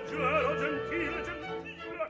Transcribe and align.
leggero 0.00 0.54
gentile 0.56 1.22
gentile 1.22 1.22
gentile. 1.22 2.08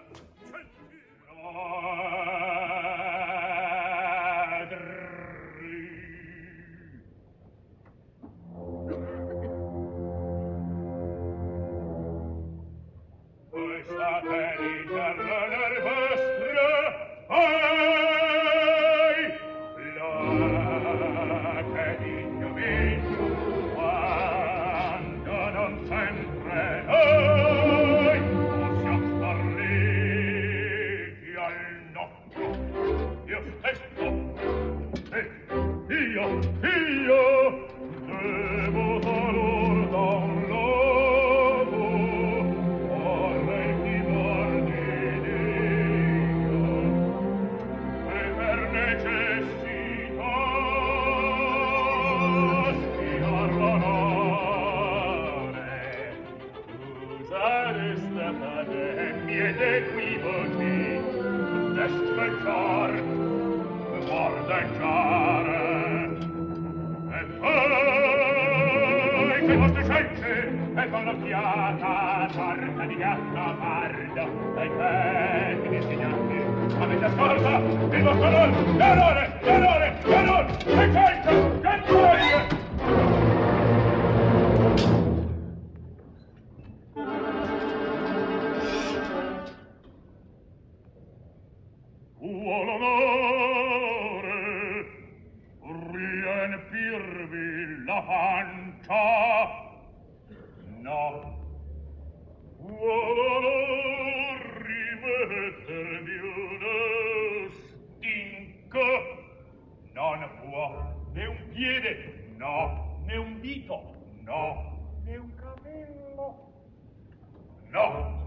No! 117.72 118.19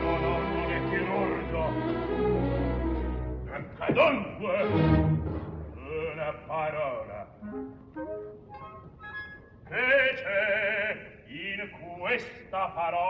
L'onor 0.00 0.42
non 0.42 0.70
è 0.70 0.80
chirurgo. 0.88 1.62
Manca 3.44 3.86
dunque 3.92 4.56
una 6.12 6.32
parola. 6.46 7.20
Fece 9.68 11.24
in 11.28 11.70
questa 11.98 12.68
parola 12.74 13.07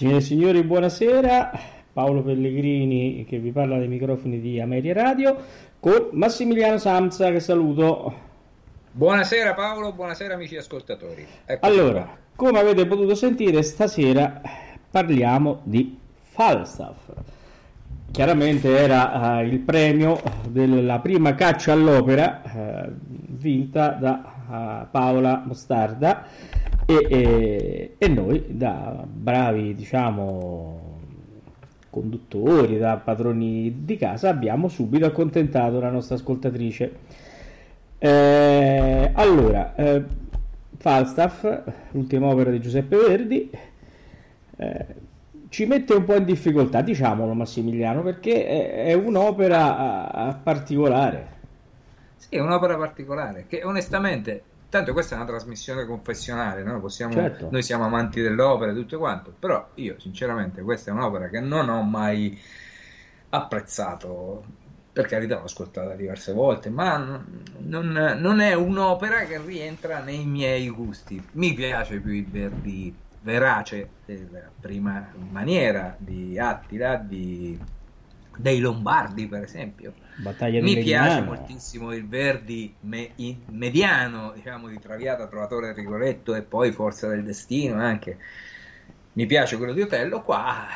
Signore 0.00 0.16
e 0.16 0.22
signori, 0.22 0.62
buonasera. 0.62 1.50
Paolo 1.92 2.22
Pellegrini 2.22 3.26
che 3.28 3.38
vi 3.38 3.52
parla 3.52 3.76
dai 3.76 3.86
microfoni 3.86 4.40
di 4.40 4.58
Ameria 4.58 4.94
Radio 4.94 5.36
con 5.78 6.08
Massimiliano 6.12 6.78
Samsa 6.78 7.30
che 7.30 7.38
saluto. 7.38 8.14
Buonasera 8.92 9.52
Paolo, 9.52 9.92
buonasera 9.92 10.32
amici 10.32 10.56
ascoltatori. 10.56 11.26
Eccoci 11.44 11.70
Allora, 11.70 12.00
qua. 12.00 12.16
come 12.34 12.60
avete 12.60 12.86
potuto 12.86 13.14
sentire 13.14 13.60
stasera 13.62 14.40
parliamo 14.90 15.60
di 15.64 15.98
Falstaff. 16.30 17.10
Chiaramente 18.10 18.74
era 18.74 19.40
uh, 19.40 19.44
il 19.44 19.58
premio 19.58 20.18
della 20.48 20.98
prima 21.00 21.34
caccia 21.34 21.72
all'opera 21.72 22.40
uh, 22.42 22.90
vinta 23.04 23.88
da 23.88 24.32
uh, 24.48 24.90
Paola 24.90 25.42
Mostarda 25.44 26.24
e, 26.90 27.06
e, 27.08 27.94
e, 27.98 28.08
noi 28.08 28.44
da 28.48 29.04
bravi 29.06 29.74
diciamo 29.76 30.98
conduttori, 31.88 32.78
da 32.78 32.96
padroni 32.96 33.84
di 33.84 33.96
casa 33.96 34.28
abbiamo 34.28 34.68
subito 34.68 35.06
accontentato 35.06 35.78
la 35.78 35.90
nostra 35.90 36.16
ascoltatrice. 36.16 36.92
Eh, 37.98 39.10
allora, 39.12 39.74
eh, 39.76 40.04
Falstaff, 40.78 41.62
l'ultima 41.92 42.26
opera 42.26 42.50
di 42.50 42.60
Giuseppe 42.60 42.96
Verdi, 42.96 43.50
eh, 44.56 44.86
ci 45.48 45.66
mette 45.66 45.94
un 45.94 46.04
po' 46.04 46.16
in 46.16 46.24
difficoltà, 46.24 46.80
diciamolo 46.80 47.34
Massimiliano, 47.34 48.02
perché 48.02 48.46
è, 48.46 48.84
è 48.86 48.92
un'opera 48.94 50.40
particolare. 50.42 51.38
Sì, 52.16 52.36
è 52.36 52.40
un'opera 52.40 52.76
particolare 52.76 53.46
che 53.48 53.62
onestamente, 53.64 54.42
tanto 54.70 54.92
questa 54.92 55.14
è 55.14 55.18
una 55.18 55.26
trasmissione 55.26 55.84
confessionale, 55.84 56.62
no? 56.62 56.80
Possiamo, 56.80 57.12
certo. 57.12 57.48
noi 57.50 57.62
siamo 57.62 57.84
amanti 57.84 58.22
dell'opera 58.22 58.70
e 58.70 58.74
tutto 58.74 58.98
quanto, 58.98 59.34
però 59.38 59.68
io 59.74 59.96
sinceramente 59.98 60.62
questa 60.62 60.90
è 60.90 60.94
un'opera 60.94 61.28
che 61.28 61.40
non 61.40 61.68
ho 61.68 61.82
mai 61.82 62.40
apprezzato 63.30 64.44
per 64.92 65.06
carità 65.06 65.36
l'ho 65.36 65.44
ascoltata 65.44 65.94
diverse 65.94 66.32
volte, 66.32 66.68
ma 66.68 66.96
non, 66.96 68.16
non, 68.18 68.40
è 68.40 68.54
un'opera 68.54 69.24
che 69.24 69.40
rientra 69.40 70.00
nei 70.00 70.24
miei 70.24 70.68
gusti. 70.68 71.22
Mi 71.32 71.54
piace 71.54 72.00
più 72.00 72.12
il 72.12 72.26
Verdi 72.26 72.94
verace 73.22 73.88
della 74.04 74.50
prima 74.58 75.12
maniera 75.30 75.94
di 75.96 76.38
Attila, 76.38 76.96
di, 76.96 77.58
dei 78.36 78.60
Lombardi 78.60 79.26
per 79.26 79.42
esempio. 79.42 79.92
Battaglia 80.16 80.60
Mi 80.62 80.78
piace 80.78 81.22
moltissimo 81.22 81.92
il 81.92 82.06
Verdi 82.06 82.74
me, 82.80 83.10
mediano, 83.46 84.32
diciamo 84.34 84.68
di 84.68 84.78
Traviata, 84.78 85.26
Trovatore 85.26 85.72
Rigoletto 85.72 86.34
e 86.34 86.42
poi 86.42 86.72
Forza 86.72 87.08
del 87.08 87.24
Destino 87.24 87.80
anche. 87.80 88.18
Mi 89.12 89.26
piace 89.26 89.56
quello 89.56 89.72
di 89.72 89.82
Otello, 89.82 90.22
qua 90.22 90.66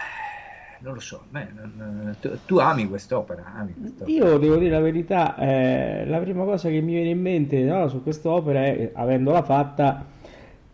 non 0.85 0.95
lo 0.95 1.01
so, 1.01 1.25
beh, 1.31 1.47
non, 1.55 2.15
tu, 2.21 2.31
tu, 2.45 2.59
ami 2.59 2.87
quest'opera, 2.87 3.55
ami 3.57 3.73
quest'opera, 3.75 4.11
Io 4.11 4.37
devo 4.37 4.57
dire 4.59 4.71
la 4.71 4.81
verità, 4.81 5.35
eh, 5.37 6.05
la 6.07 6.19
prima 6.19 6.45
cosa 6.45 6.69
che 6.69 6.83
mi 6.83 6.93
viene 6.93 7.09
in 7.09 7.23
mente 7.23 7.63
no, 7.63 7.89
su 7.89 8.03
quest'opera 8.03 8.65
è, 8.65 8.91
avendola 8.93 9.43
fatta, 9.43 10.05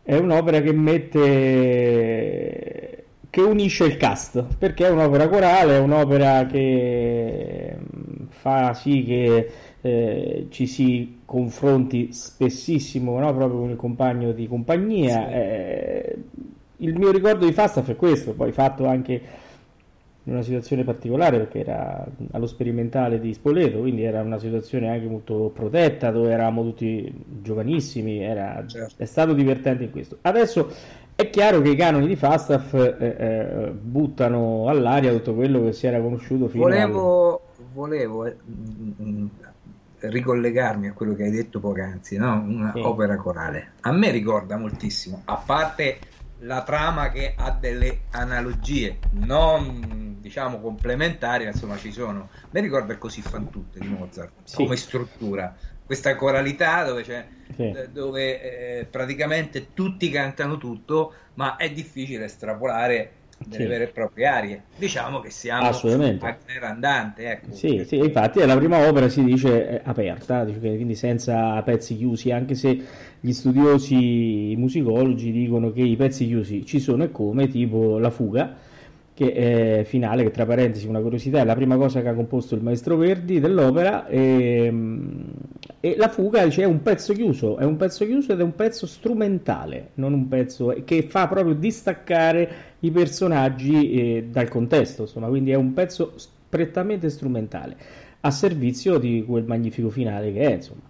è 0.03 0.17
un'opera 0.17 0.61
che 0.61 0.73
mette 0.73 1.21
che 3.31 3.41
unisce 3.41 3.85
il 3.85 3.97
cast 3.97 4.45
perché 4.59 4.87
è 4.87 4.91
un'opera 4.91 5.29
corale, 5.29 5.77
è 5.77 5.79
un'opera 5.79 6.47
che 6.47 7.77
mm, 7.77 8.27
fa 8.29 8.75
sì 8.75 9.05
che 9.05 9.51
eh, 9.81 10.47
ci 10.51 10.67
si 10.67 11.21
confronti 11.25 12.13
spessissimo 12.13 13.19
no? 13.19 13.33
proprio 13.35 13.61
con 13.61 13.71
il 13.71 13.77
compagno 13.77 14.33
di 14.33 14.49
compagnia. 14.49 15.27
Sì. 15.29 15.33
Eh, 15.33 16.17
il 16.79 16.99
mio 16.99 17.13
ricordo 17.13 17.47
di 17.47 17.53
Falstaff 17.53 17.91
è 17.91 17.97
questo, 17.97 18.33
poi 18.33 18.53
fatto 18.53 18.87
anche 18.87 19.23
in 20.25 20.33
una 20.35 20.43
situazione 20.43 20.85
particolare 20.85 21.39
perché 21.39 21.61
era 21.61 22.07
allo 22.33 22.47
sperimentale 22.47 23.21
di 23.21 23.33
Spoleto, 23.33 23.79
quindi 23.79 24.03
era 24.03 24.21
una 24.23 24.39
situazione 24.39 24.89
anche 24.89 25.07
molto 25.07 25.51
protetta 25.55 26.11
dove 26.11 26.33
eravamo 26.33 26.63
tutti 26.63 27.13
giovanissimi, 27.41 28.23
era, 28.23 28.63
certo. 28.67 29.03
è 29.03 29.07
stato 29.07 29.33
divertente 29.33 29.85
in 29.85 29.91
questo. 29.91 30.19
Adesso 30.21 30.71
è 31.15 31.31
chiaro 31.31 31.61
che 31.61 31.71
i 31.71 31.77
canoni 31.77 32.07
di 32.07 32.17
Falstaff 32.17 32.73
eh, 32.75 32.97
eh, 32.99 33.71
buttano 33.73 34.69
all'aria 34.69 35.13
tutto 35.13 35.35
quello 35.35 35.63
che 35.65 35.73
si 35.73 35.87
era 35.87 36.01
conosciuto 36.01 36.49
fino 36.49 36.65
volevo, 36.65 37.35
al... 37.35 37.65
Volevo 37.73 38.27
eh, 38.27 38.37
ricollegarmi 40.01 40.89
a 40.89 40.93
quello 40.93 41.15
che 41.15 41.25
hai 41.25 41.31
detto 41.31 41.61
poc'anzi, 41.61 42.17
no? 42.17 42.43
una 42.47 42.73
sì. 42.75 42.81
opera 42.81 43.17
corale. 43.17 43.73
A 43.81 43.93
me 43.93 44.11
ricorda 44.11 44.57
moltissimo, 44.57 45.23
a 45.27 45.37
parte 45.37 45.99
la 46.41 46.63
trama 46.63 47.11
che 47.11 47.35
ha 47.37 47.51
delle 47.51 48.01
analogie 48.13 48.99
non 49.11 50.17
diciamo 50.21 50.61
complementari, 50.61 51.45
insomma 51.45 51.77
ci 51.77 51.93
sono. 51.93 52.29
Mi 52.51 52.61
ricorda 52.61 52.97
così 52.97 53.23
fan 53.23 53.51
tutte 53.51 53.79
di 53.79 53.89
Mozart 53.89 54.33
sì. 54.45 54.57
come 54.57 54.77
struttura. 54.77 55.55
Questa 55.85 56.15
coralità 56.15 56.85
dove, 56.85 57.03
c'è, 57.03 57.27
sì. 57.55 57.63
Eh, 57.63 57.89
dove 57.93 58.79
eh, 58.79 58.85
praticamente 58.85 59.69
tutti 59.75 60.11
cantano 60.11 60.59
tutto, 60.59 61.13
ma 61.35 61.57
è 61.57 61.71
difficile 61.71 62.25
estrapolare 62.25 63.13
delle 63.47 63.65
sì. 63.65 63.69
vere 63.69 63.85
e 63.85 63.89
proprie 63.89 64.27
arie. 64.27 64.63
Diciamo 64.77 65.21
che 65.21 65.31
siamo 65.31 65.67
Assolutamente. 65.67 66.25
Wagner 66.25 66.65
andante. 66.65 67.31
Ecco, 67.31 67.53
sì, 67.53 67.85
sì, 67.87 67.97
infatti 67.97 68.41
è 68.41 68.47
la 68.47 68.57
prima 68.57 68.87
opera 68.87 69.09
si 69.09 69.25
dice 69.25 69.81
aperta, 69.83 70.45
quindi 70.45 70.95
senza 70.95 71.61
pezzi 71.63 71.97
chiusi, 71.97 72.31
anche 72.31 72.55
se 72.55 72.83
gli 73.21 73.33
studiosi 73.33 74.55
musicologi 74.57 75.33
dicono 75.33 75.73
che 75.73 75.83
i 75.83 75.97
pezzi 75.97 76.27
chiusi 76.27 76.65
ci 76.67 76.81
sono 76.81 77.05
e 77.05 77.11
come, 77.11 77.49
tipo 77.49 77.99
La 77.99 78.11
fuga, 78.11 78.57
che 79.15 79.33
è 79.81 79.85
finale, 79.85 80.23
che 80.23 80.31
tra 80.31 80.47
parentesi 80.47 80.87
una 80.87 81.01
curiosità, 81.01 81.41
è 81.41 81.45
la 81.45 81.55
prima 81.55 81.77
cosa 81.77 82.03
che 82.03 82.09
ha 82.09 82.15
composto 82.15 82.55
il 82.55 82.63
maestro 82.63 82.97
Verdi 82.97 83.41
dell'opera 83.41 84.07
e, 84.07 84.65
ehm, 84.67 85.33
e 85.81 85.97
La 85.97 86.09
fuga 86.09 86.45
dice, 86.45 86.63
è 86.63 86.67
un 86.67 86.83
pezzo 86.83 87.15
chiuso, 87.15 87.57
è 87.57 87.65
un 87.65 87.77
pezzo 87.77 88.05
chiuso 88.05 88.33
ed 88.33 88.41
è 88.41 88.43
un 88.43 88.55
pezzo 88.55 88.87
strumentale, 88.87 89.91
non 89.95 90.13
un 90.13 90.29
pezzo 90.29 90.75
che 90.85 91.03
fa 91.05 91.27
proprio 91.27 91.55
distaccare 91.55 92.51
i 92.81 92.91
personaggi 92.91 93.93
eh, 93.93 94.25
dal 94.25 94.49
contesto, 94.49 95.03
insomma, 95.03 95.29
quindi 95.29 95.53
è 95.53 95.55
un 95.55 95.73
pezzo 95.73 96.15
prettamente 96.49 97.09
strumentale 97.09 97.77
a 98.21 98.31
servizio 98.31 98.99
di 98.99 99.25
quel 99.27 99.45
magnifico 99.45 99.89
finale 99.89 100.33
che 100.33 100.41
è, 100.41 100.53
insomma. 100.57 100.83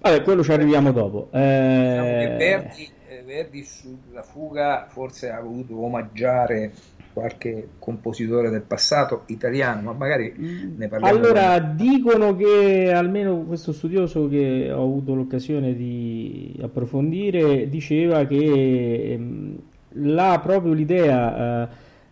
Vabbè, 0.00 0.22
quello 0.22 0.42
ci 0.42 0.52
arriviamo 0.52 0.92
dopo. 0.92 1.28
Eh... 1.32 1.88
Diciamo 1.88 2.36
Verdi, 2.36 2.88
eh, 3.08 3.22
Verdi 3.24 3.64
sulla 3.64 4.22
fuga 4.22 4.86
forse 4.90 5.30
ha 5.30 5.40
voluto 5.40 5.82
omaggiare 5.82 6.72
qualche 7.16 7.68
compositore 7.78 8.50
del 8.50 8.60
passato 8.60 9.22
italiano, 9.28 9.80
ma 9.80 9.92
magari 9.94 10.34
ne 10.76 10.86
parliamo. 10.86 11.16
Allora, 11.16 11.58
con... 11.58 11.74
dicono 11.74 12.36
che 12.36 12.92
almeno 12.92 13.38
questo 13.38 13.72
studioso 13.72 14.28
che 14.28 14.70
ho 14.70 14.82
avuto 14.82 15.14
l'occasione 15.14 15.74
di 15.74 16.54
approfondire 16.60 17.70
diceva 17.70 18.26
che 18.26 19.12
ehm, 19.14 19.58
la, 19.92 20.38
proprio 20.42 20.74
l'idea 20.74 21.62
eh, 21.62 21.68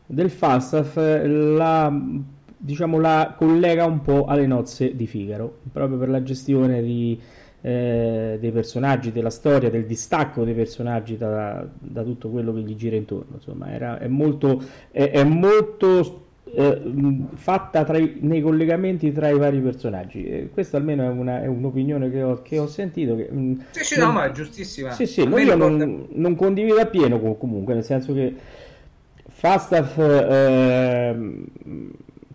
del 0.07 0.31
Falstaff 0.31 0.97
la, 0.97 1.95
diciamo, 2.57 2.99
la 2.99 3.35
collega 3.37 3.85
un 3.85 4.01
po' 4.01 4.25
alle 4.25 4.47
nozze 4.47 4.97
di 4.97 5.07
Figaro, 5.07 5.59
proprio 5.71 5.99
per 5.99 6.09
la 6.09 6.23
gestione 6.23 6.83
di 6.83 7.21
eh, 7.67 8.37
dei 8.39 8.51
personaggi, 8.51 9.11
della 9.11 9.31
storia, 9.31 9.71
del 9.71 9.87
distacco 9.87 10.45
dei 10.45 10.53
personaggi 10.53 11.17
da, 11.17 11.67
da, 11.79 12.03
tutto 12.03 12.29
quello 12.29 12.53
che 12.53 12.61
gli 12.61 12.77
gira 12.77 12.95
intorno. 12.95 13.37
Insomma, 13.37 13.73
era, 13.73 13.99
è 13.99 14.07
molto, 14.07 14.63
è, 14.91 15.09
è 15.09 15.25
molto 15.25 16.25
eh, 16.53 16.83
fatta 17.37 17.87
i, 17.97 18.19
nei 18.21 18.43
collegamenti 18.43 19.13
tra 19.13 19.31
i 19.31 19.39
vari 19.39 19.61
personaggi. 19.61 20.27
Eh, 20.27 20.51
questa 20.53 20.77
almeno 20.77 21.05
è, 21.05 21.09
una, 21.09 21.41
è, 21.41 21.47
un'opinione 21.47 22.11
che 22.11 22.23
ho, 22.23 22.43
che 22.43 22.59
ho 22.59 22.67
sentito. 22.67 23.17
Che, 23.17 23.31
mh, 23.31 23.65
sì, 23.71 23.85
sì, 23.85 23.99
non, 23.99 24.09
no, 24.09 24.13
ma 24.13 24.25
è 24.27 24.31
giustissima. 24.33 24.91
Sì, 24.91 25.07
sì, 25.07 25.23
io 25.23 25.35
ricorda... 25.35 25.67
non, 25.67 26.07
non, 26.11 26.35
condivido 26.37 26.77
appieno 26.77 27.19
comunque, 27.19 27.73
nel 27.73 27.85
senso 27.85 28.13
che 28.13 28.35
Falstaff, 29.27 29.97
eh, 29.97 31.17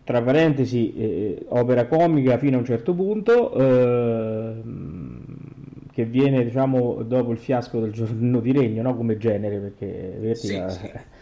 tra 0.04 0.24
parentesi, 0.24 0.96
eh, 0.96 1.46
opera 1.50 1.86
comica 1.86 2.40
fino 2.40 2.56
a 2.56 2.60
un 2.62 2.66
certo 2.66 2.96
punto, 2.96 3.54
eh, 3.54 4.54
che 6.00 6.06
viene 6.06 6.46
diciamo 6.46 7.03
dopo 7.03 7.32
il 7.32 7.38
fiasco 7.38 7.82
del 7.82 7.91
giorno 7.91 8.39
di 8.39 8.53
regno 8.53 8.82
no? 8.84 8.96
come 8.96 9.18
genere 9.18 9.58
perché 9.58 10.36
sì, 10.36 10.63
sì. 10.68 10.91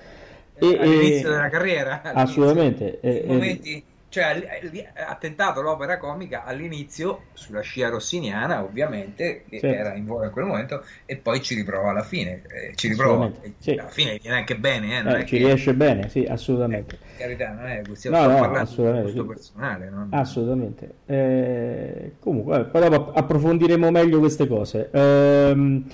E, 0.60 0.76
all'inizio 0.80 1.30
e... 1.30 1.32
della 1.34 1.50
carriera 1.50 2.02
assolutamente 2.02 3.00
e, 3.00 3.24
momenti 3.28 3.84
cioè 4.10 4.62
ha 4.94 5.16
tentato 5.16 5.62
l'opera 5.62 5.98
comica 5.98 6.46
all'inizio 6.46 7.24
sulla 7.34 7.60
scia 7.60 7.90
rossiniana 7.90 8.64
ovviamente 8.64 9.44
che 9.50 9.60
certo. 9.60 9.76
era 9.78 9.96
in 9.96 10.06
voga 10.06 10.28
in 10.28 10.32
quel 10.32 10.46
momento 10.46 10.84
e 11.06 11.18
poi 11.18 11.42
ci 11.42 11.56
riprova 11.56 11.90
alla 11.90 12.04
fine 12.04 12.42
eh, 12.48 12.74
ci 12.76 12.88
riprova 12.88 13.30
sì. 13.58 13.72
alla 13.72 13.90
fine 13.90 14.18
viene 14.22 14.38
anche 14.38 14.56
bene 14.56 15.04
eh, 15.04 15.20
eh, 15.20 15.26
ci 15.26 15.38
che... 15.38 15.46
riesce 15.46 15.74
bene 15.74 16.08
sì 16.08 16.24
assolutamente 16.24 16.96
eh, 16.96 17.18
carità 17.18 17.52
non 17.52 17.66
è 17.66 17.82
stiamo 17.94 18.18
no, 18.18 18.28
no, 18.28 18.40
parlando 18.40 19.12
di 19.12 19.26
personale 19.26 19.90
no? 19.90 20.08
assolutamente 20.12 20.94
eh, 21.06 22.14
comunque 22.20 22.64
poi 22.64 22.90
dopo 22.90 23.12
approfondiremo 23.12 23.92
meglio 23.92 24.20
queste 24.20 24.48
cose 24.48 24.90
ehm, 24.90 25.86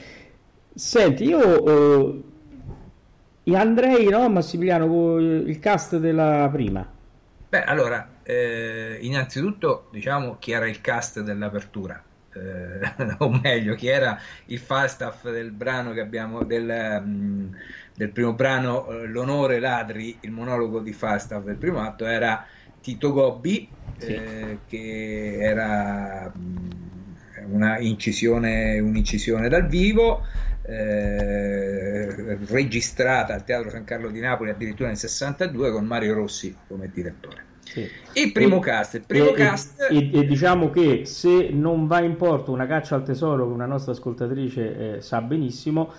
senti 0.76 1.24
io 1.24 2.22
eh, 3.44 3.56
andrei 3.56 4.08
no 4.08 4.30
Massimiliano 4.30 5.18
il 5.18 5.58
cast 5.60 5.98
della 5.98 6.48
prima 6.52 6.93
Beh, 7.54 7.64
allora, 7.66 8.18
eh, 8.24 8.98
innanzitutto 9.02 9.88
diciamo 9.92 10.38
chi 10.40 10.52
era 10.52 10.68
il 10.68 10.82
cast 10.82 11.20
dell'apertura, 11.22 12.04
eh, 12.32 12.80
o 13.20 13.30
meglio, 13.30 13.76
chi 13.76 13.86
era 13.88 14.20
il 14.46 14.58
Falstaff 14.60 15.30
del 15.30 15.52
brano 15.52 15.92
che 15.94 16.00
abbiamo, 16.00 16.44
del, 16.46 16.68
um, 17.04 17.52
del 17.94 18.12
primo 18.12 18.34
brano 18.34 18.90
eh, 19.04 19.06
L'onore 19.08 19.60
ladri, 19.60 20.22
il 20.24 20.32
monologo 20.32 20.80
di 20.82 20.94
Falstaff 20.94 21.44
del 21.44 21.58
primo 21.60 21.82
atto 21.82 22.06
era 22.06 22.44
Tito 22.80 23.12
Gobbi, 23.12 23.80
sì. 23.96 24.14
eh, 24.14 24.64
che 24.66 25.38
era 25.40 26.32
mh, 26.36 26.73
una 27.54 27.80
incisione, 27.80 28.80
un'incisione 28.80 29.48
dal 29.48 29.68
vivo, 29.68 30.26
eh, 30.66 32.38
registrata 32.48 33.34
al 33.34 33.44
Teatro 33.44 33.70
San 33.70 33.84
Carlo 33.84 34.10
di 34.10 34.20
Napoli 34.20 34.50
addirittura 34.50 34.88
nel 34.88 34.98
62 34.98 35.72
con 35.72 35.86
Mario 35.86 36.14
Rossi 36.14 36.56
come 36.68 36.90
direttore. 36.94 37.52
Sì. 37.64 37.88
Il 38.14 38.32
primo 38.32 38.58
e, 38.58 38.60
cast, 38.60 38.94
il 38.96 39.04
primo 39.06 39.30
e, 39.30 39.34
cast... 39.34 39.88
E, 39.90 40.10
e, 40.14 40.26
diciamo 40.26 40.70
che 40.70 41.06
se 41.06 41.50
non 41.52 41.88
va 41.88 42.02
in 42.02 42.16
porto 42.18 42.52
una 42.52 42.68
caccia 42.68 42.96
al 42.96 43.04
tesoro 43.04 43.48
che 43.48 43.54
una 43.54 43.66
nostra 43.66 43.94
ascoltatrice 43.94 44.96
eh, 44.96 45.02
sa 45.02 45.22
benissimo, 45.22 45.92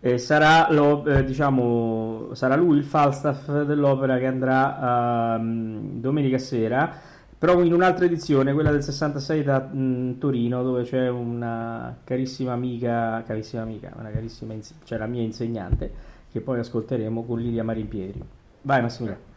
eh, 0.00 0.18
sarà, 0.18 0.70
lo, 0.70 1.04
eh, 1.06 1.24
diciamo, 1.24 2.30
sarà, 2.32 2.54
lui 2.54 2.76
il 2.76 2.84
Falstaff 2.84 3.62
dell'opera 3.62 4.18
che 4.18 4.26
andrà 4.26 5.36
uh, 5.36 5.98
domenica 5.98 6.38
sera, 6.38 6.94
però 7.38 7.62
in 7.62 7.72
un'altra 7.72 8.06
edizione, 8.06 8.52
quella 8.54 8.70
del 8.70 8.82
66 8.82 9.42
da 9.42 9.60
mh, 9.60 10.18
Torino, 10.18 10.62
dove 10.62 10.84
c'è 10.84 11.08
una 11.08 11.96
carissima 12.02 12.52
amica, 12.52 13.22
carissima 13.26 13.62
amica, 13.62 13.92
una 13.98 14.10
carissima, 14.10 14.54
cioè 14.84 14.98
la 14.98 15.06
mia 15.06 15.22
insegnante, 15.22 15.92
che 16.32 16.40
poi 16.40 16.58
ascolteremo 16.60 17.24
con 17.24 17.38
Lidia 17.38 17.62
Marimpieri. 17.62 18.22
Vai 18.62 18.80
Massimiliano. 18.80 19.34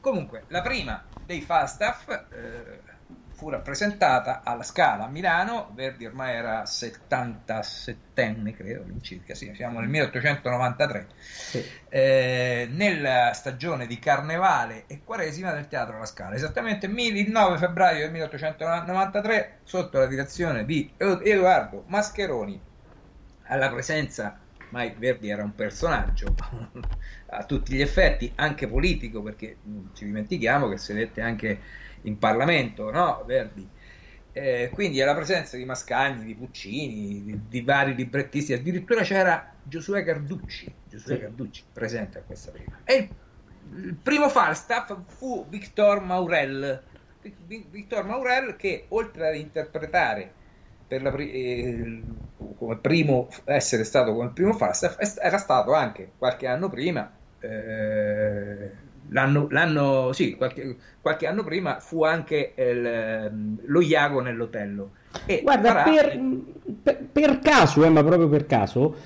Comunque, 0.00 0.44
la 0.48 0.62
prima 0.62 1.02
dei 1.26 1.42
Falstaff 1.42 2.08
eh, 2.08 2.80
fu 3.36 3.50
rappresentata 3.50 4.40
alla 4.42 4.62
Scala 4.62 5.04
a 5.04 5.08
Milano, 5.08 5.70
Verdi 5.74 6.06
ormai 6.06 6.34
era 6.34 6.62
77enne, 6.62 8.54
credo, 8.56 8.82
all'incirca, 8.82 9.34
sì, 9.34 9.52
siamo 9.54 9.78
nel 9.80 9.90
1893, 9.90 11.06
sì. 11.18 11.62
eh, 11.90 12.66
nella 12.70 13.32
stagione 13.34 13.86
di 13.86 13.98
Carnevale 13.98 14.84
e 14.86 15.02
Quaresima 15.04 15.52
del 15.52 15.68
Teatro 15.68 15.96
alla 15.96 16.06
Scala, 16.06 16.34
esattamente 16.34 16.86
il 16.86 17.30
9 17.30 17.58
febbraio 17.58 18.00
del 18.04 18.12
1893, 18.12 19.58
sotto 19.64 19.98
la 19.98 20.06
direzione 20.06 20.64
di 20.64 20.90
Edoardo 20.96 21.84
Mascheroni, 21.88 22.58
alla 23.48 23.68
presenza 23.68 24.40
ormai 24.64 24.94
Verdi 24.96 25.28
era 25.28 25.42
un 25.42 25.54
personaggio 25.54 26.34
a 27.28 27.44
tutti 27.44 27.74
gli 27.74 27.82
effetti, 27.82 28.32
anche 28.36 28.66
politico, 28.66 29.22
perché 29.22 29.58
ci 29.92 30.06
dimentichiamo 30.06 30.68
che 30.68 30.78
sedette 30.78 31.20
anche 31.20 31.84
in 32.06 32.18
Parlamento, 32.18 32.90
no? 32.90 33.22
Verdi. 33.26 33.68
Eh, 34.32 34.70
quindi 34.72 35.00
alla 35.00 35.14
presenza 35.14 35.56
di 35.56 35.64
Mascagni, 35.64 36.24
di 36.24 36.34
Puccini, 36.34 37.22
di, 37.24 37.40
di, 37.48 37.60
vari 37.62 37.94
librettisti, 37.94 38.52
addirittura 38.52 39.02
c'era 39.02 39.54
Giosuè 39.62 40.04
Carducci, 40.04 40.72
Giosuè 40.88 41.14
sì. 41.14 41.20
Carducci 41.20 41.64
presente 41.72 42.18
a 42.18 42.22
questa 42.22 42.50
prima. 42.50 42.80
E 42.84 42.94
il, 42.96 43.84
il 43.84 43.94
primo 43.94 44.28
Falstaff 44.28 44.94
fu 45.06 45.46
Victor 45.48 46.02
Maurel, 46.02 46.82
Victor 47.46 48.04
Maurel 48.04 48.56
che 48.56 48.84
oltre 48.88 49.28
ad 49.28 49.36
interpretare 49.36 50.32
per 50.86 51.02
la, 51.02 51.14
eh, 51.16 52.02
come 52.56 52.76
primo 52.76 53.28
essere 53.44 53.82
stato 53.82 54.14
come 54.14 54.30
primo 54.30 54.52
Falstaff 54.52 55.18
era 55.18 55.38
stato 55.38 55.72
anche 55.72 56.12
qualche 56.16 56.46
anno 56.46 56.68
prima 56.68 57.10
eh, 57.40 58.70
l'anno, 59.10 59.46
l'anno 59.50 60.12
sì, 60.12 60.34
qualche, 60.34 60.76
qualche, 61.00 61.26
anno 61.26 61.44
prima 61.44 61.78
fu 61.80 62.04
anche 62.04 62.54
il, 62.56 62.86
ehm, 62.86 63.60
lo 63.66 63.80
Iago 63.80 64.20
nell'Otello 64.20 64.90
e 65.24 65.40
guarda 65.42 65.72
farà... 65.72 65.82
per, 65.82 66.20
per, 66.82 66.98
per, 67.12 67.38
caso 67.38 67.84
eh, 67.84 67.88
ma 67.88 68.02
proprio 68.02 68.28
per 68.28 68.46
caso 68.46 68.96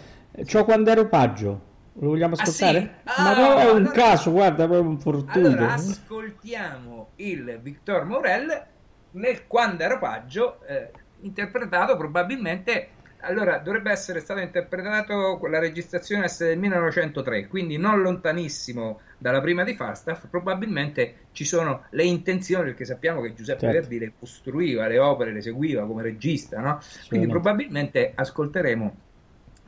ciò 0.44 0.64
quando 0.64 0.90
ero 0.90 1.08
paggio 1.08 1.68
lo 1.94 2.08
vogliamo 2.08 2.34
ascoltare? 2.34 3.00
Ah, 3.04 3.12
sì? 3.12 3.20
ah, 3.20 3.22
ma 3.22 3.34
no, 3.34 3.58
è 3.58 3.70
un 3.70 3.76
allora, 3.76 3.90
caso 3.90 4.30
guarda 4.30 4.66
proprio 4.66 4.88
un 4.88 4.98
fortunato 4.98 5.38
allora 5.38 5.72
ascoltiamo 5.74 7.08
il 7.16 7.58
Victor 7.62 8.04
Morel 8.04 8.64
nel 9.12 9.46
quando 9.46 9.82
ero 9.82 9.98
paggio 9.98 10.60
eh, 10.66 10.90
interpretato 11.20 11.96
probabilmente 11.96 12.88
allora 13.22 13.58
dovrebbe 13.58 13.90
essere 13.90 14.20
stato 14.20 14.40
interpretato 14.40 15.38
la 15.46 15.58
registrazione 15.58 16.26
del 16.38 16.58
1903 16.58 17.48
quindi 17.48 17.76
non 17.76 18.00
lontanissimo 18.00 19.00
dalla 19.20 19.42
prima 19.42 19.64
di 19.64 19.74
Falstaff 19.74 20.28
probabilmente 20.28 21.26
ci 21.32 21.44
sono 21.44 21.84
le 21.90 22.04
intenzioni 22.04 22.64
perché 22.64 22.86
sappiamo 22.86 23.20
che 23.20 23.34
Giuseppe 23.34 23.60
certo. 23.60 23.80
Verdi 23.80 23.98
le 23.98 24.12
costruiva 24.18 24.86
le 24.86 24.98
opere 24.98 25.32
le 25.32 25.42
seguiva 25.42 25.86
come 25.86 26.02
regista 26.02 26.58
no? 26.60 26.80
quindi 27.06 27.26
probabilmente 27.26 28.12
ascolteremo 28.14 28.96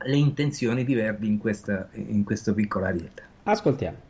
le 0.05 0.15
intenzioni 0.15 0.83
di 0.83 0.95
Verdi 0.95 1.27
in 1.27 1.37
questa 1.37 1.87
in 1.93 2.23
questo 2.23 2.55
piccola 2.55 2.87
arietta 2.87 3.21
ascoltiamo 3.43 4.02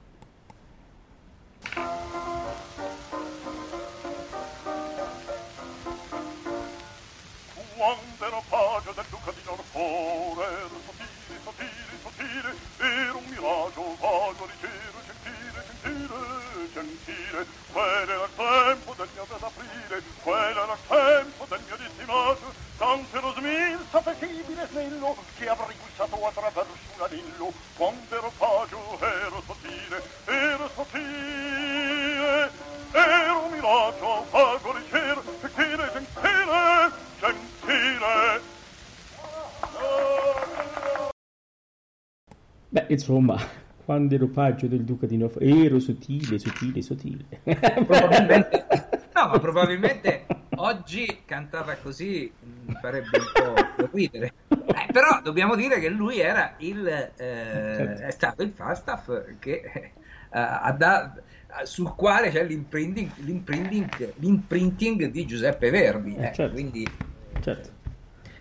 insomma, 43.03 43.37
quando 43.83 44.15
ero 44.15 44.27
paggio 44.27 44.67
del 44.67 44.83
duca 44.83 45.05
di 45.05 45.17
Norfolk, 45.17 45.43
ero 45.43 45.79
sottile, 45.79 46.39
sottile, 46.39 46.81
sottile. 46.81 47.25
Probabilmente, 47.43 48.65
no, 49.13 49.27
ma 49.27 49.39
probabilmente 49.39 50.25
oggi 50.55 51.23
cantata 51.25 51.75
così 51.77 52.31
mm, 52.31 52.71
farebbe 52.79 53.17
un 53.17 53.25
po' 53.75 53.89
ridere. 53.91 54.33
Eh, 54.47 54.91
però 54.91 55.19
dobbiamo 55.21 55.55
dire 55.55 55.79
che 55.79 55.89
lui 55.89 56.19
era 56.19 56.55
il, 56.59 56.87
eh, 56.87 57.11
certo. 57.17 58.01
è 58.03 58.11
stato 58.11 58.43
il 58.43 58.51
Falstaff 58.51 59.11
che 59.39 59.61
eh, 59.65 59.91
ha 60.29 60.71
da, 60.71 61.13
sul 61.63 61.93
quale 61.93 62.31
c'è 62.31 62.45
l'imprinting, 62.45 63.11
l'imprinting, 63.17 64.13
l'imprinting 64.15 65.05
di 65.07 65.25
Giuseppe 65.25 65.69
Verdi. 65.69 66.15
Eh, 66.15 66.31
certo. 66.33 66.53
Quindi, 66.53 66.87
certo. 67.41 67.81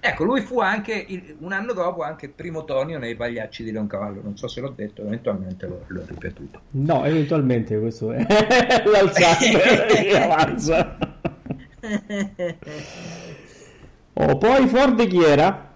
Ecco, 0.04 0.24
lui 0.24 0.40
fu 0.40 0.58
anche 0.58 0.92
il, 1.06 1.36
un 1.38 1.52
anno 1.52 1.72
dopo 1.72 2.02
anche 2.02 2.28
primo 2.28 2.64
Tonio 2.64 2.98
nei 2.98 3.14
Pagliacci 3.14 3.62
di 3.62 3.70
Leoncavallo. 3.70 4.20
Non 4.20 4.36
so 4.36 4.48
se 4.48 4.60
l'ho 4.60 4.72
detto, 4.74 5.02
eventualmente 5.02 5.64
l'ho, 5.68 5.84
l'ho 5.86 6.02
ripetuto. 6.04 6.62
No, 6.72 7.04
eventualmente 7.04 7.78
questo 7.78 8.10
è 8.10 8.26
l'Alzheimer 8.84 10.16
avanza. 10.22 10.98
oh, 14.14 14.38
poi 14.38 14.66
Ford 14.66 15.06
chi 15.06 15.22
era? 15.22 15.71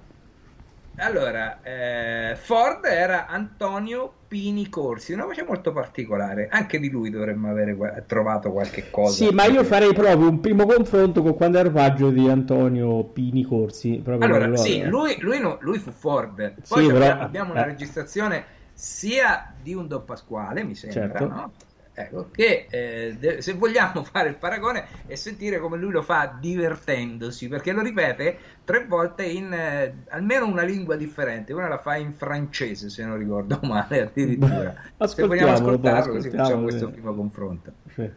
Allora, 0.98 1.60
eh, 1.62 2.36
Ford 2.36 2.84
era 2.84 3.26
Antonio 3.26 4.12
Pini 4.28 4.68
Corsi, 4.68 5.12
una 5.12 5.24
voce 5.24 5.44
molto 5.44 5.72
particolare. 5.72 6.48
Anche 6.50 6.78
di 6.78 6.90
lui 6.90 7.10
dovremmo 7.10 7.50
avere 7.50 8.04
trovato 8.06 8.50
qualche 8.50 8.90
cosa. 8.90 9.12
Sì, 9.12 9.28
ma 9.32 9.44
io 9.44 9.62
farei 9.62 9.92
proprio 9.92 10.28
un 10.28 10.40
primo 10.40 10.64
confronto 10.64 11.22
con 11.22 11.34
quando 11.34 11.58
era 11.58 11.70
paggio 11.70 12.10
di 12.10 12.28
Antonio 12.28 13.04
Pini 13.04 13.44
Corsi. 13.44 14.02
Allora, 14.06 14.56
sì, 14.56 14.84
lui, 14.84 15.16
lui, 15.20 15.38
no, 15.38 15.58
lui, 15.60 15.78
fu 15.78 15.90
Ford. 15.90 16.54
Poi 16.66 16.86
sì, 16.86 16.92
però, 16.92 17.20
abbiamo 17.20 17.52
una 17.52 17.64
eh. 17.64 17.66
registrazione 17.66 18.44
sia 18.72 19.52
di 19.62 19.74
un 19.74 19.86
Don 19.86 20.04
Pasquale, 20.04 20.64
mi 20.64 20.74
sembra, 20.74 21.00
certo. 21.00 21.26
no? 21.26 21.52
Ecco, 21.98 22.28
che 22.30 22.66
eh, 22.68 23.40
se 23.40 23.54
vogliamo 23.54 24.04
fare 24.04 24.28
il 24.28 24.34
paragone 24.34 24.84
e 25.06 25.16
sentire 25.16 25.58
come 25.58 25.78
lui 25.78 25.90
lo 25.90 26.02
fa 26.02 26.36
divertendosi, 26.38 27.48
perché 27.48 27.72
lo 27.72 27.80
ripete 27.80 28.38
tre 28.64 28.84
volte 28.84 29.24
in 29.24 29.50
eh, 29.50 30.02
almeno 30.08 30.46
una 30.46 30.62
lingua 30.62 30.96
differente, 30.96 31.54
una 31.54 31.68
la 31.68 31.78
fa 31.78 31.96
in 31.96 32.12
francese 32.12 32.90
se 32.90 33.02
non 33.02 33.16
ricordo 33.16 33.58
male 33.64 34.02
addirittura. 34.02 34.74
se 35.06 35.26
vogliamo 35.26 35.52
ascoltarlo, 35.52 36.12
così 36.12 36.28
facciamo 36.28 36.64
questo 36.64 36.90
primo 36.90 37.14
confronto. 37.14 37.72
Sì. 37.94 38.10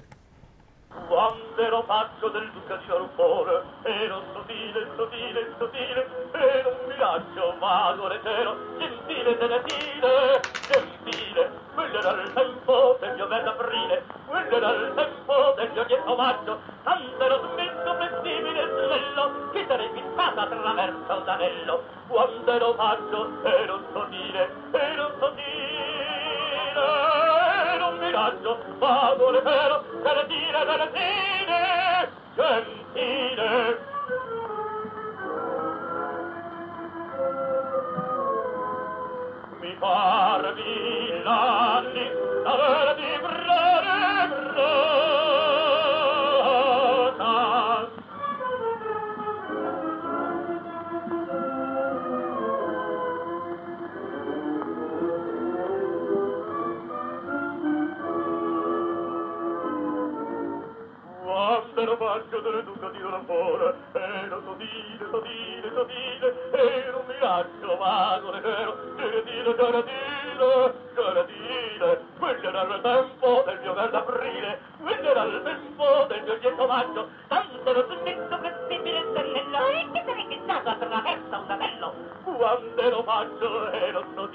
Quando 0.90 1.62
ero 1.62 1.84
paggio 1.84 2.30
del 2.30 2.50
duca 2.50 2.76
di 2.78 2.88
Norfolk, 2.88 3.64
ero 3.84 4.24
sottile, 4.34 4.88
sottile, 4.96 5.54
sottile, 5.60 6.08
ero 6.32 6.70
un 6.70 6.88
miraggio 6.88 7.56
vago, 7.60 8.08
leggero, 8.08 8.56
gentile, 8.80 9.38
tenetile, 9.38 10.42
gentile, 10.68 11.52
quello 11.76 12.00
era 12.00 12.22
il 12.22 12.34
tempo 12.34 12.98
del 13.00 13.14
mio 13.14 13.28
verde 13.28 13.50
aprile, 13.50 14.04
quello 14.26 14.56
era 14.56 14.70
il 14.72 14.94
tempo 14.96 15.54
del 15.58 15.72
mio 15.74 15.84
dietro 15.84 16.16
maggio, 16.16 16.60
tanto 16.82 17.24
ero 17.24 17.50
smesso, 17.52 17.96
flessibile 17.96 18.62
e 18.62 18.68
snello, 18.68 19.50
che 19.52 19.66
sarei 19.68 19.90
fissata 19.94 20.42
attraverso 20.42 21.24
l'anello. 21.24 21.84
Quando 22.08 22.52
ero 22.52 22.74
paggio, 22.74 23.44
ero 23.44 23.80
sottile, 23.94 24.50
ero 24.72 25.12
sottile, 25.20 25.90
omaggio, 28.30 28.58
vado 28.78 29.32
le 29.32 29.42
vero, 29.42 29.82
per 29.82 29.89
dire 30.30 30.66
delle 30.66 30.90
fine, 30.94 32.10
gentile. 32.36 33.69
Duca 63.40 63.70
di 63.70 63.70
l'amore, 63.70 63.76
e 63.94 64.28
non 64.28 64.42
sottile, 64.44 65.06
sottile, 65.12 65.72
sottile, 65.74 66.86
e 66.86 66.92
non 66.92 67.04
mi 67.08 67.20
lascio 67.20 67.78
vagone 67.78 68.40
vero, 68.42 68.78
giardino, 68.98 69.56
giardino, 69.56 70.74
giardino, 70.94 71.98
quello 72.18 72.48
era 72.50 72.62
il 72.64 72.82
tempo 72.82 73.44
del 73.46 73.60
mio 73.62 73.74
verde 73.74 73.98
aprile, 73.98 74.60
quello 74.82 75.10
era 75.10 75.24
il 75.24 75.42
tempo 75.44 76.06
del 76.08 76.24
mio 76.24 76.34
lieto 76.36 76.68
maggio, 76.68 77.10
tanto 77.28 77.72
lo 77.72 77.86
sentito 77.88 78.38
flessibile 78.38 79.06
stellello, 79.10 79.68
e 79.68 79.90
che 79.92 80.04
sarei 80.06 80.26
fissato 80.28 80.70
attraverso 80.70 81.40
un 81.40 81.52
anello, 81.52 81.94
quando 82.24 82.82
ero 82.82 83.04
maggio 83.04 83.72
e 83.72 83.92
non 83.92 84.30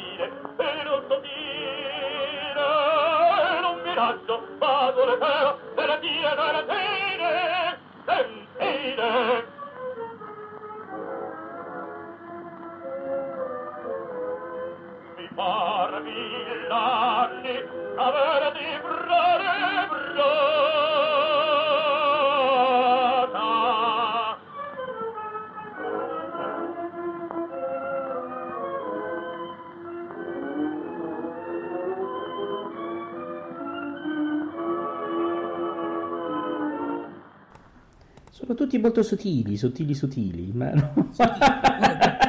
molto 38.84 39.02
sottili, 39.02 39.56
sottili, 39.56 39.94
sottili. 39.94 40.52
Ma 40.52 40.70
no. 40.72 41.10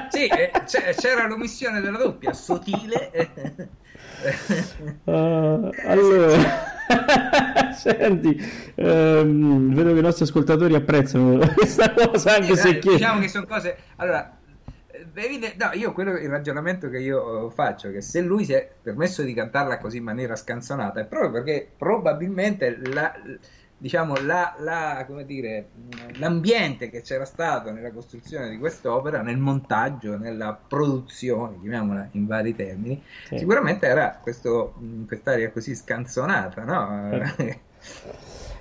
Sì, 0.10 0.28
eh, 0.28 0.52
c'era 0.98 1.28
l'omissione 1.28 1.82
della 1.82 1.98
doppia, 1.98 2.32
sottile. 2.32 3.12
Ah, 5.06 5.70
allora, 5.86 6.38
senti, 7.76 8.36
ehm, 8.76 9.74
vedo 9.74 9.94
che 9.94 10.00
i 10.00 10.02
nostri 10.02 10.24
ascoltatori 10.24 10.74
apprezzano 10.74 11.38
questa 11.54 11.94
cosa, 11.94 12.36
anche 12.36 12.56
Sì, 12.56 12.62
se 12.62 12.72
dai, 12.72 12.80
chi- 12.80 12.90
diciamo 12.90 13.20
che 13.20 13.28
sono 13.28 13.46
cose 13.46 13.78
allora 13.98 14.38
eh, 14.88 15.56
no, 15.58 15.70
io 15.74 15.92
quello 15.94 16.18
il 16.18 16.30
ragionamento 16.30 16.90
che 16.90 17.00
io 17.00 17.48
eh, 17.48 17.52
faccio 17.52 17.92
che 17.92 18.02
se 18.02 18.22
lui 18.22 18.46
si 18.46 18.54
è 18.54 18.68
permesso 18.82 19.22
di 19.22 19.34
cantarla 19.34 19.78
così 19.78 19.98
in 19.98 20.04
maniera 20.04 20.36
scanzonata 20.36 21.02
è 21.02 21.06
proprio 21.06 21.32
perché 21.32 21.70
probabilmente 21.78 22.80
la, 22.92 23.14
diciamo 23.78 24.16
la, 24.20 24.56
la- 24.60 25.04
come 25.08 25.26
dire 25.26 25.72
l'ambiente 26.18 26.90
che 26.90 27.02
c'era 27.02 27.26
stato 27.26 27.72
nella 27.72 27.92
costruzione 27.92 28.50
di 28.50 28.58
quest'opera 28.58 29.22
nel 29.22 29.38
montaggio 29.38 30.18
nella 30.18 30.54
produzione 30.56 31.60
chiamiamola 31.60 32.10
in 32.14 32.26
vari 32.26 32.56
termini 32.56 33.04
Sì. 33.24 33.36
sicuramente 33.36 33.86
era 33.86 34.20
questo, 34.22 34.74
mh, 34.78 35.06
quest'aria 35.06 35.52
così 35.52 35.76
scanzonata 35.76 36.64
no? 36.64 37.22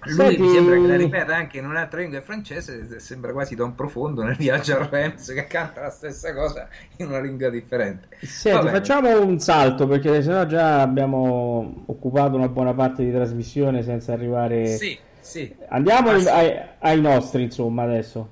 Lui 0.06 0.14
Senti- 0.14 0.40
mi 0.42 0.48
sembra 0.50 0.74
che 0.76 0.86
la 0.86 0.96
ripeta 0.96 1.34
anche 1.34 1.58
in 1.58 1.64
un'altra 1.66 2.00
lingua 2.00 2.20
francese, 2.20 3.00
sembra 3.00 3.32
quasi 3.32 3.54
Don 3.54 3.74
Profondo 3.74 4.22
nel 4.22 4.36
viaggio 4.36 4.76
a 4.76 4.86
Reims 4.90 5.28
che 5.32 5.46
canta 5.46 5.80
la 5.82 5.90
stessa 5.90 6.34
cosa 6.34 6.68
in 6.98 7.06
una 7.06 7.20
lingua 7.20 7.48
differente. 7.48 8.08
Senti, 8.20 8.68
facciamo 8.68 9.20
un 9.22 9.38
salto 9.38 9.86
perché 9.86 10.22
sennò 10.22 10.44
già 10.46 10.82
abbiamo 10.82 11.84
occupato 11.86 12.36
una 12.36 12.48
buona 12.48 12.74
parte 12.74 13.02
di 13.04 13.10
trasmissione 13.12 13.82
senza 13.82 14.12
arrivare... 14.12 14.66
Sì, 14.66 14.98
sì, 15.20 15.54
Andiamo 15.68 16.10
Ah, 16.10 16.18
sì. 16.18 16.28
ai, 16.28 16.60
ai 16.80 17.00
nostri, 17.00 17.42
insomma, 17.44 17.84
adesso. 17.84 18.28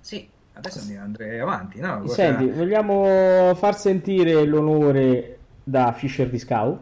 sì, 0.00 0.28
adesso 0.52 0.78
andiamo 0.80 1.04
andrei 1.04 1.38
avanti, 1.40 1.80
no? 1.80 2.00
Cosa- 2.02 2.14
Senti, 2.14 2.46
vogliamo 2.50 3.52
far 3.56 3.76
sentire 3.76 4.44
l'onore 4.44 5.38
da 5.64 5.92
Fischer 5.92 6.28
di 6.28 6.38
Scout? 6.38 6.78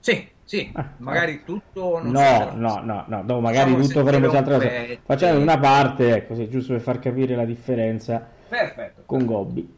Sì, 0.00 0.28
sì, 0.48 0.70
Ah, 0.72 0.94
magari 0.96 1.42
tutto... 1.44 2.00
Non 2.02 2.10
No, 2.10 2.52
no, 2.54 2.80
no, 2.82 3.04
no, 3.06 3.22
no, 3.22 3.40
magari 3.40 3.72
Facciamo 3.72 3.86
tutto 3.86 4.02
faremo 4.02 4.30
sentire 4.30 4.54
altra 4.54 4.54
un 4.54 4.86
cosa. 4.86 5.00
Facciamo 5.04 5.40
una 5.40 5.58
parte, 5.58 6.16
ecco, 6.16 6.34
sì, 6.34 6.48
giusto 6.48 6.72
per 6.72 6.80
far 6.80 6.98
capire 7.00 7.36
la 7.36 7.44
differenza 7.44 8.26
Perfetto. 8.48 9.02
con 9.04 9.26
Gobbi. 9.26 9.77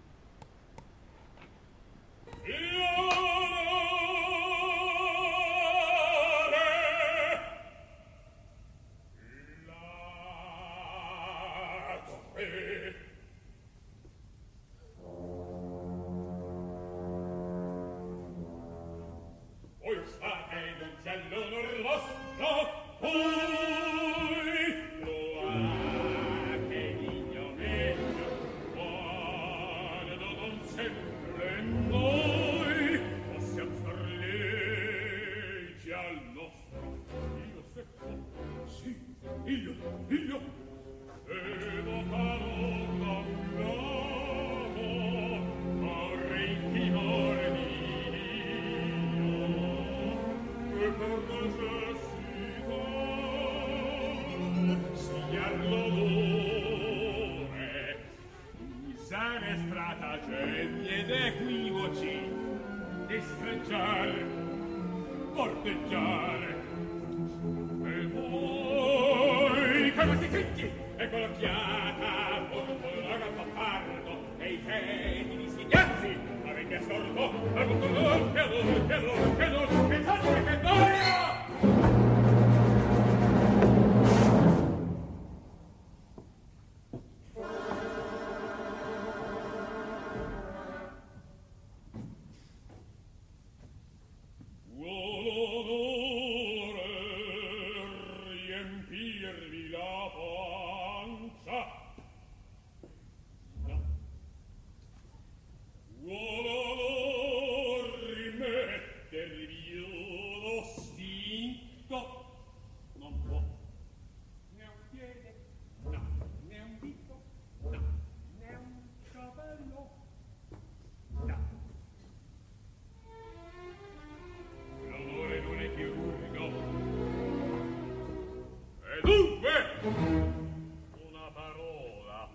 Una 129.82 131.30
parola. 131.32 132.28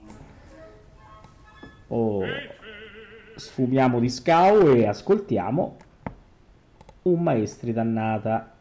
Oh. 1.90 2.24
Sfumiamo 3.36 4.00
di 4.00 4.10
scau 4.10 4.74
e 4.74 4.88
ascoltiamo 4.88 5.78
un 7.04 7.22
maestri 7.22 7.72
dannata. 7.72 8.55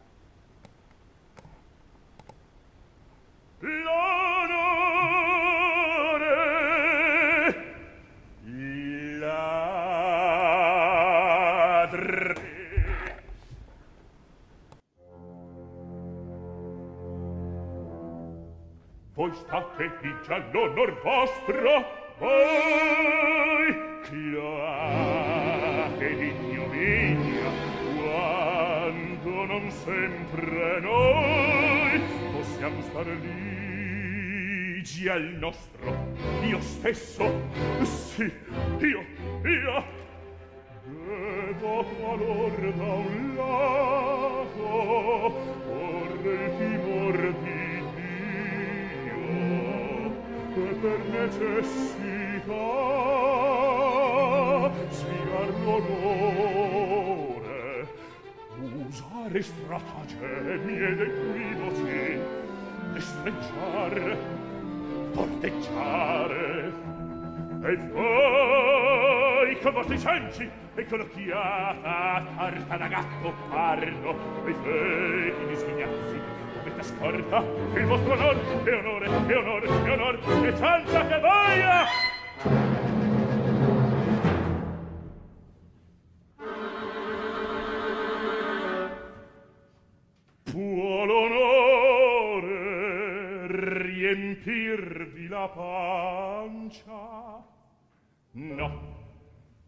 state 19.35 19.91
già 20.25 20.37
l'onor 20.51 21.01
vostro 21.01 21.85
voi 22.17 23.75
cloate 24.03 25.35
d'ignominia 26.15 27.51
quando 27.97 29.45
non 29.45 29.69
sempre 29.69 30.79
noi 30.79 32.01
possiamo 32.31 32.81
star 32.81 33.07
ligi 34.85 35.07
al 35.09 35.23
nostro. 35.39 36.13
Io 36.43 36.61
stesso 36.61 37.41
sì 37.83 38.31
io 38.79 39.05
io 39.43 39.94
necessità 51.25 52.53
sfigar 54.89 55.49
l'onore 55.63 57.33
usare 58.87 59.41
stratagemmi 59.41 60.77
ed 60.77 61.01
equivoci 61.01 62.19
destreggiare 62.93 64.17
porteggiare 65.13 66.73
e 67.63 67.77
voi 67.91 69.59
con 69.61 69.73
vostri 69.73 69.99
cenci 69.99 70.49
e 70.75 70.85
con 70.85 70.99
l'occhiata 70.99 72.23
tarta 72.35 72.77
da 72.77 72.87
gatto 72.87 73.33
pardo 73.49 74.15
e 74.45 74.53
feti 74.53 75.45
di 75.47 75.55
sghignazzi 75.55 76.44
avete 76.75 76.83
scorta. 76.83 77.43
Il 77.75 77.85
vostro 77.85 78.13
onor 78.13 78.35
e 78.65 78.73
onore 78.73 79.07
e 79.07 79.35
onore 79.35 79.67
e 79.67 79.89
onore 79.89 80.19
e 80.47 80.55
senza 80.55 81.07
che 81.07 81.19
voglia 81.19 81.85
può 90.43 91.05
l'onore 91.05 92.47
riempirvi 93.81 95.27
la 95.27 95.49
pancia. 95.49 97.43
No. 98.31 98.93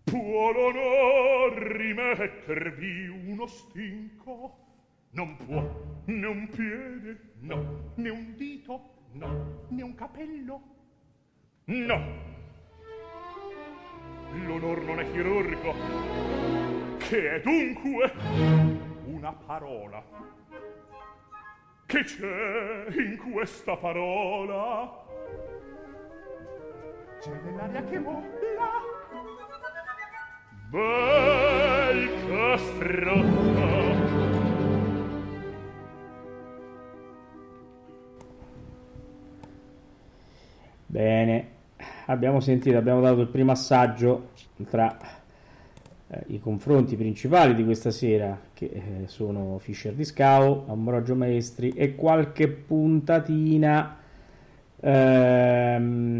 Può 0.04 0.52
l'onor 0.52 1.54
rimettervi 1.54 3.08
uno 3.08 3.46
stinco 3.48 4.67
non 5.12 5.38
può 5.38 5.63
né 6.06 6.28
un 6.28 6.48
piede 6.50 7.34
no 7.41 7.91
né 7.96 8.10
un 8.10 8.36
dito 8.36 8.80
no 9.13 9.65
né 9.70 9.82
un 9.82 9.96
capello 9.96 10.62
no. 11.65 12.26
L'onor 14.46 14.84
non 14.84 15.00
è 15.00 15.12
chirurgo 15.12 15.74
che 16.98 17.36
è 17.36 17.41
dunque 17.41 18.12
una 19.06 19.32
parola. 19.32 20.04
Che 21.86 22.04
c'è 22.04 22.88
in 22.89 23.17
questa 23.32 23.78
parola? 23.78 25.06
C'è 27.20 27.32
dell'aria 27.32 27.84
che 27.86 28.00
vola. 28.00 28.36
Bel 30.70 32.10
castrotto 32.28 34.27
Bene, 40.98 41.46
abbiamo 42.08 42.40
sentito, 42.40 42.76
abbiamo 42.76 43.02
dato 43.02 43.22
il 43.22 43.28
primo 43.28 43.52
assaggio 43.52 44.30
tra 44.68 44.98
eh, 46.08 46.24
i 46.30 46.40
confronti 46.40 46.96
principali 46.96 47.54
di 47.54 47.64
questa 47.64 47.92
sera, 47.92 48.36
che 48.52 48.66
eh, 48.66 48.82
sono 49.06 49.60
Fischer 49.60 49.94
di 49.94 50.04
Scao, 50.04 50.66
Ambrogio 50.68 51.14
Maestri 51.14 51.70
e 51.70 51.94
qualche 51.94 52.48
puntatina 52.48 53.96
ehm, 54.80 56.18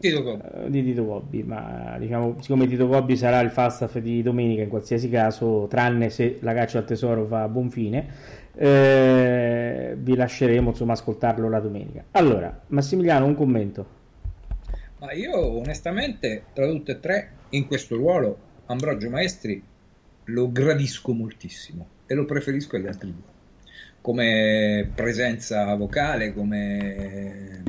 Tito 0.00 0.38
eh, 0.52 0.68
di 0.68 0.84
Tito 0.84 1.06
Gobbi. 1.06 1.42
Ma 1.42 1.96
diciamo, 1.98 2.36
siccome 2.42 2.66
Tito 2.66 2.86
Gobbi 2.86 3.16
sarà 3.16 3.40
il 3.40 3.48
fast 3.48 3.80
off 3.80 3.96
di 3.96 4.20
domenica 4.20 4.60
in 4.60 4.68
qualsiasi 4.68 5.08
caso, 5.08 5.66
tranne 5.66 6.10
se 6.10 6.36
la 6.42 6.52
caccia 6.52 6.76
al 6.76 6.84
tesoro 6.84 7.26
va 7.26 7.44
a 7.44 7.48
buon 7.48 7.70
fine 7.70 8.44
eh, 8.56 9.94
vi 9.98 10.16
lasceremo 10.16 10.70
insomma 10.70 10.94
ascoltarlo 10.94 11.48
la 11.48 11.60
domenica. 11.60 12.04
Allora, 12.12 12.62
Massimiliano, 12.68 13.26
un 13.26 13.34
commento. 13.34 13.94
Ma 14.98 15.12
io 15.12 15.58
onestamente, 15.58 16.44
tra 16.52 16.66
tutte 16.66 16.92
e 16.92 17.00
tre, 17.00 17.30
in 17.50 17.66
questo 17.66 17.96
ruolo, 17.96 18.38
Ambrogio 18.66 19.10
Maestri 19.10 19.62
lo 20.24 20.50
gradisco 20.50 21.12
moltissimo 21.12 21.86
e 22.06 22.14
lo 22.14 22.24
preferisco 22.24 22.76
agli 22.76 22.86
altri 22.86 23.12
due. 23.12 23.34
Come 24.00 24.90
presenza 24.94 25.74
vocale, 25.74 26.32
come, 26.32 27.62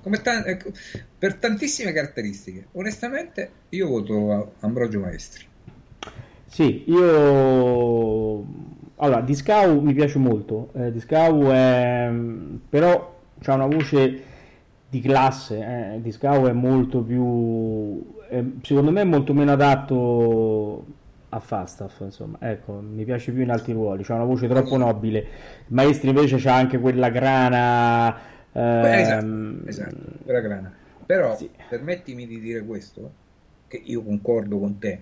come 0.00 0.22
ta- 0.22 0.44
ecco, 0.46 0.70
per 1.18 1.34
tantissime 1.34 1.92
caratteristiche. 1.92 2.68
Onestamente, 2.72 3.50
io 3.70 3.88
voto 3.88 4.54
Ambrogio 4.60 5.00
Maestri. 5.00 5.46
Sì, 6.46 6.84
io 6.86 8.44
allora, 9.02 9.20
Discau 9.20 9.80
mi 9.80 9.94
piace 9.94 10.18
molto, 10.18 10.70
eh, 10.74 10.92
Discau 10.92 11.46
è... 11.46 12.08
però 12.68 13.20
ha 13.44 13.54
una 13.54 13.66
voce 13.66 14.22
di 14.88 15.00
classe, 15.00 15.94
eh. 15.94 16.00
Discau 16.00 16.46
è 16.46 16.52
molto 16.52 17.00
più... 17.02 18.14
È, 18.28 18.42
secondo 18.62 18.92
me 18.92 19.00
è 19.00 19.04
molto 19.04 19.34
meno 19.34 19.50
adatto 19.52 20.86
a 21.30 21.40
Falstaff, 21.40 22.00
insomma, 22.00 22.36
ecco, 22.40 22.74
mi 22.74 23.04
piace 23.04 23.32
più 23.32 23.42
in 23.42 23.50
altri 23.50 23.72
ruoli, 23.72 24.04
ha 24.06 24.14
una 24.14 24.24
voce 24.24 24.46
troppo 24.46 24.76
nobile, 24.76 25.26
Maestri 25.68 26.10
invece 26.10 26.36
c'ha 26.36 26.54
anche 26.54 26.78
quella 26.78 27.08
grana... 27.08 28.16
Ehm... 28.52 28.84
Esatto, 29.64 29.68
esatto, 29.68 29.96
quella 30.24 30.40
grana. 30.40 30.72
Però 31.04 31.34
sì. 31.36 31.50
permettimi 31.68 32.26
di 32.28 32.38
dire 32.38 32.64
questo, 32.64 33.10
che 33.66 33.82
io 33.82 34.04
concordo 34.04 34.60
con 34.60 34.78
te, 34.78 35.00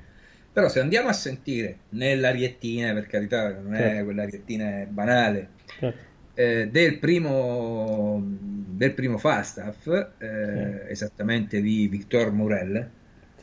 però 0.53 0.69
se 0.69 0.81
andiamo 0.81 1.09
a 1.09 1.13
sentire 1.13 1.79
nell'ariettina, 1.91 2.93
per 2.93 3.07
carità, 3.07 3.53
non 3.53 3.75
certo. 3.75 3.99
è 3.99 4.05
quell'ariettina 4.05 4.87
banale, 4.89 5.49
certo. 5.79 6.05
eh, 6.35 6.69
del, 6.69 6.99
primo, 6.99 8.21
del 8.23 8.93
primo 8.93 9.19
Falstaff, 9.19 9.87
eh, 9.87 10.83
sì. 10.87 10.91
esattamente 10.91 11.61
di 11.61 11.87
Victor 11.87 12.33
Morel, 12.33 12.91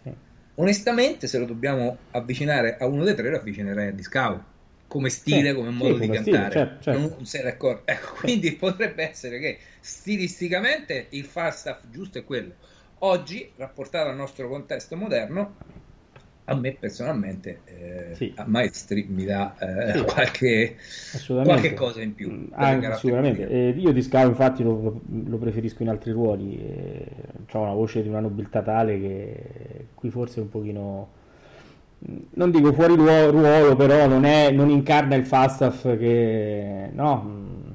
sì. 0.03 0.11
onestamente 0.55 1.27
se 1.27 1.39
lo 1.39 1.45
dobbiamo 1.45 1.97
avvicinare 2.11 2.77
a 2.77 2.85
uno 2.85 3.05
dei 3.05 3.15
tre 3.15 3.29
lo 3.29 3.37
avvicinerei 3.37 3.87
a 3.87 3.91
Discavo 3.91 4.55
come 4.87 5.09
stile, 5.09 5.53
come 5.53 5.69
modo 5.69 5.95
sì, 5.95 5.99
di 5.99 6.07
come 6.07 6.21
cantare. 6.21 6.49
Stile, 6.49 6.65
certo, 6.65 6.83
certo. 6.83 6.99
Non 6.99 7.25
sei 7.25 7.43
d'accordo? 7.43 7.81
Ecco, 7.91 8.13
quindi 8.19 8.51
potrebbe 8.53 9.07
essere 9.07 9.39
che 9.39 9.59
stilisticamente 9.79 11.07
il 11.09 11.25
Falstaff 11.25 11.83
giusto 11.89 12.17
è 12.17 12.23
quello. 12.23 12.53
Oggi, 12.99 13.51
rapportato 13.57 14.09
al 14.09 14.15
nostro 14.15 14.47
contesto 14.49 14.95
moderno, 14.95 15.55
a 16.49 16.55
me 16.55 16.77
personalmente 16.79 17.59
eh, 17.65 18.15
sì. 18.15 18.31
a 18.37 18.45
Maestri 18.47 19.05
mi 19.09 19.25
dà 19.25 19.55
eh, 19.59 19.97
sì. 19.97 20.03
qualche, 20.05 20.75
qualche, 21.43 21.73
cosa 21.73 22.01
in 22.01 22.15
più. 22.15 22.31
Mm, 22.31 22.45
anche, 22.51 22.95
sicuramente. 22.95 23.49
Eh, 23.49 23.69
io 23.77 23.91
di 23.91 24.01
Scavo 24.01 24.29
infatti 24.29 24.63
lo, 24.63 25.01
lo, 25.25 25.37
preferisco 25.37 25.83
in 25.83 25.89
altri 25.89 26.11
ruoli, 26.11 26.57
eh, 26.57 27.05
ha 27.51 27.57
una 27.59 27.73
voce 27.73 28.01
di 28.01 28.07
una 28.07 28.21
nobiltà 28.21 28.61
tale 28.61 28.99
che 28.99 29.43
qui 29.93 30.09
forse 30.09 30.39
è 30.39 30.43
un 30.43 30.49
pochino... 30.49 31.09
Mm, 32.09 32.17
non 32.35 32.51
dico 32.51 32.71
fuori 32.71 32.95
ruolo, 32.95 33.75
però 33.75 34.07
non, 34.07 34.23
è, 34.23 34.49
non 34.49 34.69
incarna 34.69 35.15
il 35.15 35.25
Falstaff 35.25 35.81
che, 35.97 36.89
no, 36.93 37.23
mm, 37.25 37.71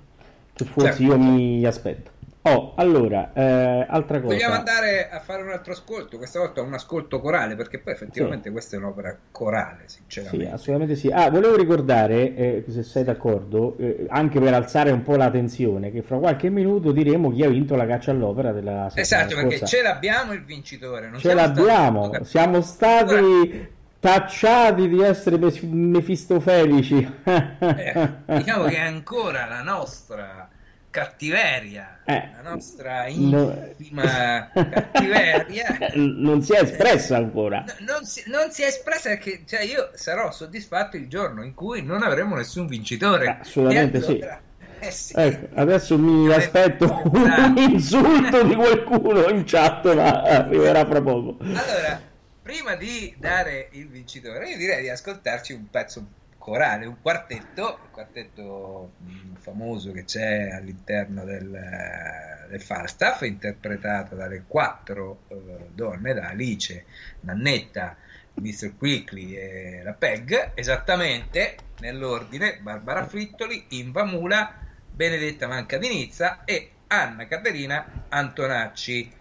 che 0.55 0.65
forse 0.65 0.89
certo. 0.89 1.03
io 1.03 1.19
mi 1.19 1.67
aspetto. 1.67 2.12
Oh, 2.45 2.73
allora, 2.75 3.33
eh, 3.35 3.87
altra 3.89 4.21
cosa. 4.21 4.35
Vogliamo 4.35 4.55
andare 4.55 5.09
a 5.09 5.21
fare 5.21 5.43
un 5.43 5.51
altro 5.51 5.73
ascolto, 5.75 6.17
questa 6.17 6.41
volta 6.41 6.61
un 6.61 6.75
ascolto 6.75 7.21
corale, 7.21 7.55
perché 7.55 7.79
poi 7.79 7.93
effettivamente 7.93 8.47
sì. 8.47 8.51
questa 8.51 8.75
è 8.75 8.79
un'opera 8.81 9.17
corale, 9.31 9.85
sinceramente. 9.87 10.47
Sì, 10.47 10.53
assolutamente 10.53 10.97
sì. 10.97 11.09
Ah, 11.13 11.31
volevo 11.31 11.55
ricordare, 11.55 12.35
eh, 12.35 12.65
se 12.69 12.83
sei 12.83 13.05
d'accordo, 13.05 13.77
eh, 13.79 14.07
anche 14.09 14.41
per 14.41 14.55
alzare 14.55 14.91
un 14.91 15.03
po' 15.03 15.15
la 15.15 15.31
tensione, 15.31 15.93
che 15.93 16.03
fra 16.03 16.19
qualche 16.19 16.51
minuto 16.51 16.91
diremo 16.91 17.31
chi 17.31 17.45
ha 17.45 17.49
vinto 17.49 17.77
la 17.77 17.87
caccia 17.87 18.11
all'opera 18.11 18.51
della 18.51 18.91
Esatto, 18.93 19.37
perché 19.37 19.65
ce 19.65 19.81
l'abbiamo 19.81 20.33
il 20.33 20.45
vincitore. 20.45 21.11
Non 21.11 21.21
ce 21.21 21.35
l'abbiamo, 21.35 22.07
stati... 22.07 22.25
siamo 22.25 22.61
stati 22.61 23.69
tacciati 24.01 24.89
di 24.89 25.01
essere 25.01 25.39
mefistofelici. 25.39 27.09
eh, 27.23 28.11
diciamo 28.27 28.65
che 28.65 28.75
è 28.75 28.81
ancora 28.81 29.47
la 29.47 29.63
nostra 29.63 30.49
cattiveria, 30.93 32.03
eh, 32.05 32.31
la 32.37 32.51
nostra 32.51 33.07
intima 33.09 34.51
no. 34.53 34.69
cattiveria 34.69 35.79
non 35.97 36.43
si 36.43 36.53
è 36.53 36.61
espressa 36.61 37.17
ancora. 37.17 37.65
No, 37.67 37.95
non, 37.95 38.05
si, 38.05 38.23
non, 38.27 38.51
si, 38.53 38.63
è 38.63 38.67
espressa 38.67 39.09
perché 39.09 39.43
cioè, 39.47 39.63
io 39.63 39.91
sarò 39.95 40.31
soddisfatto 40.31 40.99
il 40.99 41.09
giorno 41.09 41.43
in 41.43 41.55
cui 41.55 41.83
non 41.83 42.03
avremo 42.03 42.37
nessun 42.37 42.67
vincitore. 42.67 43.39
Assolutamente 43.41 43.97
allora, 43.97 44.41
sì. 44.79 44.87
Eh 44.87 44.91
sì. 44.91 45.15
Ecco, 45.17 45.59
adesso 45.59 45.99
mi 45.99 46.27
Io 46.27 46.35
aspetto 46.35 47.03
un 47.11 47.55
insulto 47.57 48.43
di 48.43 48.55
qualcuno 48.55 49.29
in 49.31 49.45
chat, 49.45 49.95
ma 49.95 50.23
arriverà 50.23 50.85
fra 50.85 51.01
poco. 51.01 51.39
Allora, 51.41 52.01
prima 52.43 52.75
di 52.75 53.15
dare 53.17 53.69
il 53.73 53.89
vincitore, 53.89 54.51
io 54.51 54.59
direi 54.59 54.83
di 54.83 54.91
ascoltarci 54.91 55.55
un 55.55 55.71
pezzo 55.71 56.07
corale, 56.43 56.87
un 56.87 57.01
quartetto, 57.01 57.79
il 57.85 57.91
quartetto 57.93 58.95
mm, 59.01 59.35
famoso 59.37 59.93
che 59.93 60.05
c'è 60.05 60.51
all'interno 60.51 61.25
del, 61.25 61.55
eh, 61.55 62.49
del 62.49 62.61
Falstaff, 62.61 63.23
interpretato 63.23 64.17
dalle 64.17 64.43
quattro 64.49 65.23
uh, 65.29 65.69
donne, 65.73 66.15
da 66.15 66.31
Alice, 66.31 66.85
Nannetta, 67.21 67.97
Mr. 68.35 68.77
Quickly 68.77 69.37
e 69.37 69.83
la 69.85 69.93
Peg, 69.93 70.51
esattamente 70.55 71.55
nell'ordine 71.79 72.59
Barbara 72.61 73.07
Frittoli, 73.07 73.67
Inva 73.69 74.05
Mula, 74.05 74.53
Benedetta 74.91 75.47
Manca 75.47 75.79
di 75.79 75.89
Nizza 75.89 76.45
e 76.45 76.71
Anna 76.89 77.27
Caterina 77.29 78.07
Antonacci 78.09 79.21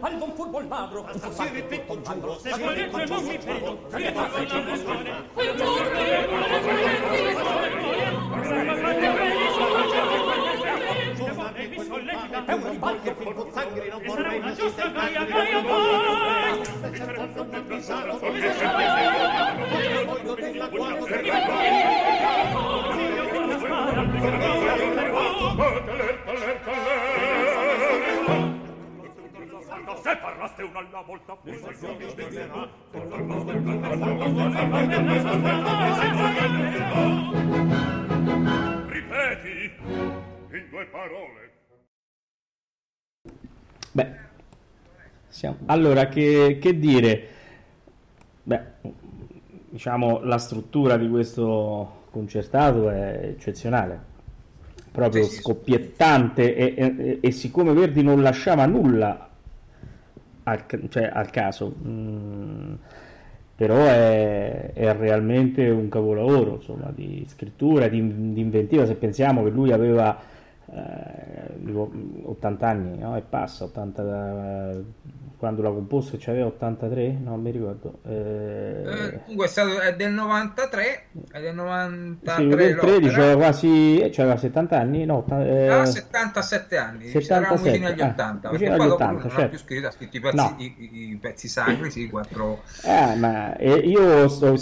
al 0.00 0.16
non 0.16 0.32
furbo 0.34 0.60
il 0.60 0.66
magro 0.66 1.06
si 1.30 1.48
ripeto 1.48 2.00
giuro 2.02 2.38
se 2.38 2.52
si 2.52 2.62
ripeto 2.62 3.22
giuro 3.22 3.88
che 3.90 3.98
ne 3.98 4.12
fa 4.12 4.28
che 4.28 4.46
non 4.46 4.82
vuole 4.82 5.14
quel 5.34 5.56
giorno 5.56 5.90
che 5.90 6.26
non 6.26 6.40
vuole 6.40 6.60
è 12.44 12.52
un 12.52 12.70
ribalto 12.70 13.14
che 13.14 13.32
con 13.32 13.52
sangre 13.52 13.88
non 13.88 14.02
vorrei 14.04 14.38
una 14.38 14.52
giusta 14.54 14.88
noia 14.88 15.24
noia 15.24 15.60
noia 15.60 17.34
non 17.34 17.64
pensato 17.66 18.18
voglio 20.04 20.34
della 20.34 20.68
guardo 20.68 21.04
per 21.04 21.22
me 21.22 23.21
se 30.02 30.16
parlaste 30.16 30.62
una 30.62 30.78
alla 30.78 31.02
volta 31.02 31.36
ripeti 38.86 39.72
in 40.50 40.68
due 40.70 40.86
parole 40.86 41.52
beh 43.90 44.16
siamo... 45.26 45.56
allora 45.66 46.06
che, 46.06 46.58
che 46.60 46.78
dire? 46.78 47.28
Beh 48.44 48.62
diciamo 49.70 50.20
la 50.20 50.38
struttura 50.38 50.96
di 50.96 51.08
questo 51.08 52.04
concertato 52.10 52.88
è 52.88 53.20
eccezionale 53.24 54.10
proprio 54.92 55.24
scoppiettante 55.24 56.54
e, 56.54 56.74
e, 56.76 57.18
e, 57.20 57.30
siccome 57.30 57.72
Verdi 57.72 58.02
non 58.02 58.20
lasciava 58.20 58.66
nulla 58.66 59.28
al, 60.44 60.64
cioè, 60.88 61.10
al 61.12 61.30
caso 61.30 61.74
mm, 61.82 62.74
però 63.56 63.84
è, 63.84 64.72
è, 64.74 64.92
realmente 64.94 65.68
un 65.70 65.88
capolavoro 65.88 66.56
insomma, 66.56 66.92
di 66.94 67.24
scrittura, 67.26 67.88
di, 67.88 68.32
di 68.32 68.40
inventiva 68.40 68.84
se 68.84 68.94
pensiamo 68.94 69.42
che 69.42 69.50
lui 69.50 69.72
aveva 69.72 70.18
eh, 70.66 71.72
80 72.24 72.68
anni 72.68 72.98
no? 72.98 73.16
e 73.16 73.22
passa 73.22 73.64
80 73.64 74.82
quando 75.42 75.60
l'ha 75.60 75.70
composto 75.70 76.16
c'aveva 76.20 76.46
83 76.46 77.18
no 77.20 77.36
mi 77.36 77.50
ricordo 77.50 77.98
eh... 78.06 78.84
Eh, 78.86 79.20
comunque 79.22 79.46
è, 79.46 79.48
stato, 79.48 79.80
è 79.80 79.96
del 79.96 80.12
93 80.12 81.06
è 81.32 81.40
del 81.40 81.52
93 81.52 82.34
sì, 82.36 82.46
del 82.46 82.76
13 82.76 83.14
aveva 83.16 83.34
quasi 83.34 83.98
eh, 83.98 84.10
c'aveva 84.10 84.36
70 84.36 84.78
anni 84.78 85.04
no, 85.04 85.26
eh... 85.30 85.66
ah, 85.66 85.84
77 85.84 86.76
anni 86.76 87.08
77 87.08 87.70
vicino 87.70 87.88
agli 87.88 88.00
80 88.00 88.48
ah, 88.48 88.52
vicino 88.52 88.74
agli 88.74 88.88
80 88.88 89.10
non 89.10 89.20
certo. 89.22 89.40
ha 89.40 89.48
più 89.48 89.58
scritto 89.58 89.86
ha 89.88 89.90
scritto 89.90 90.16
i 90.16 90.20
pezzi, 90.20 90.36
no. 90.36 90.54
i, 90.58 90.76
i 91.10 91.18
pezzi 91.20 91.48
sacri 91.48 91.90
sì, 91.90 92.08
quattro... 92.08 92.62
eh, 92.84 93.16
ma 93.16 93.56
eh, 93.56 93.74
io 93.78 94.28
sto, 94.28 94.56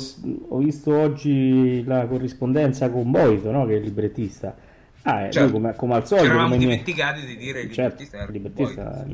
ho 0.48 0.56
visto 0.56 0.96
oggi 0.96 1.84
la 1.84 2.06
corrispondenza 2.06 2.88
con 2.88 3.10
Boito 3.10 3.50
no? 3.50 3.66
che 3.66 3.74
è 3.74 3.76
il 3.76 3.82
librettista 3.82 4.68
Ah, 5.02 5.26
eh, 5.26 5.30
certo. 5.30 5.52
come, 5.52 5.74
come, 5.74 5.94
al 5.94 6.06
solito. 6.06 6.26
Ci 6.26 6.32
eravamo 6.32 6.56
dimenticati 6.56 7.24
di 7.24 7.36
dire 7.36 7.62
il 7.62 7.72
certo, 7.72 8.04
librettista 8.28 9.06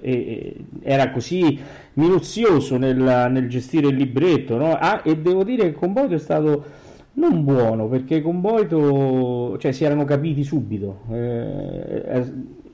E, 0.00 0.12
e, 0.12 0.64
era 0.82 1.10
così 1.10 1.58
minuzioso 1.94 2.76
nel, 2.76 2.96
nel 3.30 3.48
gestire 3.48 3.88
il 3.88 3.96
libretto, 3.96 4.58
no? 4.58 4.74
ah, 4.74 5.00
e 5.02 5.16
devo 5.16 5.42
dire 5.42 5.64
che 5.64 5.72
con 5.72 5.92
Boito 5.92 6.14
è 6.14 6.18
stato 6.18 6.78
non 7.12 7.42
buono 7.44 7.88
perché 7.88 8.22
con 8.22 8.40
Boito 8.40 9.56
cioè, 9.58 9.72
si 9.72 9.84
erano 9.84 10.04
capiti 10.04 10.44
subito. 10.44 11.02
Eh, 11.10 12.24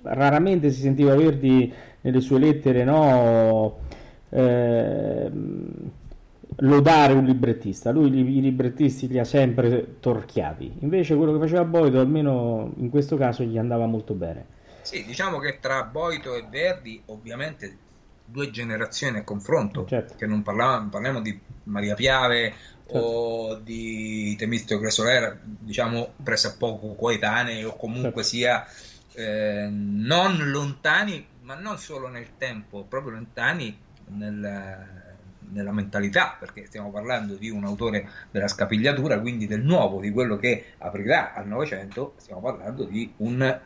raramente 0.02 0.70
si 0.70 0.80
sentiva 0.80 1.14
Verdi 1.14 1.72
nelle 2.00 2.20
sue 2.20 2.38
lettere, 2.38 2.84
no? 2.84 3.78
Eh, 4.28 5.30
lodare 6.60 7.12
un 7.12 7.24
librettista, 7.24 7.90
lui 7.90 8.08
i 8.08 8.40
librettisti 8.40 9.08
li 9.08 9.18
ha 9.18 9.24
sempre 9.24 9.98
torchiati, 10.00 10.78
invece 10.80 11.14
quello 11.14 11.32
che 11.32 11.38
faceva 11.38 11.64
Boito 11.64 12.00
almeno 12.00 12.72
in 12.76 12.88
questo 12.88 13.16
caso 13.16 13.42
gli 13.42 13.58
andava 13.58 13.86
molto 13.86 14.14
bene. 14.14 14.54
Sì, 14.82 15.04
diciamo 15.04 15.38
che 15.38 15.58
tra 15.60 15.82
Boito 15.82 16.34
e 16.34 16.46
Verdi 16.48 17.02
ovviamente 17.06 17.76
due 18.24 18.50
generazioni 18.50 19.18
a 19.18 19.24
confronto, 19.24 19.84
certo. 19.84 20.14
che 20.16 20.26
non 20.26 20.42
parliamo, 20.42 20.88
parliamo 20.88 21.20
di 21.20 21.38
Maria 21.64 21.94
Piave 21.94 22.54
certo. 22.86 22.98
o 22.98 23.54
di 23.56 24.34
Temistio 24.38 24.88
Solera, 24.90 25.36
diciamo 25.42 26.12
poco 26.58 26.94
coetanei 26.94 27.64
o 27.64 27.76
comunque 27.76 28.22
certo. 28.22 28.28
sia 28.28 28.66
eh, 29.14 29.68
non 29.70 30.50
lontani, 30.50 31.26
ma 31.42 31.54
non 31.54 31.78
solo 31.78 32.08
nel 32.08 32.36
tempo, 32.38 32.84
proprio 32.88 33.12
lontani 33.12 33.76
nel 34.08 35.05
nella 35.52 35.72
mentalità, 35.72 36.36
perché 36.38 36.66
stiamo 36.66 36.90
parlando 36.90 37.34
di 37.34 37.50
un 37.50 37.64
autore 37.64 38.08
della 38.30 38.48
scapigliatura, 38.48 39.20
quindi 39.20 39.46
del 39.46 39.62
nuovo, 39.62 40.00
di 40.00 40.10
quello 40.10 40.36
che 40.36 40.64
aprirà 40.78 41.34
al 41.34 41.46
Novecento, 41.46 42.14
stiamo 42.16 42.40
parlando 42.40 42.84
di 42.84 43.12
un 43.18 43.60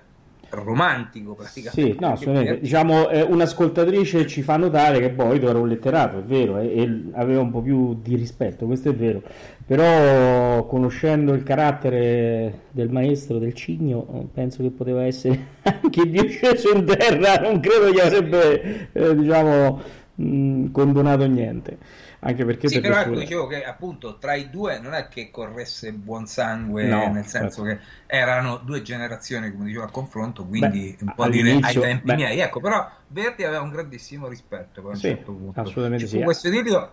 romantico 0.50 1.34
praticamente. 1.34 1.92
Sì, 1.92 1.96
no, 2.00 2.12
assolutamente. 2.12 2.60
Diciamo, 2.60 3.08
eh, 3.08 3.22
un'ascoltatrice 3.22 4.26
ci 4.26 4.42
fa 4.42 4.56
notare 4.56 4.98
che 4.98 5.10
Boito 5.10 5.48
era 5.48 5.58
un 5.58 5.68
letterato, 5.68 6.18
è 6.18 6.22
vero, 6.22 6.58
e, 6.58 6.82
e 6.82 7.02
aveva 7.12 7.40
un 7.40 7.50
po' 7.50 7.60
più 7.60 7.98
di 8.02 8.16
rispetto, 8.16 8.66
questo 8.66 8.90
è 8.90 8.94
vero. 8.94 9.22
Però, 9.64 10.66
conoscendo 10.66 11.32
il 11.32 11.44
carattere 11.44 12.62
del 12.70 12.90
maestro 12.90 13.38
del 13.38 13.54
cigno, 13.54 14.28
penso 14.34 14.62
che 14.62 14.70
poteva 14.70 15.04
essere 15.04 15.46
anche 15.62 16.10
Dio 16.10 16.28
sceso 16.28 16.74
in 16.74 16.84
terra, 16.84 17.36
non 17.36 17.60
credo 17.60 17.90
gli 17.90 18.00
avrebbe, 18.00 18.88
eh, 18.92 19.14
diciamo, 19.14 19.80
mh, 20.22 20.70
condonato 20.72 21.26
niente 21.26 21.78
anche 22.20 22.44
perché 22.44 22.68
sì, 22.68 22.80
per 22.80 22.90
però 22.90 23.00
ecco, 23.00 23.18
dicevo 23.18 23.46
che 23.46 23.64
appunto 23.64 24.18
tra 24.18 24.34
i 24.34 24.50
due 24.50 24.78
non 24.78 24.92
è 24.92 25.08
che 25.08 25.30
corresse 25.30 25.92
buon 25.92 26.26
sangue, 26.26 26.84
No, 26.86 27.12
nel 27.12 27.24
senso 27.24 27.62
certo. 27.62 27.78
che 27.78 27.78
erano 28.06 28.58
due 28.58 28.82
generazioni, 28.82 29.50
come 29.50 29.64
dicevo, 29.64 29.84
a 29.84 29.90
confronto, 29.90 30.44
quindi 30.44 30.94
Beh, 30.98 31.04
un 31.04 31.14
po' 31.14 31.28
dire 31.28 31.52
ai 31.60 31.78
tempi 31.78 32.06
beh. 32.06 32.14
miei. 32.16 32.38
Ecco, 32.40 32.60
però 32.60 32.86
Verdi 33.08 33.44
aveva 33.44 33.62
un 33.62 33.70
grandissimo 33.70 34.28
rispetto 34.28 34.82
per 34.82 34.90
un 34.90 34.96
Sì, 34.96 35.08
certo 35.08 35.32
punto. 35.32 35.60
assolutamente 35.60 36.06
Ci 36.06 36.18
sì. 36.18 36.22
questo 36.22 36.48
idilio 36.48 36.92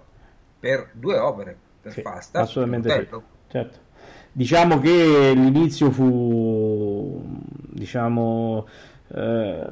per 0.60 0.90
due 0.94 1.18
opere, 1.18 1.58
per 1.82 1.92
Sì, 1.92 2.02
Falstaff, 2.02 2.44
assolutamente 2.44 2.90
sì. 2.90 3.08
Certo. 3.50 3.86
Diciamo 4.32 4.80
che 4.80 5.34
l'inizio 5.36 5.90
fu, 5.92 7.22
diciamo, 7.72 8.68
eh, 9.14 9.68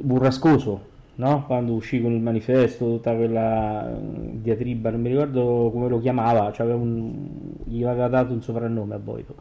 burrascoso, 0.00 0.86
no? 1.18 1.44
Quando 1.46 1.72
uscì 1.74 2.00
con 2.00 2.12
il 2.12 2.20
manifesto, 2.20 2.84
tutta 2.86 3.14
quella 3.14 3.88
eh, 3.90 3.96
diatriba, 4.40 4.90
non 4.90 5.00
mi 5.00 5.10
ricordo 5.10 5.70
come 5.72 5.88
lo 5.88 6.00
chiamava, 6.00 6.50
c'aveva 6.52 6.76
un- 6.76 7.28
gli 7.64 7.82
aveva 7.84 8.08
dato 8.08 8.32
un 8.32 8.42
soprannome 8.42 8.94
a 8.94 8.98
Boito. 8.98 9.34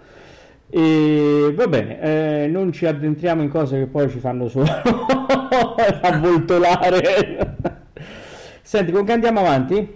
E 0.70 1.54
va 1.56 1.68
bene, 1.68 2.02
eh, 2.44 2.48
non 2.48 2.72
ci 2.74 2.86
addentriamo 2.86 3.42
in 3.42 3.50
cose 3.50 3.80
che 3.80 3.86
poi 3.88 4.10
ci 4.10 4.20
fanno 4.20 4.50
solo 4.50 4.66
avvoltolare. 6.02 7.56
Senti, 8.62 8.92
con 8.92 9.06
che 9.06 9.13
andiamo 9.13 9.40
avanti? 9.40 9.96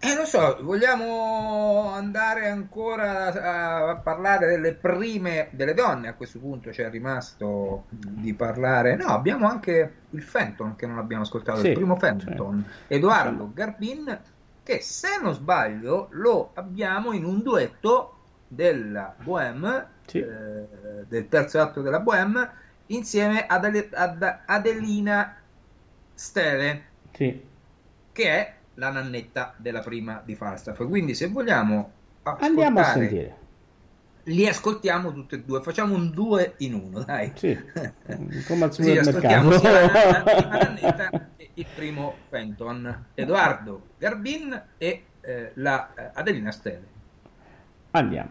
Eh, 0.00 0.14
non 0.14 0.26
so, 0.26 0.58
vogliamo 0.62 1.90
andare 1.92 2.48
ancora 2.48 3.32
a, 3.32 3.88
a 3.90 3.96
parlare 3.96 4.46
delle 4.46 4.74
prime, 4.74 5.48
delle 5.50 5.74
donne 5.74 6.06
a 6.06 6.14
questo 6.14 6.38
punto? 6.38 6.70
C'è 6.70 6.88
rimasto 6.88 7.86
di 7.88 8.32
parlare. 8.32 8.94
No, 8.94 9.06
abbiamo 9.06 9.48
anche 9.48 9.94
il 10.10 10.22
Fenton 10.22 10.76
che 10.76 10.86
non 10.86 10.98
abbiamo 10.98 11.22
ascoltato, 11.24 11.60
Sì, 11.60 11.68
il 11.68 11.74
primo 11.74 11.96
Fenton, 11.96 12.64
Edoardo 12.86 13.50
Garbin, 13.52 14.20
che 14.62 14.80
se 14.80 15.18
non 15.20 15.34
sbaglio 15.34 16.06
lo 16.12 16.50
abbiamo 16.54 17.12
in 17.12 17.24
un 17.24 17.42
duetto 17.42 18.14
della 18.46 19.14
Bohème, 19.20 19.86
Sì. 20.06 20.18
eh, 20.20 21.04
del 21.08 21.28
terzo 21.28 21.60
atto 21.60 21.82
della 21.82 21.98
Bohème, 22.00 22.48
insieme 22.86 23.46
ad, 23.46 23.64
Ale- 23.64 23.88
ad 23.92 24.38
Adelina 24.46 25.34
Stele 26.14 26.84
Sì. 27.12 27.44
che 28.12 28.24
è 28.30 28.54
la 28.78 28.90
nannetta 28.90 29.54
della 29.56 29.80
prima 29.80 30.22
di 30.24 30.34
Falstaff. 30.34 30.86
Quindi, 30.86 31.14
se 31.14 31.26
vogliamo 31.28 31.92
Andiamo 32.22 32.80
a 32.80 32.84
sentire. 32.84 33.36
li 34.24 34.46
ascoltiamo 34.46 35.12
tutti 35.12 35.34
e 35.36 35.42
due. 35.42 35.60
Facciamo 35.62 35.94
un 35.94 36.10
due 36.10 36.54
in 36.58 36.74
uno, 36.74 37.02
dai. 37.02 37.32
Sì, 37.34 37.56
come 38.46 38.64
al 38.64 38.72
Sì, 38.72 38.96
ascoltiamo 38.96 39.50
sia 39.52 39.70
la, 39.70 39.80
la 39.82 39.88
supermercato. 39.88 40.36
prima 40.36 40.58
nannetta 40.58 41.10
e 41.36 41.50
il 41.54 41.66
primo 41.74 42.14
Fenton, 42.28 43.06
Edoardo 43.14 43.82
Garbin 43.98 44.62
e 44.78 45.04
eh, 45.22 45.50
la 45.54 45.94
eh, 45.94 46.10
Adelina 46.14 46.50
Stelle. 46.52 46.86
Andiamo. 47.92 48.30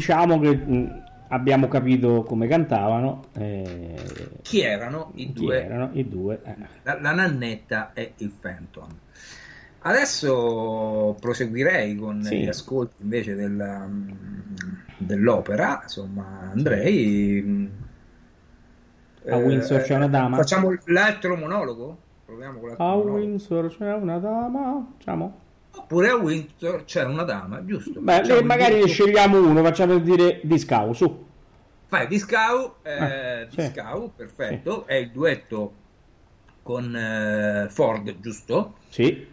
Diciamo 0.00 0.40
che 0.40 0.56
mh, 0.56 1.02
abbiamo 1.28 1.68
capito 1.68 2.22
come 2.22 2.46
cantavano, 2.46 3.24
eh, 3.34 3.94
Chi 4.40 4.62
erano 4.62 5.12
i 5.16 5.26
chi 5.26 5.32
due? 5.34 5.62
erano 5.62 5.90
i 5.92 6.08
due. 6.08 6.40
eh. 6.42 6.56
La, 6.84 6.98
la 6.98 7.12
nannetta 7.12 7.90
e 7.92 8.14
il 8.16 8.30
Fenton. 8.30 8.88
Adesso 9.82 11.16
proseguirei 11.20 11.96
con 11.96 12.22
Sì. 12.22 12.38
gli 12.38 12.48
ascolti 12.48 12.94
invece 13.02 13.34
della- 13.34 13.86
dell'opera. 14.96 15.80
Insomma, 15.82 16.48
andrei. 16.50 17.68
A 19.28 19.36
Windsor 19.36 19.82
c'è 19.82 19.96
una 19.96 20.08
dama? 20.08 20.36
Facciamo 20.38 20.74
l'altro 20.86 21.36
monologo? 21.36 21.98
Proviamo 22.24 22.58
con 22.58 22.68
l'altro 22.68 22.84
A 22.86 22.88
monologo. 22.94 23.16
Windsor 23.18 23.76
c'è 23.76 23.92
una 23.92 24.18
dama, 24.18 24.94
diciamo. 24.96 25.38
Oppure 25.72 26.08
a 26.08 26.16
Windsor 26.16 26.84
c'è 26.84 27.04
una 27.04 27.22
dama, 27.22 27.64
giusto? 27.64 28.00
Beh, 28.00 28.12
Facciamo 28.18 28.40
eh, 28.40 28.44
magari 28.44 28.80
ne 28.80 28.86
scegliamo 28.86 29.38
uno, 29.40 29.62
facciamo 29.62 29.98
dire 29.98 30.40
Discau, 30.42 30.92
su. 30.92 31.26
Fai 31.86 32.06
Discau, 32.06 32.74
eh, 32.82 32.92
Ah, 32.92 33.46
sì. 33.48 33.56
Discau, 33.56 34.12
perfetto. 34.14 34.86
È 34.86 34.94
il 34.94 35.10
duetto 35.10 35.72
con 36.62 36.94
eh, 36.94 37.66
Ford, 37.70 38.20
giusto? 38.20 38.74
Sì, 38.88 39.26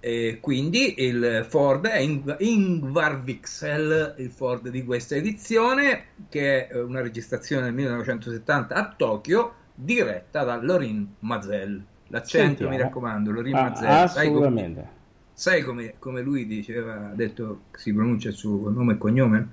E 0.00 0.38
quindi 0.40 0.94
il 1.04 1.46
Ford 1.48 1.86
è 1.86 1.98
Ing- 1.98 2.36
Ingvar 2.40 3.20
Vixel, 3.22 4.14
il 4.18 4.30
Ford 4.30 4.68
di 4.68 4.84
questa 4.84 5.14
edizione, 5.14 6.06
che 6.28 6.66
è 6.68 6.80
una 6.80 7.00
registrazione 7.02 7.64
del 7.64 7.74
1970 7.74 8.74
a 8.74 8.94
Tokyo, 8.96 9.54
diretta 9.74 10.42
da 10.44 10.56
Lorin 10.60 11.14
Mazel. 11.20 11.84
L'accento, 12.08 12.46
Sentiamo. 12.46 12.72
mi 12.72 12.78
raccomando, 12.78 13.30
Lorin 13.30 13.54
Ah, 13.54 13.62
Mazel. 13.68 13.88
Assolutamente. 13.88 15.00
Sai 15.42 15.62
come- 15.62 15.94
come 15.98 16.20
lui 16.20 16.46
diceva, 16.46 17.10
ha 17.10 17.14
detto 17.14 17.62
che 17.72 17.80
si 17.80 17.92
pronuncia 17.92 18.28
il 18.28 18.36
suo 18.36 18.70
nome 18.70 18.92
e 18.92 18.98
cognome? 18.98 19.48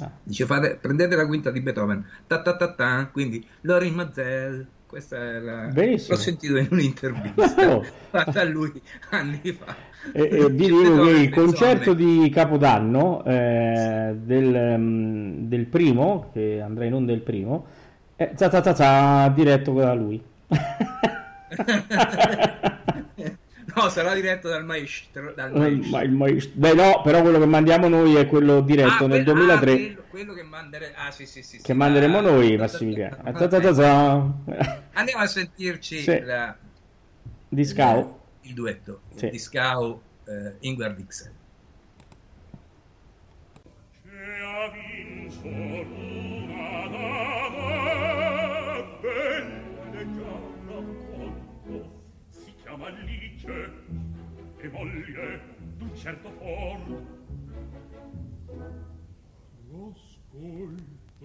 Ah. 0.00 0.10
Dice 0.22 0.44
fate, 0.44 0.76
prendete 0.78 1.16
la 1.16 1.26
quinta 1.26 1.50
di 1.50 1.62
Beethoven, 1.62 2.04
ta 2.26 2.42
ta 2.42 2.54
ta 2.58 2.74
ta, 2.74 3.08
quindi 3.10 3.42
Lorin 3.62 3.94
Mazel. 3.94 4.66
Questa 4.86 5.16
è 5.16 5.38
la... 5.38 5.70
Benissimo. 5.72 6.14
L'ho 6.14 6.22
sentito 6.22 6.58
in 6.58 6.68
un'intervista 6.70 7.70
Oh. 7.74 7.82
fatta 8.10 8.42
a 8.42 8.44
lui 8.44 8.70
anni 9.10 9.40
fa. 9.58 9.74
E, 10.12 10.28
e 10.30 10.50
vi 10.50 10.66
dico 10.66 11.04
che 11.04 11.10
il 11.10 11.30
concerto 11.30 11.94
di 11.94 12.30
Capodanno 12.30 13.24
eh, 13.24 14.14
del, 14.22 14.78
mm, 14.78 15.46
del 15.46 15.64
primo, 15.64 16.28
che 16.34 16.60
andrà 16.60 16.84
in 16.84 16.92
onda 16.92 17.12
il 17.12 17.22
primo, 17.22 17.66
è 18.14 18.32
za 18.36 18.50
za 18.50 18.62
za 18.62 18.74
za, 18.74 19.32
diretto 19.34 19.72
da 19.72 19.94
lui. 19.94 20.22
No, 23.74 23.88
sarà 23.88 24.14
diretto 24.14 24.48
dal 24.48 24.64
maestro. 24.64 25.32
Dal 25.34 25.62
eh, 25.62 25.68
il 25.68 26.12
Maestro. 26.12 26.52
Beh, 26.54 26.74
no, 26.74 27.00
però 27.02 27.22
quello 27.22 27.38
che 27.38 27.46
mandiamo 27.46 27.88
noi 27.88 28.14
è 28.14 28.26
quello 28.26 28.60
diretto 28.60 29.04
ah, 29.04 29.08
nel 29.08 29.24
2003. 29.24 29.72
Ah, 29.72 29.76
quello, 29.76 30.02
quello, 30.08 30.32
che, 30.34 30.42
mandere... 30.42 30.94
ah, 30.94 31.10
sì, 31.10 31.26
sì, 31.26 31.42
sì, 31.42 31.60
che 31.60 31.72
manderemo 31.72 32.20
noi, 32.20 32.56
Massimiliano. 32.56 33.16
Andiamo 34.92 35.22
a 35.22 35.26
sentirci 35.26 36.20
la... 36.22 36.56
di 37.48 37.64
Scao. 37.64 38.20
Il, 38.42 38.50
il 38.50 38.54
duetto 38.54 39.00
di 39.14 39.38
Scao 39.38 40.00
eh, 40.26 40.54
Ingvar 40.60 40.94
Dixon. 40.94 41.32
certo 56.04 56.30
for. 56.32 56.78
Lo 59.70 59.94
scolto 59.96 61.24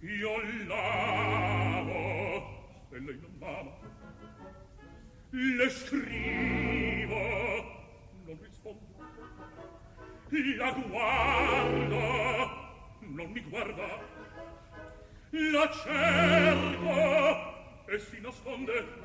io 0.00 0.40
l'amo 0.66 1.94
e 2.90 2.98
lei 2.98 3.20
non 3.20 3.32
m'ama. 3.38 3.70
Le 5.30 5.70
scrivo 5.70 7.14
non 8.24 8.38
rispondo. 8.42 8.98
La 10.56 10.72
guardo 10.72 12.00
non 13.02 13.30
mi 13.30 13.40
guarda. 13.40 14.00
La 15.30 15.70
cerco 15.70 16.90
e 17.86 17.98
si 18.00 18.20
nasconde. 18.20 18.99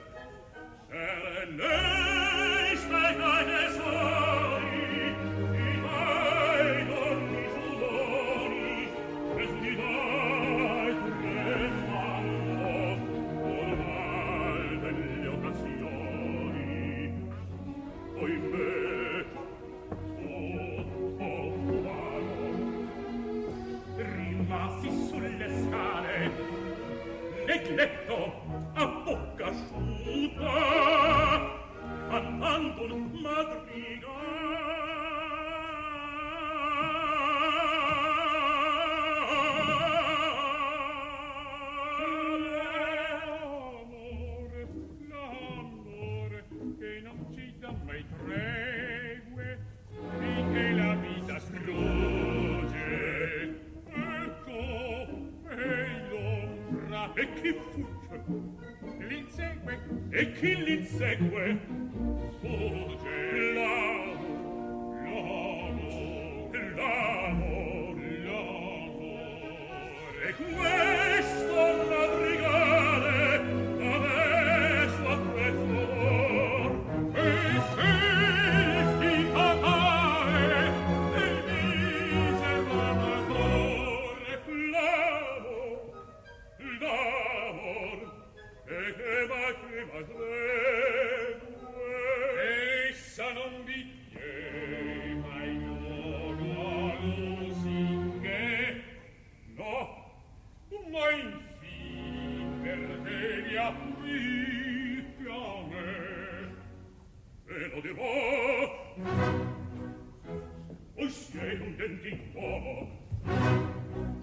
sedum 111.46 111.76
denti 111.78 112.12
uomo 112.34 112.76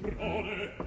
prole 0.03 0.82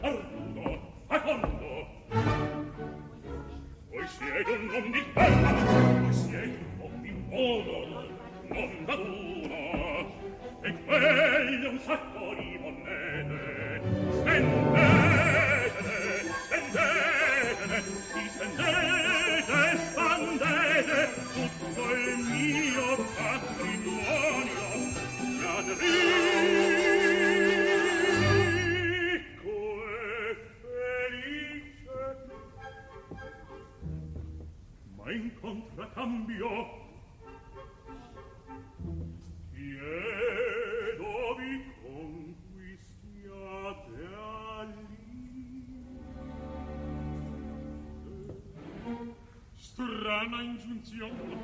Funktion 50.85 51.34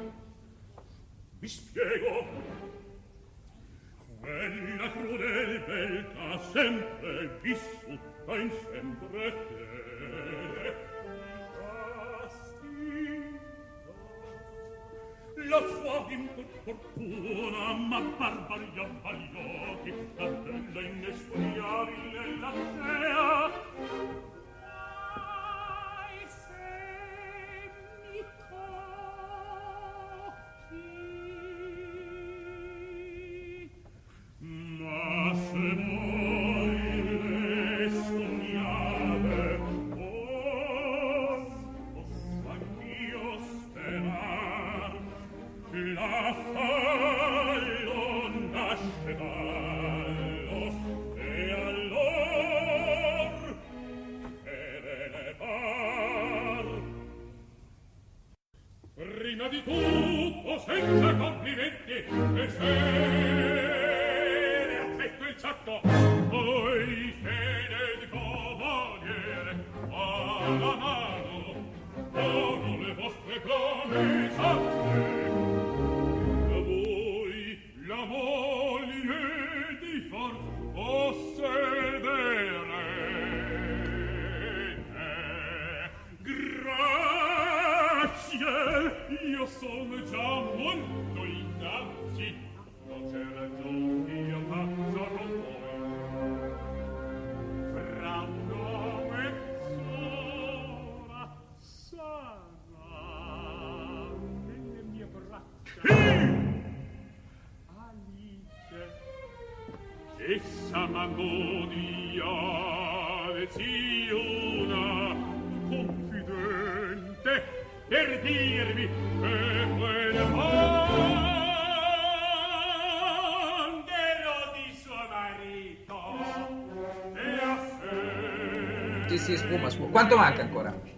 Quanto 130.02 130.18
manca 130.18 130.42
ancora? 130.42 130.91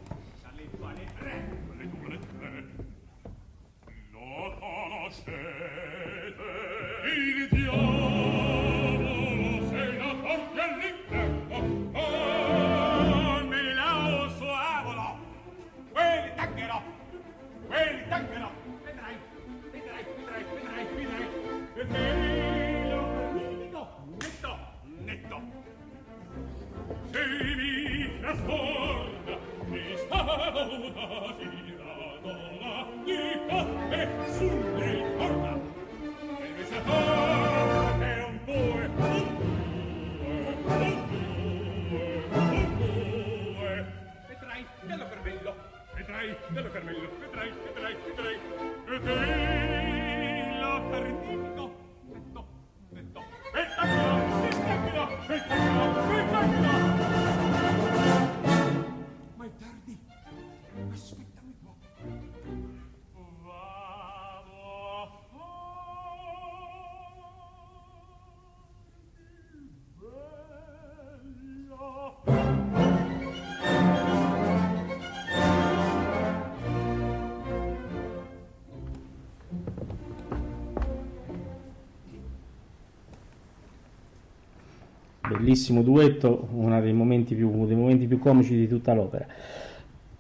Bellissimo 85.44 85.82
duetto, 85.82 86.48
uno 86.54 86.80
dei 86.80 86.94
momenti 86.94 87.36
più, 87.36 87.66
dei 87.68 87.76
momenti 87.76 88.08
più 88.08 88.18
comici 88.18 88.56
di 88.56 88.66
tutta 88.66 88.94
l'opera. 88.94 89.26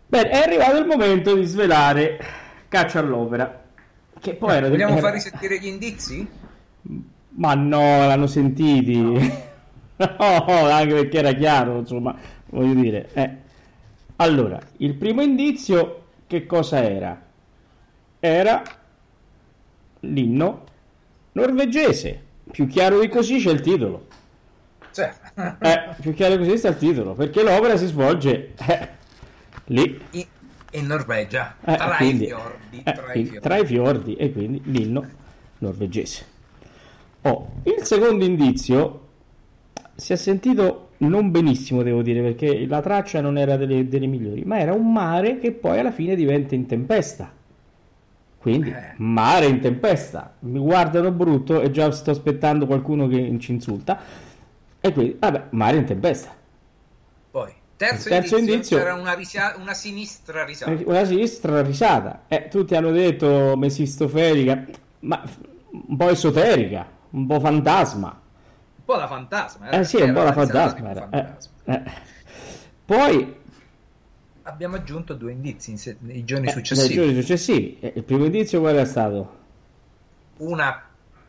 Bene, 0.05 0.29
è 0.29 0.35
arrivato 0.37 0.77
il 0.79 0.85
momento 0.85 1.33
di 1.33 1.45
svelare 1.45 2.19
Caccia 2.67 2.99
all'opera. 2.99 3.63
Che 4.19 4.33
poi 4.35 4.53
era 4.53 4.67
Vogliamo 4.67 4.91
era- 4.97 5.01
far 5.01 5.13
risentire 5.13 5.57
gli 5.59 5.67
indizi? 5.67 6.27
Ma 7.35 7.53
no, 7.55 7.79
l'hanno 8.05 8.27
sentiti. 8.27 9.01
No, 9.95 10.45
anche 10.45 10.93
perché 10.95 11.19
era 11.19 11.31
chiaro, 11.33 11.77
insomma, 11.77 12.13
voglio 12.49 12.73
dire. 12.73 13.09
eh. 13.13 13.29
Allora, 14.17 14.59
il 14.77 14.95
primo 14.95 15.21
indizio 15.21 16.05
che 16.27 16.45
cosa 16.45 16.83
era? 16.83 17.21
Era 18.19 18.61
l'inno 20.01 20.63
norvegese. 21.33 22.21
Più 22.51 22.67
chiaro 22.67 22.99
di 22.99 23.07
così 23.07 23.37
c'è 23.37 23.51
il 23.51 23.61
titolo. 23.61 24.07
Cioè, 24.93 25.11
Eh, 25.59 25.95
più 26.01 26.13
chiaro 26.13 26.37
così 26.37 26.57
sta 26.57 26.69
il 26.69 26.77
titolo, 26.77 27.13
perché 27.13 27.41
l'opera 27.43 27.75
si 27.77 27.87
svolge 27.87 28.53
eh, 28.67 28.87
lì. 29.65 29.99
in, 30.11 30.25
in 30.71 30.85
Norvegia, 30.85 31.55
Eh, 31.65 31.75
tra 31.75 31.95
quindi- 31.95 32.25
i 32.25 32.27
fiordi, 32.27 32.83
eh, 32.83 32.91
tra 32.93 33.13
i 33.13 33.23
fiordi. 33.25 33.39
tra 33.39 33.57
i 33.57 33.65
fiordi 33.65 34.15
e 34.15 34.31
quindi 34.31 34.61
l'inno 34.65 35.05
norvegese. 35.59 36.25
Oh, 37.23 37.53
il 37.63 37.83
secondo 37.83 38.23
indizio 38.23 38.99
si 39.95 40.13
è 40.13 40.15
sentito 40.15 40.89
non 40.97 41.31
benissimo, 41.31 41.81
devo 41.83 42.01
dire, 42.01 42.21
perché 42.21 42.65
la 42.67 42.81
traccia 42.81 43.19
non 43.19 43.37
era 43.37 43.57
delle, 43.57 43.87
delle 43.87 44.05
migliori, 44.05 44.43
ma 44.45 44.59
era 44.59 44.73
un 44.73 44.91
mare 44.91 45.37
che 45.39 45.51
poi 45.51 45.79
alla 45.79 45.91
fine 45.91 46.15
diventa 46.15 46.53
in 46.55 46.65
tempesta. 46.65 47.31
Quindi, 48.37 48.69
Eh. 48.69 48.93
mare 48.97 49.45
in 49.45 49.59
tempesta. 49.61 50.33
Mi 50.39 50.59
guardano 50.59 51.11
brutto 51.11 51.61
e 51.61 51.71
già 51.71 51.89
sto 51.91 52.11
aspettando 52.11 52.65
qualcuno 52.67 53.07
che 53.07 53.35
ci 53.39 53.51
insulta. 53.53 53.99
E 54.85 54.91
quindi, 54.91 55.15
vabbè, 55.17 55.45
mare 55.51 55.77
in 55.77 55.85
tempesta. 55.85 56.35
Poi, 57.31 57.53
terzo, 57.77 58.09
terzo 58.09 58.35
indizio, 58.35 58.53
indizio- 58.55 58.77
c'era 58.79 58.93
una, 58.95 59.13
risa- 59.13 59.55
una 59.57 59.73
sinistra 59.73 60.43
risata. 60.43 60.77
Una 60.85 61.05
sinistra 61.05 61.61
risata. 61.61 62.23
Eh, 62.27 62.49
tutti 62.49 62.75
hanno 62.75 62.91
detto 62.91 63.55
mesistofelica, 63.55 64.65
ma 64.99 65.23
un 65.87 65.95
po' 65.95 66.09
esoterica, 66.09 66.85
un 67.11 67.25
po' 67.27 67.39
fantasma. 67.39 68.07
Un 68.75 68.83
po' 68.83 68.95
la 68.95 69.07
fantasma. 69.07 69.67
era- 69.67 69.79
Eh 69.79 69.83
sì, 69.85 69.95
un 70.01 70.11
po' 70.11 70.19
era 70.19 70.23
la 70.25 70.33
fantasma. 70.33 70.89
era. 70.89 70.99
fantasma. 70.99 71.51
Eh, 71.63 71.73
eh. 71.73 71.91
Poi, 72.85 73.41
Abbiamo 74.45 74.75
aggiunto 74.75 75.13
due 75.13 75.31
indizi 75.31 75.71
in 75.71 75.77
se- 75.77 75.95
nei 76.01 76.25
giorni 76.25 76.47
eh, 76.47 76.51
successivi. 76.51 76.95
nei 76.97 77.05
giorni 77.05 77.21
successivi, 77.21 77.77
eh, 77.79 77.93
il 77.95 78.03
primo 78.03 78.25
indizio 78.25 78.59
qual 78.59 78.73
era 78.75 78.85
stato? 78.85 79.37
Una 80.39 80.83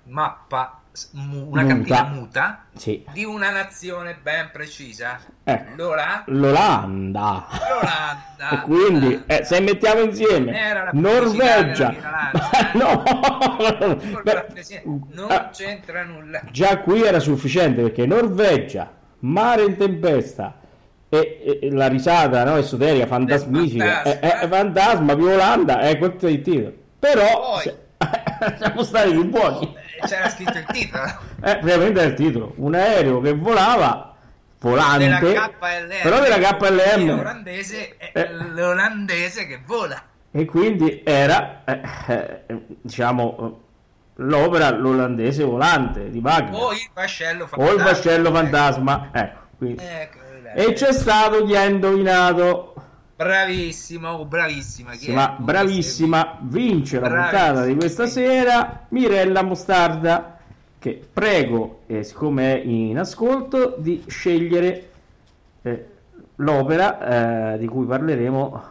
mappa, 0.06 0.80
una 1.14 1.62
Muta. 1.62 1.66
cartina 1.66 2.02
muta 2.04 2.64
Sì. 2.76 3.04
di 3.12 3.24
una 3.24 3.50
nazione 3.50 4.16
ben 4.22 4.50
precisa. 4.52 5.18
Ecco. 5.42 5.70
L'Ola- 5.74 6.22
L'Olanda. 6.26 7.46
L'Olanda. 7.68 8.50
E 8.52 8.60
quindi, 8.62 9.22
eh, 9.26 9.42
se 9.44 9.60
mettiamo 9.60 10.02
insieme 10.02 10.88
Norvegia, 10.92 11.94
no, 12.74 13.02
Beh, 14.22 14.46
non 15.12 15.30
ah, 15.30 15.48
c'entra 15.50 16.04
nulla. 16.04 16.42
già 16.50 16.78
qui 16.78 17.02
era 17.02 17.18
sufficiente 17.18 17.82
perché 17.82 18.06
Norvegia, 18.06 18.90
mare 19.20 19.62
in 19.64 19.76
tempesta 19.76 20.58
e, 21.08 21.58
e 21.62 21.70
la 21.72 21.88
risata 21.88 22.44
no, 22.44 22.56
esoterica, 22.56 23.06
fantasmifica, 23.06 24.02
è, 24.02 24.18
è- 24.20 24.38
è 24.40 24.48
fantasma 24.48 25.14
più 25.16 25.26
Olanda, 25.26 25.80
è 25.80 25.98
questo 25.98 26.28
il 26.28 26.40
titolo. 26.42 26.72
Però 26.98 27.52
Poi- 27.54 27.62
se- 27.62 27.78
siamo 28.58 28.82
stati 28.82 29.10
più 29.10 29.28
buoni. 29.28 29.82
C'era 30.06 30.28
scritto 30.30 30.58
il 30.58 30.64
titolo. 30.66 31.04
Eh, 31.04 31.58
praticamente 31.58 32.00
è 32.00 32.04
il 32.06 32.14
titolo, 32.14 32.52
un 32.56 32.74
aereo 32.74 33.20
che 33.20 33.32
volava, 33.34 34.14
volante, 34.60 35.18
della 35.20 35.50
KLM. 35.50 36.02
però 36.02 36.20
della 36.20 36.38
KLM. 36.38 37.16
L'olandese 37.16 37.96
Eh. 37.98 38.32
l'olandese 38.32 39.46
che 39.46 39.60
vola. 39.64 40.00
E 40.30 40.44
quindi 40.46 41.02
era, 41.04 41.62
eh, 41.64 41.80
eh, 42.08 42.44
diciamo, 42.82 43.60
l'opera 44.16 44.70
l'olandese 44.70 45.44
volante 45.44 46.10
di 46.10 46.18
Wagner. 46.18 46.54
O 46.60 46.72
il 46.72 46.88
vascello 46.92 47.44
o 47.50 47.62
il 47.62 47.68
fantasma. 47.80 47.82
vascello 47.84 48.32
fantasma. 48.32 49.08
Ecco. 49.12 49.42
Ecco, 49.66 50.18
E 50.56 50.72
c'è 50.72 50.92
stato 50.92 51.44
chi 51.44 51.56
ha 51.56 51.64
indovinato. 51.64 52.74
Bravissima. 53.16 54.92
chi 54.92 54.98
Sì, 54.98 55.10
è? 55.10 55.14
ma 55.14 55.36
bravissima, 55.38 56.38
vince 56.42 56.98
la 57.00 57.08
Bravissima. 57.08 57.42
puntata 57.44 57.66
di 57.66 57.74
questa 57.76 58.06
sera 58.06 58.86
Mirella 58.88 59.42
Mostarda, 59.42 60.38
che 60.78 61.06
prego, 61.12 61.80
eh, 61.86 62.02
siccome 62.02 62.60
è 62.60 62.64
in 62.64 62.98
ascolto, 62.98 63.76
di 63.78 64.02
scegliere 64.06 64.90
eh, 65.62 65.86
l'opera 66.36 67.52
eh, 67.54 67.58
di 67.58 67.66
cui 67.66 67.86
parleremo 67.86 68.62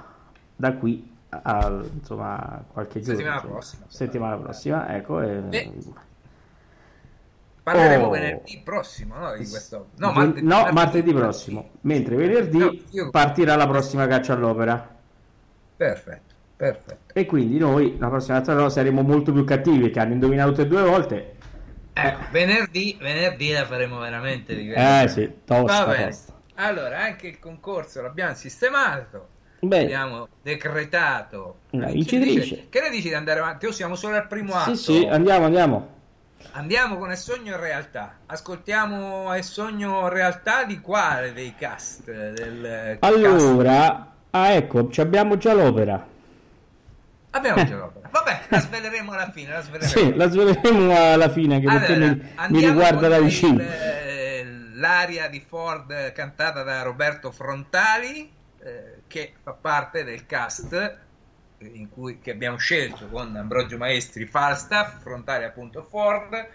da 0.55 0.73
qui 0.73 1.11
a 1.29 1.81
insomma, 1.93 2.63
qualche 2.71 2.99
giorno. 3.01 3.15
Settimana 3.19 3.41
prossima. 3.41 3.85
Settimana 3.87 4.35
prossima, 4.37 4.95
ecco. 4.95 5.21
e- 5.21 5.39
Beh, 5.39 5.71
Parleremo 7.63 8.07
Oh. 8.07 8.09
venerdì 8.09 8.61
prossimo, 8.63 9.15
no? 9.17 9.31
Di 9.37 9.47
questo... 9.47 9.87
No, 9.95 10.11
No, 10.11 10.13
martedì, 10.13 10.45
martedì 10.73 11.13
prossimo, 11.13 11.69
mentre 11.81 12.15
venerdì 12.17 12.57
No, 12.57 12.75
io- 12.91 13.09
partirà 13.09 13.55
la 13.55 13.67
prossima 13.67 14.05
caccia 14.05 14.33
all'opera. 14.33 14.89
Perfetto, 15.75 16.33
Perfetto. 16.57 17.13
E 17.13 17.25
quindi 17.25 17.57
noi 17.57 17.97
la 17.97 18.09
prossima 18.09 18.39
volta 18.41 18.69
saremo 18.69 19.01
molto 19.01 19.31
più 19.31 19.43
cattivi 19.45 19.79
perché 19.79 19.99
hanno 19.99 20.13
indovinato 20.13 20.49
tutte 20.49 20.61
e 20.63 20.67
due 20.67 20.81
volte. 20.83 21.35
Ecco, 21.93 22.19
venerdì, 22.31 22.97
venerdì 22.99 23.51
la 23.51 23.65
faremo 23.65 23.99
veramente 23.99 24.55
di 24.55 24.71
Eh 24.71 25.05
sì, 25.07 25.31
tosta, 25.45 25.85
tosta. 25.85 26.33
Allora, 26.55 26.99
anche 26.99 27.27
il 27.27 27.39
concorso 27.39 28.01
l'abbiamo 28.01 28.33
sistemato, 28.35 29.27
Bene. 29.59 29.83
abbiamo 29.85 30.27
decretato 30.41 31.59
Una 31.71 31.87
vincitrice. 31.87 32.67
Che 32.69 32.81
ne 32.81 32.89
dici 32.89 33.07
di 33.09 33.13
andare 33.13 33.39
avanti? 33.39 33.65
O 33.67 33.71
siamo 33.71 33.95
solo 33.95 34.15
al 34.15 34.27
primo 34.27 34.53
atto? 34.53 34.75
Sì, 34.75 34.99
sì, 34.99 35.05
andiamo, 35.07 35.45
andiamo. 35.45 35.92
Andiamo 36.51 36.97
con 36.97 37.09
Il 37.11 37.17
sogno 37.17 37.55
in 37.55 37.59
realtà. 37.59 38.17
Ascoltiamo 38.27 39.35
Il 39.35 39.43
sogno 39.43 40.01
in 40.01 40.09
realtà 40.09 40.63
di 40.65 40.79
quale 40.79 41.33
dei 41.33 41.55
cast? 41.57 42.05
Del 42.05 42.97
cast? 42.99 43.03
Allora, 43.03 44.13
ah 44.29 44.49
ecco, 44.51 44.89
abbiamo 44.97 45.37
già 45.37 45.53
l'opera. 45.53 46.05
Abbiamo 47.31 47.63
già 47.65 47.75
l'opera. 47.75 48.09
Vabbè, 48.11 48.41
la 48.49 48.59
sveleremo 48.59 49.11
alla 49.11 49.31
fine. 49.31 49.51
La 49.53 49.61
sveleremo. 49.61 49.91
Sì, 49.91 50.15
la 50.15 50.29
sveleremo 50.29 51.11
alla 51.13 51.29
fine 51.29 51.59
che 51.59 51.67
Allora, 51.67 51.95
mi, 51.97 52.33
mi 52.49 52.59
riguarda 52.59 53.07
da 53.07 53.19
vicino. 53.19 53.59
eh, 53.59 54.45
l'aria 54.73 55.27
di 55.29 55.39
Ford 55.39 56.11
cantata 56.11 56.61
da 56.61 56.83
Roberto 56.83 57.31
Frontali, 57.31 58.31
eh, 58.59 59.01
che 59.07 59.33
fa 59.41 59.53
parte 59.53 60.03
del 60.03 60.27
cast 60.27 60.73
eh, 60.73 60.95
cui, 61.89 62.19
che 62.19 62.31
abbiamo 62.31 62.57
scelto 62.57 63.07
con 63.07 63.35
Ambrogio 63.35 63.77
Maestri 63.77 64.25
Falstaff, 64.25 65.01
Frontali 65.01 65.43
appunto 65.43 65.83
Ford, 65.83 66.47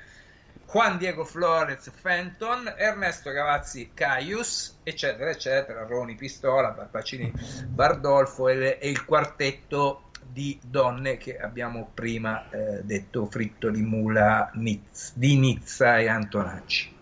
Juan 0.71 0.99
Diego 0.99 1.25
Flores 1.25 1.91
Fenton, 1.91 2.75
Ernesto 2.77 3.31
Gavazzi 3.31 3.93
Caius, 3.95 4.81
eccetera, 4.83 5.31
eccetera, 5.31 5.87
Roni 5.87 6.15
Pistola, 6.15 6.71
Barbacini 6.71 7.33
Bardolfo 7.67 8.49
e, 8.49 8.79
e 8.81 8.91
il 8.91 9.05
quartetto 9.05 10.11
di 10.31 10.59
donne 10.63 11.17
che 11.17 11.39
abbiamo 11.39 11.91
prima 11.95 12.51
eh, 12.51 12.83
detto 12.83 13.27
Fritto 13.27 13.71
di 13.71 13.83
Mula 13.83 14.51
Niz- 14.55 15.13
di 15.15 15.37
Nizza 15.37 15.99
e 15.99 16.09
Antonacci. 16.09 16.95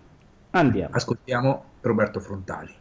Andiamo. 0.50 0.94
Ascoltiamo 0.94 1.64
Roberto 1.80 2.20
Frontali. 2.20 2.75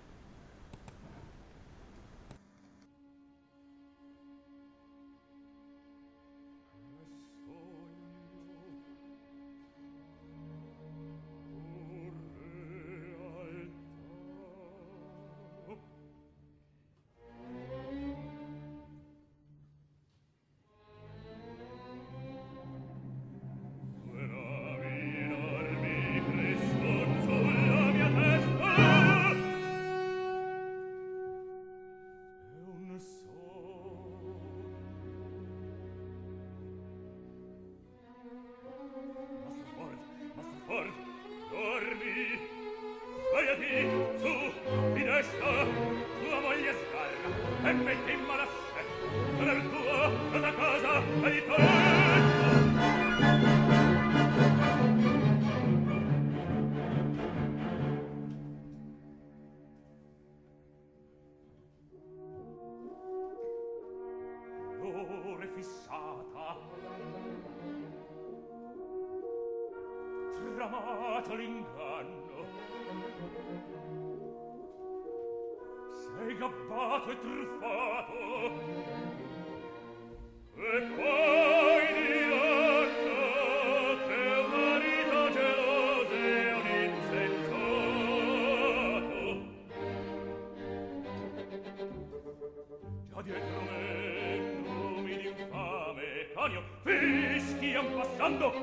peschian 96.86 97.88
passando 97.98 98.54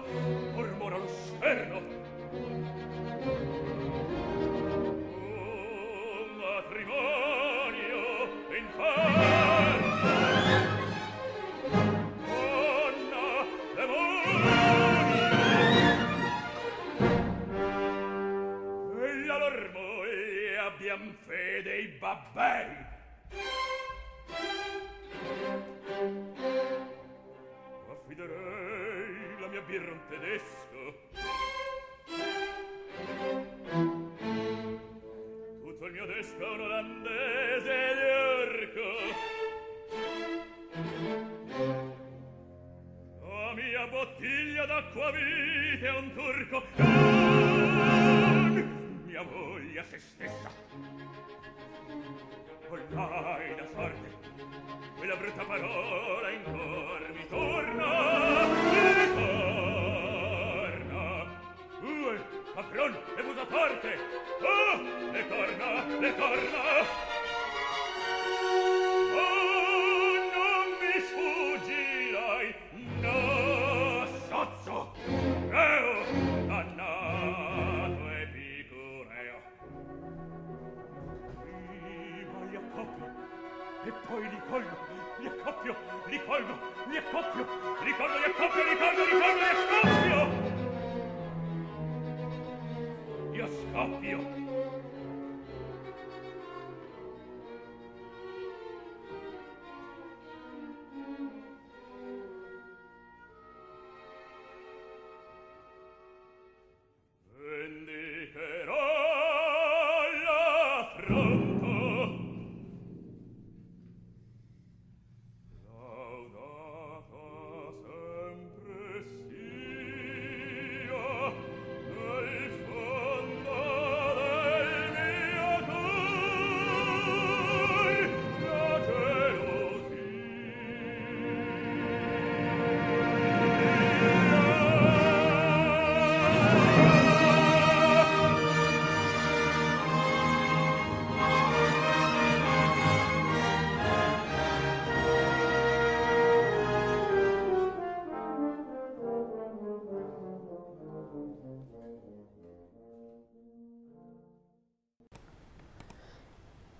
murmura 0.55 0.97
lo 0.97 1.09
scherno. 1.09 1.79
Un 5.21 6.29
matrimonio 6.39 8.01
in 8.57 8.67
fa 8.77 9.12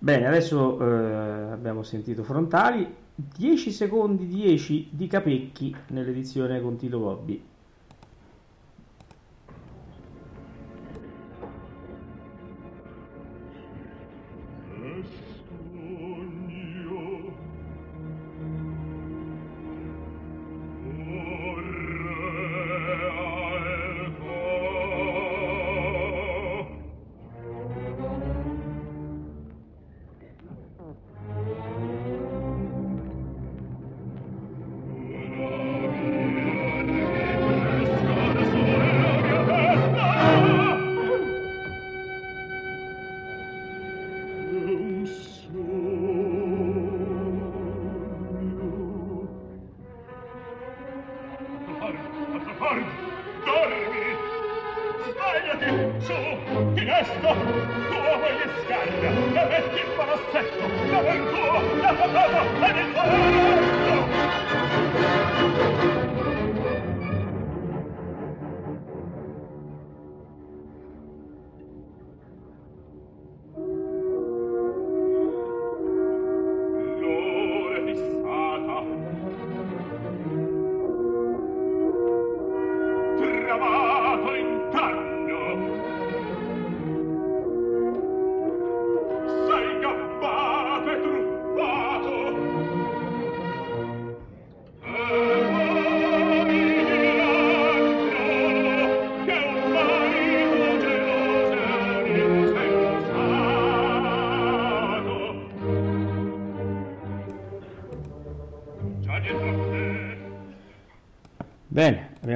Bene, 0.03 0.27
adesso 0.27 0.81
eh, 0.81 1.51
abbiamo 1.53 1.81
sentito 1.81 2.23
Frontali, 2.23 2.93
10 3.15 3.71
secondi 3.71 4.27
10 4.27 4.89
di 4.91 5.07
Capecchi 5.07 5.73
nell'edizione 5.91 6.59
con 6.59 6.75
Tito 6.75 6.99
Gobbi. 6.99 7.41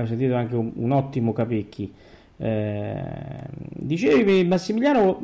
Sentito 0.08 0.36
anche 0.36 0.56
un, 0.56 0.72
un 0.76 0.92
ottimo 0.92 1.34
Capecchi. 1.34 1.94
Eh, 2.40 3.42
dicevi 3.50 4.46
Massimiliano, 4.46 5.20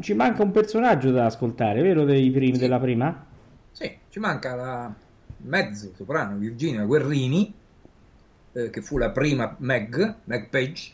ci 0.00 0.14
manca 0.14 0.42
un 0.42 0.50
personaggio 0.50 1.10
da 1.10 1.26
ascoltare, 1.26 1.82
vero? 1.82 2.04
Dei 2.04 2.30
primi, 2.30 2.54
sì. 2.54 2.60
Della 2.60 2.78
prima? 2.78 3.26
Sì, 3.72 3.96
ci 4.08 4.18
manca 4.18 4.54
la 4.54 4.94
mezzo 5.38 5.92
soprano 5.94 6.36
Virginia 6.36 6.84
Guerrini, 6.84 7.54
eh, 8.52 8.70
che 8.70 8.82
fu 8.82 8.98
la 8.98 9.10
prima 9.10 9.54
Meg, 9.58 10.14
Meg 10.24 10.48
Page, 10.48 10.92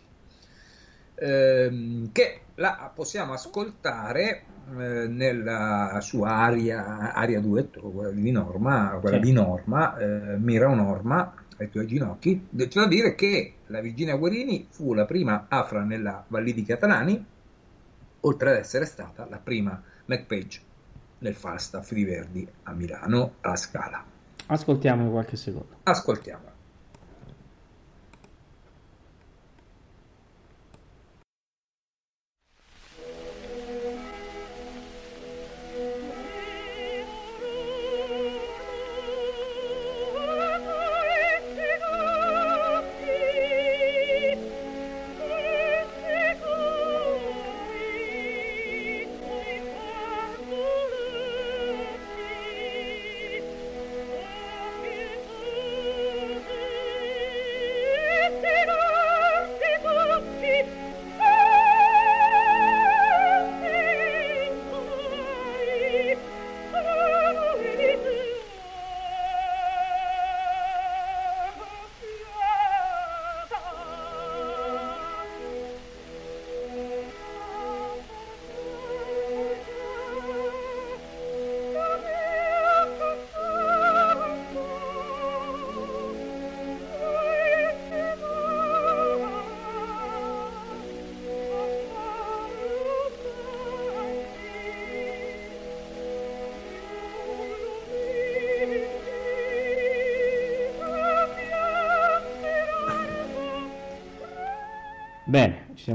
ehm, 1.15 2.13
che 2.13 2.41
la 2.57 2.91
possiamo 2.95 3.33
ascoltare 3.33 4.45
eh, 4.79 5.07
nella 5.09 5.99
sua 6.01 6.31
aria, 6.31 7.13
aria 7.13 7.41
duetto, 7.41 7.81
quella 7.81 8.11
di 8.11 8.31
Norma, 8.31 8.99
quella 9.01 9.17
sì. 9.17 9.23
di 9.23 9.33
Norma, 9.33 9.97
eh, 9.97 10.37
Mira 10.39 10.69
o 10.69 10.75
Norma, 10.75 11.35
ai 11.59 11.71
tuoi 11.71 11.87
ginocchi. 11.87 12.49
C'è 12.55 12.81
da 12.81 12.87
dire 12.87 13.15
che 13.15 13.55
la 13.67 13.81
Virginia 13.81 14.17
Guerini 14.17 14.67
fu 14.71 14.95
la 14.95 15.05
prima 15.05 15.47
afra 15.49 15.83
nella 15.83 16.25
Valli 16.29 16.53
di 16.53 16.65
Catalani, 16.65 17.25
oltre 18.21 18.51
ad 18.51 18.57
essere 18.57 18.85
stata 18.87 19.27
la 19.29 19.39
prima 19.39 19.81
McPage 20.07 20.61
nel 21.19 21.35
Falstaff 21.35 21.93
di 21.93 22.05
Verdi 22.05 22.47
a 22.65 22.73
Milano 22.73 23.35
alla 23.41 23.57
Scala. 23.57 24.05
Ascoltiamo 24.47 25.11
qualche 25.11 25.37
secondo. 25.37 25.77
Ascoltiamo. 25.85 26.54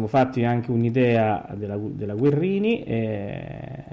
Fatti 0.10 0.44
anche 0.44 0.72
un'idea 0.72 1.48
della, 1.56 1.78
della 1.80 2.14
Guerrini, 2.16 2.84
eh, 2.84 3.84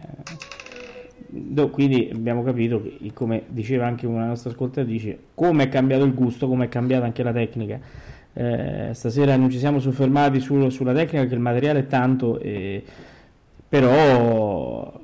quindi 1.70 2.10
abbiamo 2.12 2.42
capito 2.42 2.82
che, 2.82 3.12
come 3.12 3.44
diceva 3.46 3.86
anche 3.86 4.06
una 4.06 4.26
nostra 4.26 4.50
ascoltatrice, 4.50 5.18
come 5.34 5.64
è 5.64 5.68
cambiato 5.68 6.04
il 6.04 6.14
gusto, 6.14 6.48
come 6.48 6.64
è 6.64 6.68
cambiata 6.68 7.04
anche 7.04 7.22
la 7.22 7.32
tecnica. 7.32 7.78
Eh, 8.32 8.90
stasera 8.92 9.36
non 9.36 9.48
ci 9.50 9.58
siamo 9.58 9.78
soffermati 9.78 10.40
su, 10.40 10.68
sulla 10.70 10.92
tecnica, 10.92 11.26
che 11.26 11.34
il 11.34 11.40
materiale 11.40 11.80
è 11.80 11.86
tanto, 11.86 12.40
eh, 12.40 12.82
però 13.68 15.00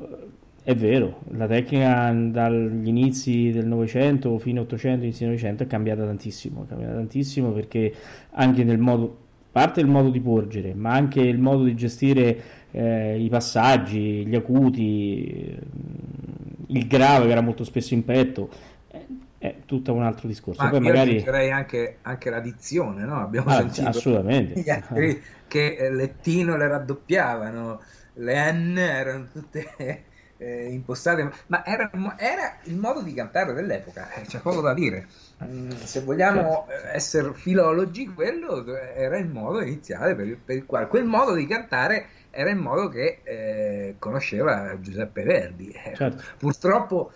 è 0.64 0.76
vero, 0.76 1.22
la 1.30 1.46
tecnica 1.46 2.12
dagli 2.12 2.86
inizi 2.86 3.50
del 3.50 3.66
Novecento 3.66 4.38
fino 4.38 4.60
all'Ottocento, 4.60 5.04
inizi 5.04 5.20
del 5.20 5.30
Novecento 5.30 5.64
è 5.64 5.66
cambiata 5.66 6.04
tantissimo, 6.04 6.64
è 6.64 6.68
cambiata 6.68 6.94
tantissimo 6.94 7.50
perché 7.50 7.92
anche 8.30 8.62
nel 8.62 8.78
modo 8.78 9.21
parte 9.52 9.80
il 9.80 9.86
modo 9.86 10.10
di 10.10 10.20
porgere, 10.20 10.74
ma 10.74 10.92
anche 10.92 11.20
il 11.20 11.38
modo 11.38 11.64
di 11.64 11.74
gestire 11.76 12.42
eh, 12.72 13.20
i 13.22 13.28
passaggi, 13.28 14.26
gli 14.26 14.34
acuti, 14.34 15.56
il 16.68 16.86
grave 16.86 17.26
che 17.26 17.32
era 17.32 17.40
molto 17.40 17.64
spesso 17.64 17.94
in 17.94 18.04
petto, 18.04 18.50
è, 18.88 19.06
è 19.38 19.56
tutto 19.66 19.92
un 19.92 20.02
altro 20.02 20.28
discorso. 20.28 20.66
Ma 20.66 20.68
Poi 20.68 20.80
magari... 20.80 21.10
aggiungerei 21.10 21.50
anche, 21.50 21.98
anche 22.02 22.30
la 22.30 22.40
dizione, 22.40 23.04
no? 23.04 23.20
Abbiamo 23.20 23.48
Ah, 23.48 23.52
sentito 23.52 23.88
assolutamente. 23.88 24.60
gli 24.60 24.70
altri 24.70 25.20
che 25.46 25.76
eh, 25.76 25.90
le 25.92 26.20
T 26.20 26.26
non 26.44 26.58
le 26.58 26.68
raddoppiavano, 26.68 27.82
le 28.14 28.52
N 28.52 28.78
erano 28.78 29.28
tutte 29.28 30.04
eh, 30.42 30.72
impostate, 30.72 31.30
ma 31.46 31.64
era, 31.64 31.90
era 32.16 32.56
il 32.64 32.76
modo 32.76 33.00
di 33.00 33.14
cantare 33.14 33.52
dell'epoca, 33.52 34.10
eh, 34.12 34.22
c'è 34.22 34.40
poco 34.40 34.60
da 34.60 34.74
dire. 34.74 35.06
Mm, 35.44 35.70
se 35.70 36.00
vogliamo 36.00 36.66
eh, 36.68 36.94
essere 36.96 37.32
filologi, 37.34 38.06
quello 38.12 38.64
era 38.76 39.16
il 39.18 39.28
modo 39.28 39.60
iniziale 39.60 40.14
per 40.14 40.26
il, 40.26 40.36
per 40.36 40.56
il 40.56 40.66
quale 40.66 40.88
quel 40.88 41.04
modo 41.04 41.34
di 41.34 41.46
cantare 41.46 42.06
era 42.30 42.50
in 42.50 42.58
modo 42.58 42.88
che 42.88 43.20
eh, 43.22 43.94
conosceva 43.98 44.78
Giuseppe 44.80 45.22
Verdi. 45.22 45.70
Eh, 45.70 45.94
Certo. 45.94 46.22
Purtroppo 46.38 47.12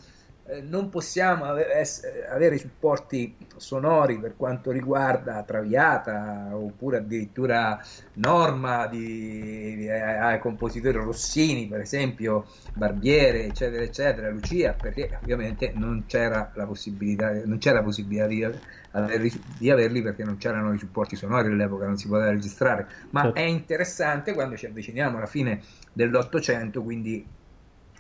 non 0.63 0.89
possiamo 0.91 1.45
avere 1.45 2.55
i 2.55 2.59
supporti 2.59 3.37
sonori 3.57 4.21
per 4.21 4.37
quanto 4.37 4.71
riguarda 4.71 5.43
Traviata 5.43 6.51
oppure 6.57 6.99
addirittura 6.99 7.81
Norma 8.15 8.87
di, 8.87 9.75
di- 9.77 9.91
ai 9.91 10.39
compositori 10.39 10.99
Rossini, 10.99 11.67
per 11.69 11.81
esempio, 11.81 12.47
Barbiere, 12.73 13.45
eccetera, 13.47 13.83
eccetera, 13.83 14.31
Lucia, 14.31 14.75
perché 14.75 15.19
ovviamente 15.21 15.73
non 15.75 16.05
c'era 16.07 16.53
la 16.55 16.67
possibilità, 16.67 17.33
non 17.45 17.59
c'era 17.59 17.83
possibilità 17.83 18.27
di, 18.27 18.45
averli, 18.93 19.43
di 19.45 19.71
averli 19.71 20.03
perché 20.03 20.25
non 20.25 20.37
c'erano 20.37 20.73
i 20.73 20.79
supporti 20.79 21.17
sonori 21.17 21.49
all'epoca, 21.49 21.87
non 21.87 21.97
si 21.97 22.09
poteva 22.09 22.31
registrare. 22.31 22.89
Ma 23.11 23.23
Certo. 23.23 23.33
è 23.33 23.41
interessante 23.43 24.33
quando 24.35 24.57
ci 24.57 24.67
avviciniamo 24.67 25.17
alla 25.17 25.27
fine 25.27 25.63
dell'Ottocento, 25.93 26.83
quindi 26.83 27.35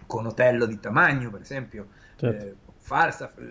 con 0.07 0.27
Otello 0.27 0.67
di 0.67 0.79
Tamagno, 0.79 1.31
per 1.31 1.41
esempio, 1.41 1.89
Certo. 2.17 2.45
eh, 2.45 2.55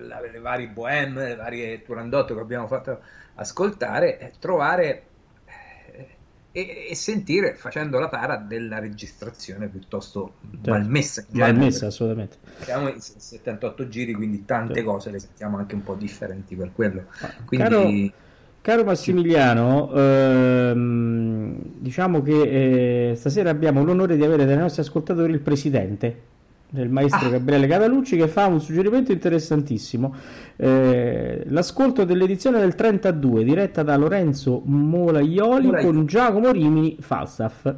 la- 0.07 0.21
le 0.21 0.39
varie 0.39 0.67
Bohème, 0.67 1.27
le 1.27 1.35
varie 1.35 1.81
Turandot 1.83 2.33
che 2.33 2.39
abbiamo 2.39 2.67
fatto 2.67 2.99
ascoltare, 3.35 4.17
eh, 4.19 4.31
trovare 4.39 5.03
eh, 5.45 6.07
e, 6.51 6.87
e 6.89 6.95
sentire 6.95 7.55
facendo 7.55 7.99
la 7.99 8.07
tara 8.07 8.37
della 8.37 8.79
registrazione 8.79 9.67
piuttosto 9.67 10.35
Certo. 10.51 10.69
malmessa. 10.69 11.25
Malmessa, 11.31 11.87
assolutamente. 11.87 12.37
Siamo 12.59 12.87
in 12.87 12.99
78 13.01 13.87
giri, 13.89 14.13
quindi 14.13 14.45
tante 14.45 14.75
Certo. 14.75 14.89
cose 14.89 15.11
le 15.11 15.19
sentiamo 15.19 15.57
anche 15.57 15.75
un 15.75 15.83
po' 15.83 15.95
differenti 15.95 16.55
per 16.55 16.71
quello. 16.73 17.03
Quindi 17.45 17.67
Caro, 17.67 18.23
caro 18.61 18.83
Massimiliano, 18.85 19.91
ehm, 19.93 21.61
diciamo 21.79 22.21
che 22.21 23.09
eh, 23.11 23.15
stasera 23.15 23.49
abbiamo 23.49 23.83
l'onore 23.83 24.15
di 24.15 24.23
avere 24.23 24.45
dai 24.45 24.57
nostri 24.57 24.81
ascoltatori 24.81 25.33
il 25.33 25.39
presidente 25.41 26.21
del 26.69 26.89
maestro 26.89 27.29
Ah. 27.29 27.29
Gabriele 27.29 27.67
Catalucci 27.67 28.17
che 28.17 28.27
fa 28.27 28.47
un 28.47 28.59
suggerimento 28.61 29.11
interessantissimo. 29.11 30.13
Eh, 30.55 31.43
l'ascolto 31.47 32.05
dell'edizione 32.05 32.59
del 32.59 32.75
32 32.75 33.43
diretta 33.43 33.83
da 33.83 33.95
Lorenzo 33.97 34.61
Molaioli 34.65 35.71
Molaioli. 35.71 35.75
con 35.75 36.05
Giacomo 36.05 36.51
Rimini 36.51 36.97
Falstaff. 36.99 37.73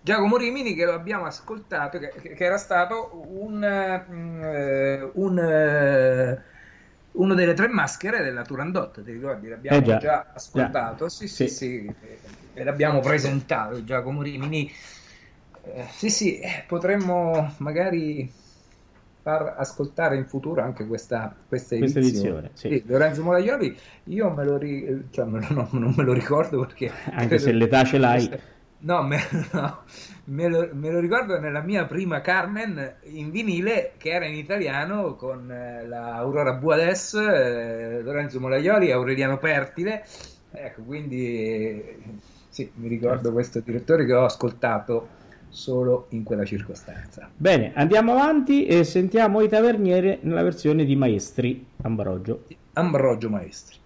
Giacomo 0.00 0.36
Rimini 0.38 0.74
che 0.74 0.84
lo 0.86 0.94
abbiamo 0.94 1.26
ascoltato, 1.26 1.98
che, 1.98 2.08
che 2.34 2.44
era 2.44 2.56
stato 2.56 3.10
un, 3.28 3.62
eh, 3.62 5.10
un, 5.14 5.38
eh, 5.38 6.42
uno 7.12 7.34
delle 7.34 7.52
tre 7.54 7.68
maschere 7.68 8.22
della 8.22 8.42
Turandot, 8.44 9.02
ti 9.02 9.10
ricordi? 9.12 9.48
L'abbiamo 9.48 9.76
Eh 9.76 9.82
già, 9.82 9.98
già, 9.98 10.30
ascoltato, 10.34 11.08
sì, 11.08 11.28
sì, 11.28 11.48
Sì. 11.48 11.48
sì, 11.48 11.96
eh, 12.00 12.20
e 12.52 12.64
l'abbiamo 12.64 13.00
presentato 13.02 13.84
Giacomo 13.84 14.22
Rimini. 14.22 14.72
Eh, 15.74 15.86
sì, 15.90 16.08
sì, 16.10 16.38
eh, 16.38 16.64
potremmo 16.66 17.54
magari 17.58 18.30
far 19.22 19.54
ascoltare 19.58 20.16
in 20.16 20.26
futuro 20.26 20.62
anche 20.62 20.86
questa, 20.86 21.36
questa 21.46 21.74
Questa 21.76 21.98
edizione. 21.98 22.48
edizione, 22.48 22.50
sì. 22.54 22.82
Lorenzo 22.86 23.22
Molaioli, 23.22 23.76
io 24.04 24.30
me 24.30 24.44
lo, 24.44 24.56
ri- 24.56 25.08
cioè, 25.10 25.26
me 25.26 25.40
lo- 25.40 25.54
no, 25.54 25.68
non 25.72 25.94
me 25.96 26.04
lo 26.04 26.12
ricordo 26.12 26.60
perché... 26.60 26.90
Anche 27.12 27.38
se 27.38 27.52
l'età 27.52 27.84
ce 27.84 27.98
l'hai. 27.98 28.30
No, 28.80 29.02
me, 29.02 29.18
no, 29.52 29.82
me 30.26 30.48
lo, 30.48 30.68
me 30.72 30.90
lo 30.90 31.00
ricordo 31.00 31.38
nella 31.38 31.60
mia 31.60 31.84
prima 31.86 32.20
Carmen 32.20 32.98
in 33.04 33.30
vinile 33.30 33.94
che 33.98 34.10
era 34.10 34.24
in 34.24 34.36
italiano 34.36 35.16
con 35.16 35.50
eh, 35.50 35.84
la 35.86 36.14
Aurora 36.14 36.52
Buades, 36.54 37.14
eh, 37.14 38.00
Lorenzo 38.02 38.38
Molaioli 38.38 38.88
e 38.88 38.92
Aureliano 38.92 39.36
Pertile. 39.38 40.04
Ecco, 40.50 40.82
quindi 40.82 41.26
eh, 41.82 41.98
sì, 42.48 42.70
mi 42.76 42.88
ricordo 42.88 43.32
questo 43.32 43.60
direttore 43.60 44.06
che 44.06 44.14
ho 44.14 44.24
ascoltato 44.24 45.08
solo 45.48 46.06
in 46.10 46.22
quella 46.22 46.44
circostanza. 46.44 47.28
Bene, 47.36 47.72
andiamo 47.74 48.12
avanti 48.12 48.66
e 48.66 48.84
sentiamo 48.84 49.40
i 49.40 49.48
taverniere 49.48 50.18
nella 50.22 50.42
versione 50.42 50.84
di 50.84 50.96
Maestri 50.96 51.66
Ambrogio. 51.82 52.44
Ambrogio 52.74 53.28
Maestri. 53.30 53.77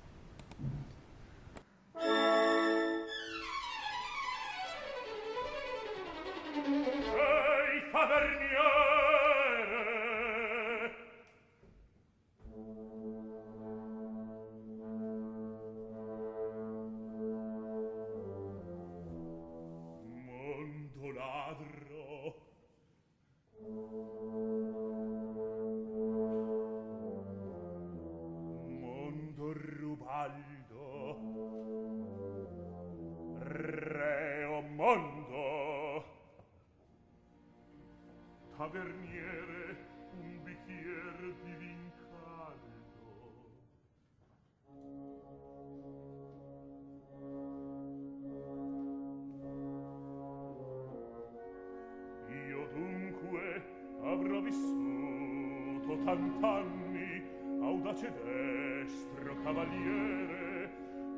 ottant'anni, 56.12 57.22
audace 57.62 58.12
destro 58.22 59.34
cavaliere, 59.42 60.70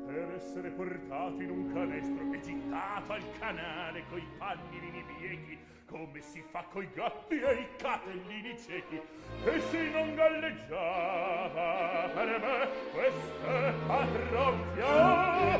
per 0.05 0.33
essere 0.35 0.69
portato 0.69 1.41
in 1.41 1.49
un 1.49 1.73
canestro 1.73 2.31
e 2.31 2.39
gittato 2.39 3.11
al 3.11 3.23
canale 3.39 4.03
coi 4.09 4.25
pallini 4.37 5.03
biechi, 5.17 5.57
come 5.85 6.21
si 6.21 6.41
fa 6.49 6.63
coi 6.71 6.87
gatti 6.93 7.39
e 7.39 7.53
i 7.53 7.67
catellini 7.77 8.57
ciechi, 8.57 9.01
e 9.43 9.59
se 9.59 9.89
non 9.89 10.15
galleggiava 10.15 12.09
per 12.13 12.39
me 12.39 12.69
queste 12.93 13.73
patronchia, 13.85 15.59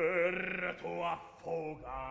certo 0.00 1.04
affogava. 1.04 2.07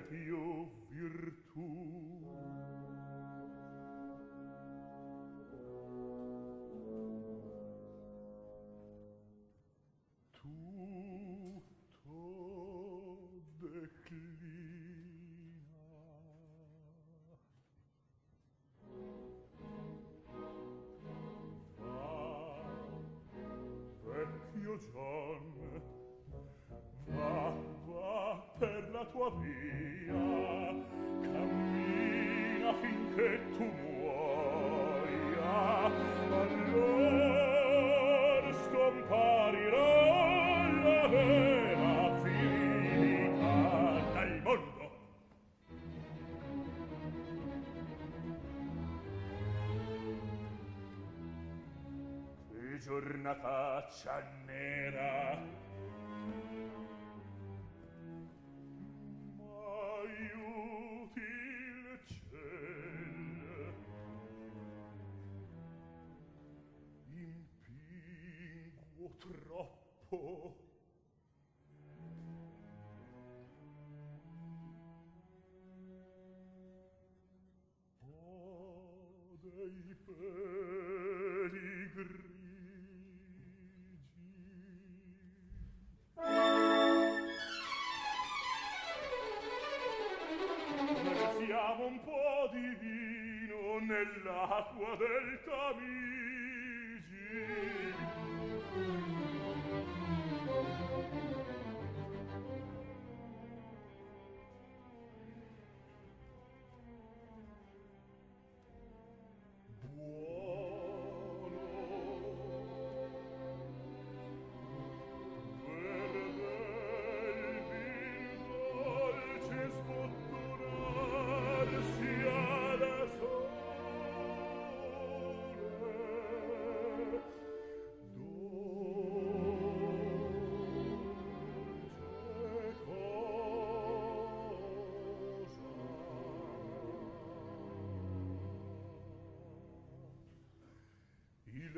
Più 0.00 0.66
giornataccia 52.84 54.22
nera. 54.44 55.63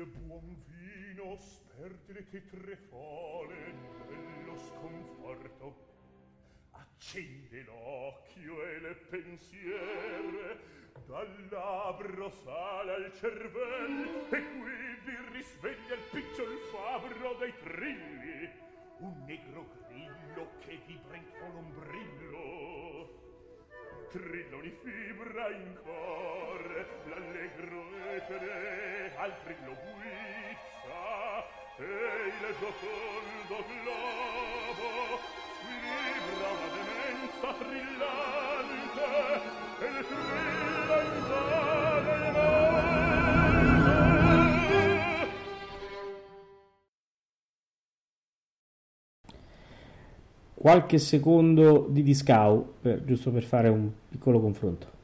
il 0.01 0.05
buon 0.05 0.55
vino 0.67 1.35
sperdere 1.37 2.27
che 2.29 2.45
tre 2.45 2.75
fale 2.75 3.73
nello 4.07 4.55
sconforto. 4.59 5.85
Accende 6.71 7.63
l'occhio 7.63 8.63
e 8.63 8.79
le 8.79 8.95
pensiere 9.09 10.59
dal 11.07 11.47
labbro 11.49 12.29
sale 12.29 12.93
al 12.93 13.13
cervello 13.15 14.29
e 14.29 14.59
qui 14.59 14.99
vi 15.03 15.17
risveglia 15.31 15.95
il 15.95 16.03
picciol 16.11 16.57
fabbro 16.71 17.33
dei 17.39 17.53
trilli. 17.63 18.49
Un 18.99 19.23
negro 19.25 19.65
grillo 19.87 20.51
che 20.59 20.79
vibra 20.85 21.15
in 21.15 21.25
colombrillo 21.39 22.56
trillo 24.19 24.57
ogni 24.57 24.73
fibra 24.83 25.49
in 25.49 25.77
cor 25.83 26.85
l'allegro 27.05 27.83
etere 28.15 29.13
al 29.15 29.33
trillo 29.43 29.75
guizza 29.75 31.45
e 31.77 31.83
il 31.83 32.55
giocondo 32.59 33.65
globo 33.67 35.19
squilibra 35.59 36.47
una 36.49 36.69
demenza 36.77 37.47
trillante 37.59 39.05
e 39.79 39.91
le 39.91 40.03
trilla 40.07 41.01
in 41.01 41.27
vano 41.27 41.86
qualche 50.59 50.97
secondo 50.97 51.87
di 51.87 52.01
discau, 52.01 52.65
per- 52.81 53.03
giusto 53.05 53.31
per 53.31 53.43
fare 53.43 53.69
un 53.69 53.89
piccolo 54.09 54.39
confronto. 54.39 54.96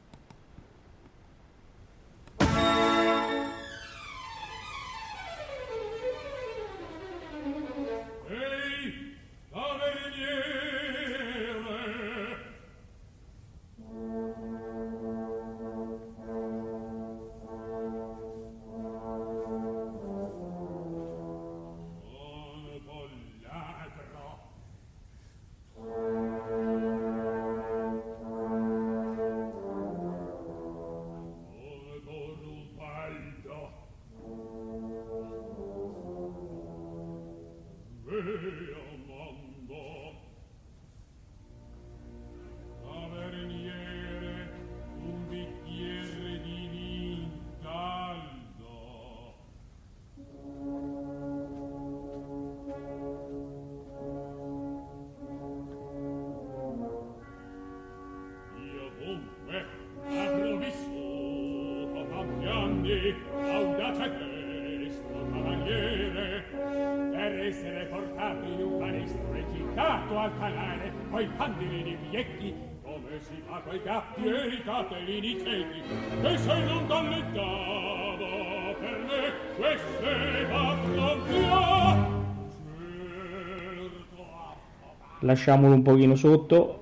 Lasciamolo 85.34 85.74
un 85.74 85.82
pochino 85.82 86.14
sotto. 86.14 86.80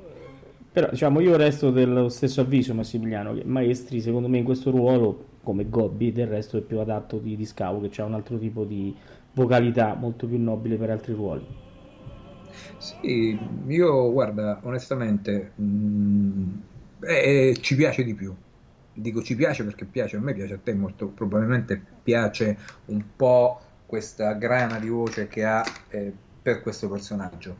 Però 0.70 0.88
diciamo 0.90 1.20
io 1.20 1.36
resto 1.36 1.70
dello 1.70 2.08
stesso 2.08 2.40
avviso 2.42 2.72
Massimiliano 2.72 3.34
che 3.34 3.44
Maestri 3.44 4.00
secondo 4.00 4.28
me 4.28 4.38
in 4.38 4.44
questo 4.44 4.70
ruolo 4.70 5.26
come 5.42 5.68
Gobbi 5.68 6.12
del 6.12 6.28
resto 6.28 6.56
è 6.56 6.60
più 6.62 6.78
adatto 6.78 7.18
di, 7.18 7.36
di 7.36 7.44
Scavo 7.44 7.80
che 7.80 8.00
ha 8.00 8.04
un 8.06 8.14
altro 8.14 8.38
tipo 8.38 8.64
di 8.64 8.94
vocalità 9.34 9.94
molto 9.94 10.26
più 10.26 10.38
nobile 10.38 10.76
per 10.76 10.90
altri 10.90 11.12
ruoli. 11.12 11.44
Sì, 12.78 13.38
io 13.66 14.12
guarda, 14.12 14.60
onestamente 14.62 15.52
mh, 15.54 16.60
eh, 17.00 17.56
ci 17.60 17.74
piace 17.74 18.02
di 18.04 18.14
più. 18.14 18.34
Dico 18.94 19.22
ci 19.22 19.36
piace 19.36 19.64
perché 19.64 19.84
piace, 19.84 20.16
a 20.16 20.20
me 20.20 20.32
piace 20.34 20.54
a 20.54 20.58
te 20.62 20.74
molto, 20.74 21.08
probabilmente 21.08 21.82
piace 22.02 22.56
un 22.86 23.02
po' 23.16 23.60
questa 23.86 24.32
grana 24.34 24.78
di 24.78 24.88
voce 24.88 25.28
che 25.28 25.44
ha 25.44 25.62
eh, 25.88 26.12
per 26.42 26.62
questo 26.62 26.88
personaggio. 26.88 27.56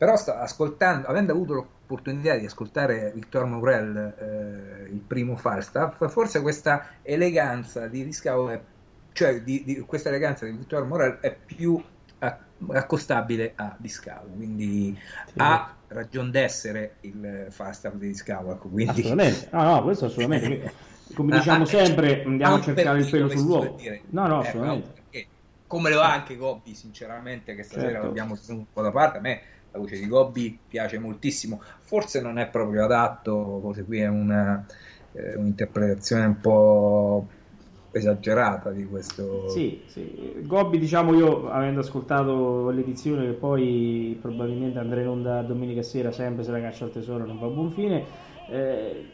Però 0.00 0.14
avendo 0.14 1.32
avuto 1.32 1.52
l'opportunità 1.52 2.34
di 2.34 2.46
ascoltare 2.46 3.12
Victor 3.14 3.44
Maurel, 3.44 4.14
eh, 4.18 4.90
il 4.90 5.00
primo 5.00 5.36
Falstaff, 5.36 6.08
forse 6.08 6.40
questa 6.40 6.86
eleganza 7.02 7.86
di 7.86 8.02
Riscavo, 8.02 8.48
è, 8.48 8.58
cioè 9.12 9.42
di, 9.42 9.62
di- 9.62 9.78
questa 9.80 10.08
eleganza 10.08 10.46
di 10.46 10.52
Victor 10.52 10.86
Maurel 10.86 11.18
è 11.20 11.36
più 11.36 11.78
accostabile 12.72 13.52
a 13.56 13.76
Discavo, 13.78 14.28
quindi 14.28 14.98
ha 15.36 15.76
ragion 15.88 16.30
d'essere 16.30 16.96
il 17.02 17.48
Falstaff 17.50 17.92
di 17.96 18.06
Discavo. 18.06 18.52
Ecco, 18.52 18.70
quindi... 18.70 19.02
Assolutamente, 19.02 19.48
no, 19.52 19.62
no, 19.64 19.82
questo 19.82 20.06
assolutamente. 20.06 20.72
Come 21.12 21.34
Ah, 21.34 21.38
diciamo 21.40 21.62
ah, 21.64 21.66
sempre, 21.66 22.22
andiamo 22.24 22.54
ha 22.54 22.56
a 22.56 22.58
un 22.58 22.64
cercare 22.64 23.00
il 23.00 23.10
pelo 23.10 23.28
sull'uovo. 23.28 23.78
No, 24.12 24.26
no, 24.28 24.42
Eh, 24.42 24.46
assolutamente. 24.46 24.86
no, 24.86 24.92
perché 24.94 25.28
come 25.66 25.90
lo 25.90 26.00
ha 26.00 26.12
anche 26.12 26.36
Gobbi, 26.36 26.74
sinceramente, 26.74 27.54
che 27.54 27.62
stasera 27.64 27.90
Certo. 27.92 28.06
l'abbiamo 28.06 28.34
tenuto 28.38 28.60
un 28.62 28.72
po' 28.72 28.82
da 28.82 28.90
parte. 28.90 29.18
A 29.18 29.20
me 29.20 29.40
la 29.72 29.78
voce 29.78 29.98
di 29.98 30.06
Gobbi 30.06 30.58
piace 30.68 30.98
moltissimo. 30.98 31.60
Forse 31.80 32.20
non 32.20 32.38
è 32.38 32.48
proprio 32.48 32.84
adatto, 32.84 33.60
forse 33.60 33.84
qui 33.84 34.00
è 34.00 34.08
una, 34.08 34.64
eh, 35.12 35.36
un'interpretazione 35.36 36.24
un 36.24 36.40
po' 36.40 37.26
esagerata 37.92 38.70
di 38.70 38.86
questo. 38.86 39.48
Sì, 39.48 39.82
sì. 39.86 40.34
Gobbi, 40.42 40.78
diciamo 40.78 41.14
io, 41.14 41.50
avendo 41.50 41.80
ascoltato 41.80 42.70
l'edizione 42.70 43.26
che 43.26 43.32
poi 43.32 44.16
probabilmente 44.20 44.78
andrà 44.78 45.00
in 45.00 45.08
onda 45.08 45.42
domenica 45.42 45.82
sera, 45.82 46.12
sempre 46.12 46.44
se 46.44 46.50
la 46.52 46.60
caccia 46.60 46.84
al 46.84 46.92
tesoro 46.92 47.26
non 47.26 47.38
va 47.38 47.46
a 47.46 47.50
buon 47.50 47.72
fine, 47.72 48.04
eh, 48.48 49.04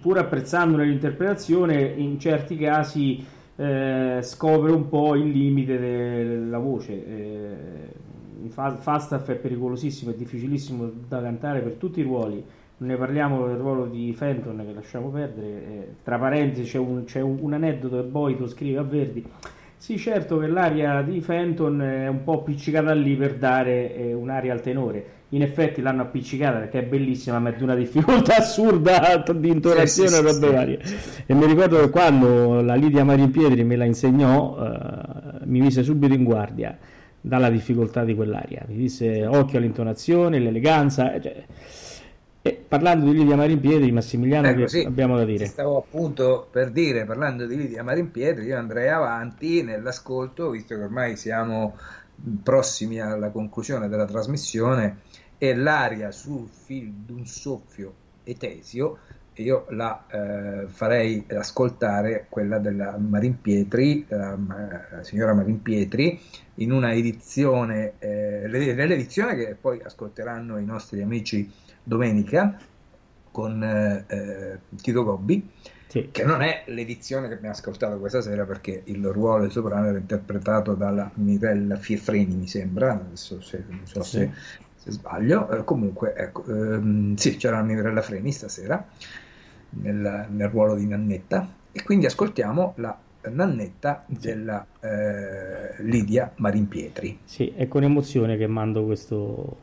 pur 0.00 0.18
apprezzandone 0.18 0.84
l'interpretazione, 0.84 1.82
in 1.82 2.18
certi 2.18 2.56
casi 2.56 3.24
eh, 3.56 4.18
scopre 4.22 4.72
un 4.72 4.88
po' 4.88 5.14
il 5.14 5.28
limite 5.28 5.78
della 5.78 6.58
voce. 6.58 6.92
Eh, 6.92 8.03
Falstaff 8.48 9.30
è 9.30 9.34
pericolosissimo, 9.34 10.10
è 10.10 10.14
difficilissimo 10.14 10.90
da 11.08 11.20
cantare 11.20 11.60
per 11.60 11.72
tutti 11.72 12.00
i 12.00 12.02
ruoli 12.02 12.44
ne 12.76 12.96
parliamo 12.96 13.46
del 13.46 13.56
ruolo 13.56 13.86
di 13.86 14.12
Fenton 14.12 14.62
che 14.66 14.72
lasciamo 14.72 15.08
perdere. 15.08 15.46
Eh, 15.46 15.88
tra 16.02 16.18
parentesi 16.18 16.70
c'è, 16.70 16.78
un, 16.78 17.04
c'è 17.04 17.20
un, 17.20 17.38
un, 17.40 17.52
aneddoto 17.52 17.96
che 17.96 18.02
Boito 18.02 18.48
scrive 18.48 18.78
a 18.78 18.82
Verdi. 18.82 19.24
Sì, 19.76 19.98
certo 19.98 20.38
che 20.38 20.46
l'aria 20.46 21.02
di 21.02 21.20
Fenton 21.20 21.82
è 21.82 22.08
un 22.08 22.24
po' 22.24 22.40
appiccicata 22.40 22.92
lì 22.94 23.16
per 23.16 23.36
dare 23.36 23.94
eh, 23.94 24.12
un'aria 24.14 24.52
al 24.52 24.60
tenore. 24.60 25.12
In 25.30 25.42
effetti 25.42 25.82
l'hanno 25.82 26.02
appiccicata 26.02 26.58
perché 26.58 26.80
è 26.80 26.84
bellissima, 26.84 27.38
ma 27.38 27.50
è 27.50 27.56
di 27.56 27.62
una 27.62 27.74
difficoltà 27.74 28.36
assurda 28.38 29.22
di 29.34 29.48
intonazione 29.48 30.10
sì, 30.10 30.28
sì, 30.28 30.40
varie. 30.40 30.80
E 31.26 31.34
mi 31.34 31.44
ricordo 31.46 31.80
che 31.80 31.90
quando 31.90 32.60
la 32.62 32.74
Lidia 32.76 33.04
Marimpietri 33.04 33.62
me 33.64 33.76
la 33.76 33.84
insegnò, 33.84 34.56
eh, 34.58 35.44
mi 35.44 35.60
mise 35.60 35.82
subito 35.82 36.14
in 36.14 36.24
guardia 36.24 36.78
dalla 37.26 37.48
difficoltà 37.48 38.04
di 38.04 38.14
quell'aria. 38.14 38.64
Mi 38.68 38.76
disse 38.76 39.24
occhio 39.24 39.56
all'intonazione, 39.56 40.38
l'eleganza. 40.38 41.18
Cioè, 41.18 41.46
e 42.42 42.62
parlando 42.68 43.10
di 43.10 43.16
Lidia 43.16 43.34
Marimpietri, 43.34 43.90
Massimiliano, 43.90 44.48
ecco, 44.48 44.66
sì, 44.66 44.80
abbiamo 44.80 45.16
da 45.16 45.24
dire? 45.24 45.46
Stavo 45.46 45.78
appunto 45.78 46.46
per 46.50 46.70
dire, 46.70 47.06
parlando 47.06 47.46
di 47.46 47.56
Lidia 47.56 47.82
Marimpietri, 47.82 48.44
io 48.44 48.58
andrei 48.58 48.90
avanti 48.90 49.62
nell'ascolto, 49.62 50.50
visto 50.50 50.74
che 50.74 50.82
ormai 50.82 51.16
siamo 51.16 51.78
prossimi 52.42 53.00
alla 53.00 53.30
conclusione 53.30 53.88
della 53.88 54.04
trasmissione, 54.04 54.98
e 55.38 55.54
l'aria 55.54 56.10
sul 56.12 56.46
fil 56.46 56.92
d'un 56.92 57.24
soffio 57.24 57.94
etesio, 58.24 58.98
io 59.36 59.66
la 59.70 60.04
eh, 60.08 60.66
farei 60.68 61.26
ascoltare 61.30 62.26
quella 62.28 62.58
della 62.58 62.96
Marimpietri, 62.98 64.04
della, 64.06 64.38
la 64.90 65.02
signora 65.02 65.34
Marimpietri, 65.34 66.20
in 66.56 66.70
una 66.70 66.92
edizione, 66.92 67.94
eh, 67.98 68.46
l'edizione 68.46 69.34
che 69.34 69.56
poi 69.60 69.80
ascolteranno 69.82 70.58
i 70.58 70.64
nostri 70.64 71.02
amici 71.02 71.50
domenica 71.82 72.56
con 73.32 73.62
eh, 73.62 74.04
eh, 74.06 74.58
Tito 74.80 75.02
Gobbi, 75.02 75.50
sì. 75.88 76.08
che 76.12 76.22
non 76.22 76.40
è 76.40 76.62
l'edizione 76.66 77.26
che 77.26 77.34
abbiamo 77.34 77.54
ascoltato 77.54 77.98
questa 77.98 78.20
sera 78.20 78.44
perché 78.44 78.82
il 78.84 79.04
ruolo 79.08 79.42
del 79.42 79.50
soprano 79.50 79.88
era 79.88 79.98
interpretato 79.98 80.74
dalla 80.74 81.10
Mirella 81.14 81.74
Fiefreni, 81.74 82.36
mi 82.36 82.46
sembra, 82.46 82.92
adesso 82.92 83.40
se, 83.40 83.64
non 83.66 83.80
so 83.84 84.02
sì. 84.02 84.18
se, 84.18 84.30
se, 84.76 84.90
sbaglio, 84.92 85.50
eh, 85.50 85.64
comunque 85.64 86.14
ecco, 86.14 86.44
ehm, 86.46 87.16
sì, 87.16 87.36
c'era 87.36 87.56
la 87.56 87.64
Mirella 87.64 88.02
Freni 88.02 88.30
stasera 88.30 88.86
nel, 89.80 90.26
nel 90.30 90.48
ruolo 90.48 90.74
di 90.74 90.86
Nannetta 90.86 91.48
e 91.72 91.82
quindi 91.82 92.06
ascoltiamo 92.06 92.74
la 92.76 92.96
Nannetta 93.30 94.04
della 94.06 94.64
eh, 94.80 95.82
Lidia 95.82 96.30
Marimpietri. 96.36 97.20
Sì, 97.24 97.52
è 97.56 97.68
con 97.68 97.82
emozione 97.82 98.36
che 98.36 98.46
mando 98.46 98.84
questo, 98.84 99.56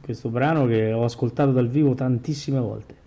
questo 0.00 0.30
brano 0.30 0.66
che 0.66 0.92
ho 0.92 1.04
ascoltato 1.04 1.52
dal 1.52 1.68
vivo 1.68 1.94
tantissime 1.94 2.58
volte. 2.58 3.02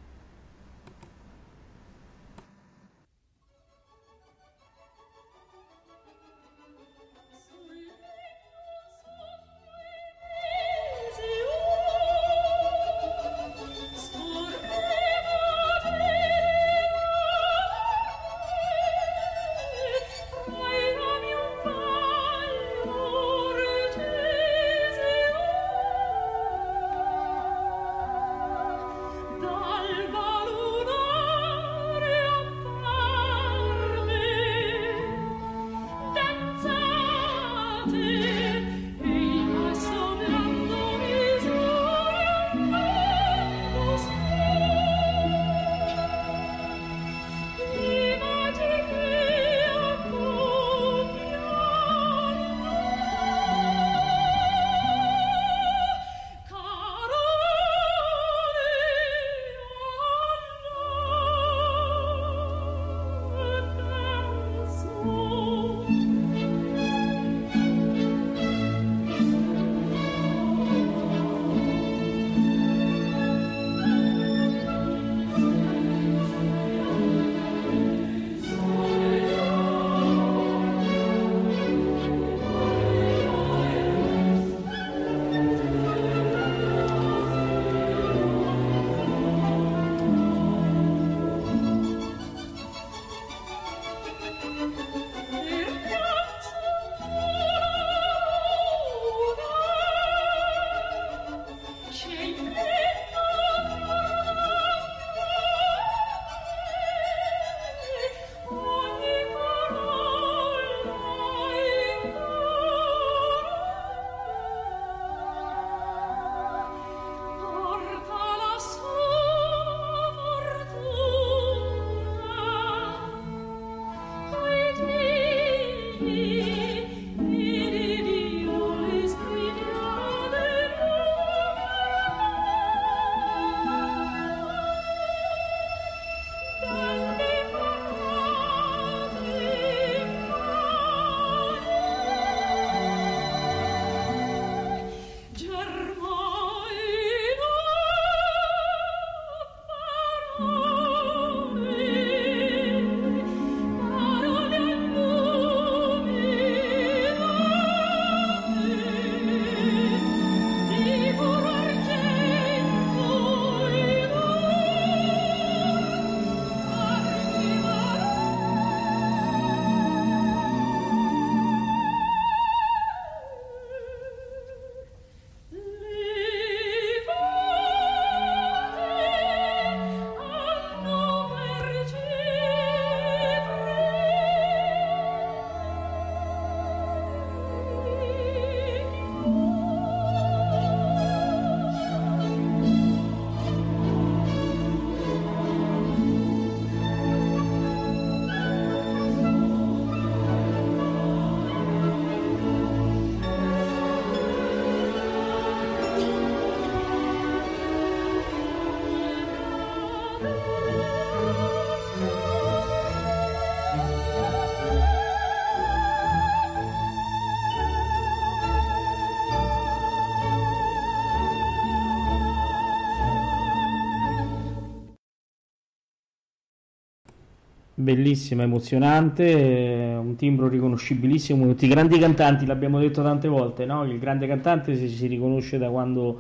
Bellissima, 227.88 228.44
emozionante, 228.44 229.24
eh, 229.26 229.96
un 229.96 230.18
timbro 230.18 230.50
riconoscibilissimo, 230.50 231.48
tutti 231.48 231.66
i 231.66 231.70
grandi 231.70 231.98
cantanti, 231.98 232.46
l'abbiamo 232.46 232.80
detto 232.80 233.02
tante 233.02 233.30
volte, 233.30 233.66
no? 233.66 233.86
Il 233.86 233.98
grande 233.98 234.28
cantante 234.28 234.76
si, 234.76 234.90
si 234.90 235.08
riconosce 235.08 235.58
da 235.58 235.70
quando 235.70 236.20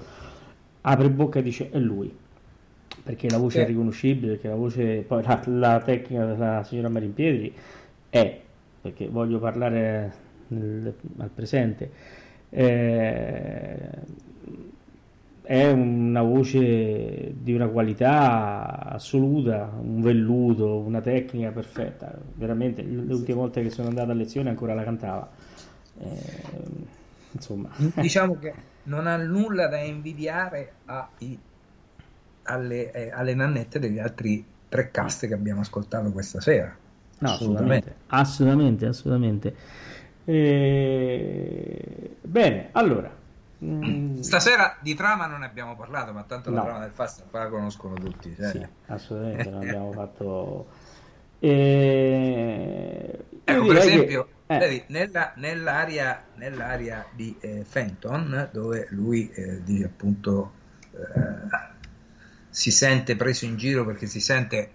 apre 0.81 1.09
bocca 1.09 1.39
e 1.39 1.41
dice 1.41 1.69
è 1.69 1.77
lui, 1.77 2.09
perché 3.03 3.29
la 3.29 3.37
voce 3.37 3.57
Sì. 3.57 3.63
è 3.65 3.67
riconoscibile, 3.67 4.31
perché 4.33 4.47
la 4.47 4.55
voce, 4.55 5.03
poi 5.05 5.23
la, 5.23 5.41
la 5.47 5.81
tecnica 5.81 6.25
della 6.25 6.63
signora 6.63 6.87
Marimpietri 6.87 7.53
è, 8.09 8.39
perché 8.81 9.09
voglio 9.09 9.37
parlare 9.39 10.13
nel- 10.47 10.93
al 11.17 11.29
presente, 11.35 11.91
eh, 12.49 13.89
è 15.47 15.71
una 15.71 16.21
voce 16.23 17.33
di 17.37 17.53
una 17.53 17.69
qualità 17.69 18.83
assoluta, 18.83 19.71
un 19.79 20.01
velluto, 20.01 20.79
una 20.79 20.99
tecnica 20.99 21.51
perfetta. 21.51 22.13
Veramente, 22.33 22.81
le 22.81 23.13
ultime 23.13 23.37
volte 23.37 23.63
che 23.63 23.69
sono 23.69 23.87
andato 23.87 24.11
a 24.11 24.13
lezione 24.13 24.49
ancora 24.49 24.73
la 24.73 24.83
cantava. 24.83 25.31
Eh, 25.99 26.07
insomma, 27.31 27.69
Diciamo 27.95 28.37
che 28.37 28.53
non 28.83 29.07
ha 29.07 29.15
nulla 29.15 29.67
da 29.67 29.79
invidiare 29.79 30.73
ai- 30.83 31.39
alle, 32.43 32.91
eh, 32.91 33.11
alle 33.11 33.33
nannette 33.33 33.79
degli 33.79 33.99
altri 33.99 34.45
tre 34.67 34.91
cast 34.91 35.27
che 35.27 35.33
abbiamo 35.33 35.61
ascoltato 35.61 36.11
questa 36.11 36.41
sera. 36.41 36.75
no, 37.19 37.29
assolutamente, 37.29 37.95
assolutamente, 38.07 38.85
assolutamente. 38.85 39.55
Eh, 40.25 42.17
bene, 42.21 42.67
allora. 42.73 43.25
Mm, 43.63 44.19
Stasera 44.21 44.77
di 44.81 44.93
trama 44.95 45.27
non 45.27 45.39
ne 45.39 45.45
abbiamo 45.45 45.75
parlato, 45.75 46.13
ma 46.13 46.23
tanto 46.23 46.49
la 46.51 46.57
No. 46.57 46.63
trama 46.63 46.79
del 46.79 46.91
fast 46.91 47.29
qua 47.29 47.43
la 47.43 47.49
conoscono 47.49 47.97
tutti. 47.99 48.35
cioè. 48.35 48.51
Sì, 48.51 48.67
assolutamente, 48.87 49.49
non 49.49 49.61
abbiamo 49.63 49.91
fatto... 49.93 50.69
Eh, 51.39 53.25
Ecco, 53.43 53.65
per 53.65 53.77
direi 53.77 53.81
che- 53.81 53.87
esempio, 53.89 54.29
eh, 54.47 54.57
vedi, 54.57 54.83
nella- 54.89 55.33
nell'area, 55.35 56.25
nell'area 56.35 57.05
di 57.11 57.37
eh, 57.39 57.63
Fenton, 57.63 58.49
dove 58.51 58.87
lui 58.91 59.29
eh, 59.31 59.63
dice 59.63 59.85
appunto 59.85 60.53
eh, 60.91 61.65
si 62.49 62.71
sente 62.71 63.15
preso 63.15 63.45
in 63.45 63.55
giro 63.57 63.85
perché 63.85 64.07
si 64.07 64.19
sente, 64.19 64.71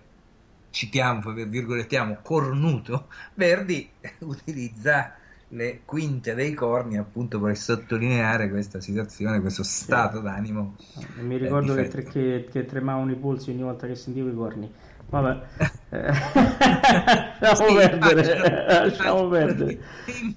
citiamo, 0.71 1.33
virgolettiamo, 1.33 2.21
cornuto, 2.23 3.11
Verdi 3.35 3.93
utilizza 4.21 5.17
le 5.53 5.83
quinte 5.85 6.35
dei 6.35 6.55
corni 6.55 6.97
appunto 6.99 7.41
per 7.41 7.57
sottolineare 7.57 8.49
questa 8.51 8.81
situazione, 8.81 9.41
questo 9.41 9.63
stato 9.63 10.21
d'animo. 10.21 10.77
Non 11.15 11.27
mi 11.27 11.37
ricordo 11.37 11.75
eh, 11.75 11.79
che, 11.79 11.89
difetto. 11.89 11.89
tre- 11.89 12.07
che- 12.07 12.49
che 12.51 12.65
tremavano 12.67 13.11
i 13.13 13.17
polsi 13.17 13.51
ogni 13.51 13.63
volta 13.63 13.87
che 13.87 13.95
sentivo 13.95 14.29
i 14.29 14.35
corni. 14.35 14.73
Vabbè, 15.09 15.43
lasciamo 17.41 17.67
Sì, 17.67 17.75
perdere, 17.75 17.97
immagino, 17.97 18.49
lasciamo 18.67 19.29
perdere. 19.29 19.79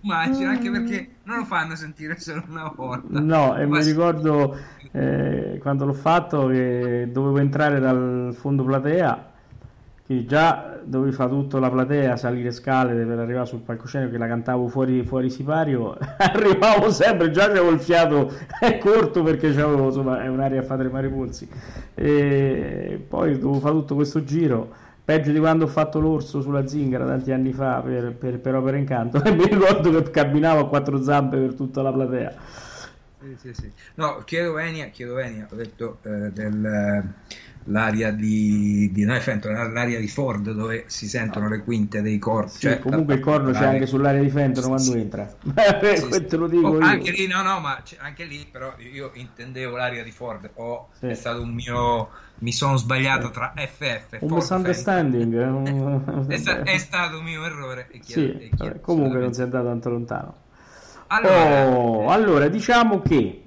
Immagino, 0.01 0.49
anche 0.49 0.69
perché 0.69 1.19
non 1.23 1.37
lo 1.39 1.45
fanno 1.45 1.75
sentire 1.75 2.19
solo 2.19 2.43
una 2.47 2.69
volta. 2.75 3.27
No, 3.27 3.55
e 3.55 3.65
Ma 3.65 3.79
mi 3.79 3.81
sì. 3.81 3.91
ricordo 3.91 4.57
eh, 4.91 5.57
quando 5.61 5.85
l'ho 5.85 5.93
fatto 5.93 6.47
che 6.47 7.09
dovevo 7.11 7.37
entrare 7.37 7.79
dal 7.79 8.33
fondo 8.35 8.63
platea, 8.63 9.33
che 10.05 10.25
già 10.25 10.79
dovevi 10.83 11.11
fare 11.11 11.31
tutta 11.31 11.57
la 11.57 11.69
platea, 11.69 12.15
salire 12.15 12.51
scale 12.51 12.93
per 12.93 13.17
arrivare 13.17 13.47
sul 13.47 13.61
palcoscenico 13.61 14.11
che 14.11 14.17
la 14.19 14.27
cantavo 14.27 14.67
fuori, 14.67 15.03
fuori 15.03 15.31
sipario, 15.31 15.97
arrivavo 16.17 16.91
sempre, 16.91 17.31
già 17.31 17.45
avevo 17.45 17.71
il 17.71 17.79
fiato 17.79 18.31
corto 18.79 19.23
perché 19.23 19.51
c'avevo, 19.51 19.85
insomma, 19.85 20.21
un'area 20.29 20.59
a 20.59 20.63
fare 20.63 20.83
tremare 20.83 21.09
polsi. 21.09 21.49
E 21.95 23.03
poi 23.07 23.31
dovevo 23.39 23.59
fare 23.59 23.73
tutto 23.73 23.95
questo 23.95 24.23
giro. 24.23 24.83
Peggio 25.03 25.31
di 25.31 25.39
quando 25.39 25.65
ho 25.65 25.67
fatto 25.67 25.99
l'orso 25.99 26.41
sulla 26.41 26.67
zingara 26.67 27.05
tanti 27.05 27.31
anni 27.31 27.51
fa 27.51 27.79
per, 27.81 28.13
per, 28.13 28.39
per 28.39 28.55
Opera 28.55 28.77
Incanto 28.77 29.21
e 29.25 29.31
mi 29.33 29.45
ricordo 29.45 29.91
che 30.01 30.09
camminavo 30.11 30.61
a 30.61 30.67
quattro 30.67 31.01
zampe 31.01 31.37
per 31.37 31.53
tutta 31.55 31.81
la 31.81 31.91
platea. 31.91 32.33
Sì, 33.21 33.35
sì, 33.39 33.53
sì. 33.53 33.71
No, 33.95 34.21
chiedo 34.23 34.53
venia, 34.53 34.87
chiedo 34.87 35.15
venia, 35.15 35.47
ho 35.49 35.55
detto 35.55 35.97
eh, 36.03 36.31
dell'area 37.65 38.11
di, 38.11 38.91
di 38.93 39.05
Fenton, 39.19 39.53
l'area 39.73 39.99
di 39.99 40.07
Ford 40.07 40.51
dove 40.51 40.83
si 40.85 41.07
sentono 41.07 41.49
le 41.49 41.63
quinte 41.63 42.01
dei 42.03 42.19
corni. 42.19 42.49
Sì, 42.49 42.59
cioè, 42.59 42.79
comunque 42.79 43.15
il 43.15 43.19
corno 43.21 43.47
c'è 43.47 43.53
l'area- 43.53 43.69
anche 43.71 43.85
sull'area 43.87 44.21
di 44.21 44.29
Fenton 44.29 44.63
quando 44.65 44.91
Sì, 44.91 44.99
entra. 44.99 45.27
sì, 45.83 46.11
sì. 46.11 46.25
Te 46.25 46.37
lo 46.37 46.47
dico 46.47 46.67
Oh, 46.67 46.77
anche 46.79 47.11
lì, 47.11 47.27
no, 47.27 47.41
no, 47.41 47.59
ma 47.59 47.81
anche 47.99 48.23
lì 48.25 48.47
però 48.49 48.73
io 48.77 49.09
intendevo 49.13 49.75
l'area 49.75 50.03
di 50.03 50.11
Ford, 50.11 50.49
o 50.55 50.89
Sì. 50.99 51.07
è 51.07 51.13
stato 51.15 51.41
un 51.41 51.53
mio, 51.53 52.09
mi 52.39 52.51
sono 52.53 52.77
sbagliato 52.77 53.31
tra 53.31 53.53
FF, 53.55 54.11
Un 54.21 54.27
Ford, 54.29 54.33
misunderstanding. 54.33 55.33
eh, 55.33 55.43
un-. 55.47 56.25
È, 56.29 56.37
sta- 56.37 56.61
è 56.63 56.77
stato 56.77 57.17
un 57.17 57.23
mio 57.23 57.43
errore. 57.45 57.87
chiedo- 57.99 58.03
Sì, 58.37 58.43
e 58.45 58.49
chiedo 58.49 58.63
vabbè, 58.65 58.81
comunque 58.81 59.19
non 59.19 59.33
si 59.33 59.39
è 59.39 59.43
andato 59.43 59.65
tanto 59.65 59.89
lontano. 59.89 60.33
Allora, 61.07 61.67
Oh, 61.67 62.09
allora, 62.09 62.47
diciamo 62.47 63.01
che 63.01 63.41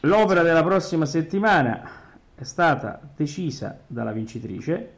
l'opera 0.00 0.42
della 0.42 0.62
prossima 0.62 1.04
settimana 1.06 2.04
è 2.36 2.44
stata 2.44 3.00
decisa 3.16 3.78
dalla 3.86 4.12
vincitrice. 4.12 4.92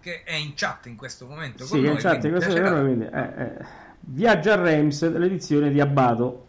che 0.00 0.22
è 0.24 0.34
in 0.34 0.52
chat 0.54 0.86
in 0.86 0.96
questo 0.96 1.26
momento 1.26 1.64
Sì, 1.64 1.80
noi, 1.80 1.90
in 1.92 1.96
chat 1.96 2.20
quindi 2.20 2.30
questo 2.30 2.54
giorno, 2.54 2.80
quindi, 2.82 3.04
eh, 3.04 3.20
eh, 3.42 3.64
Viaggio 4.00 4.52
a 4.52 4.56
Reims, 4.56 5.10
l'edizione 5.16 5.70
di 5.70 5.80
Abbato. 5.80 6.46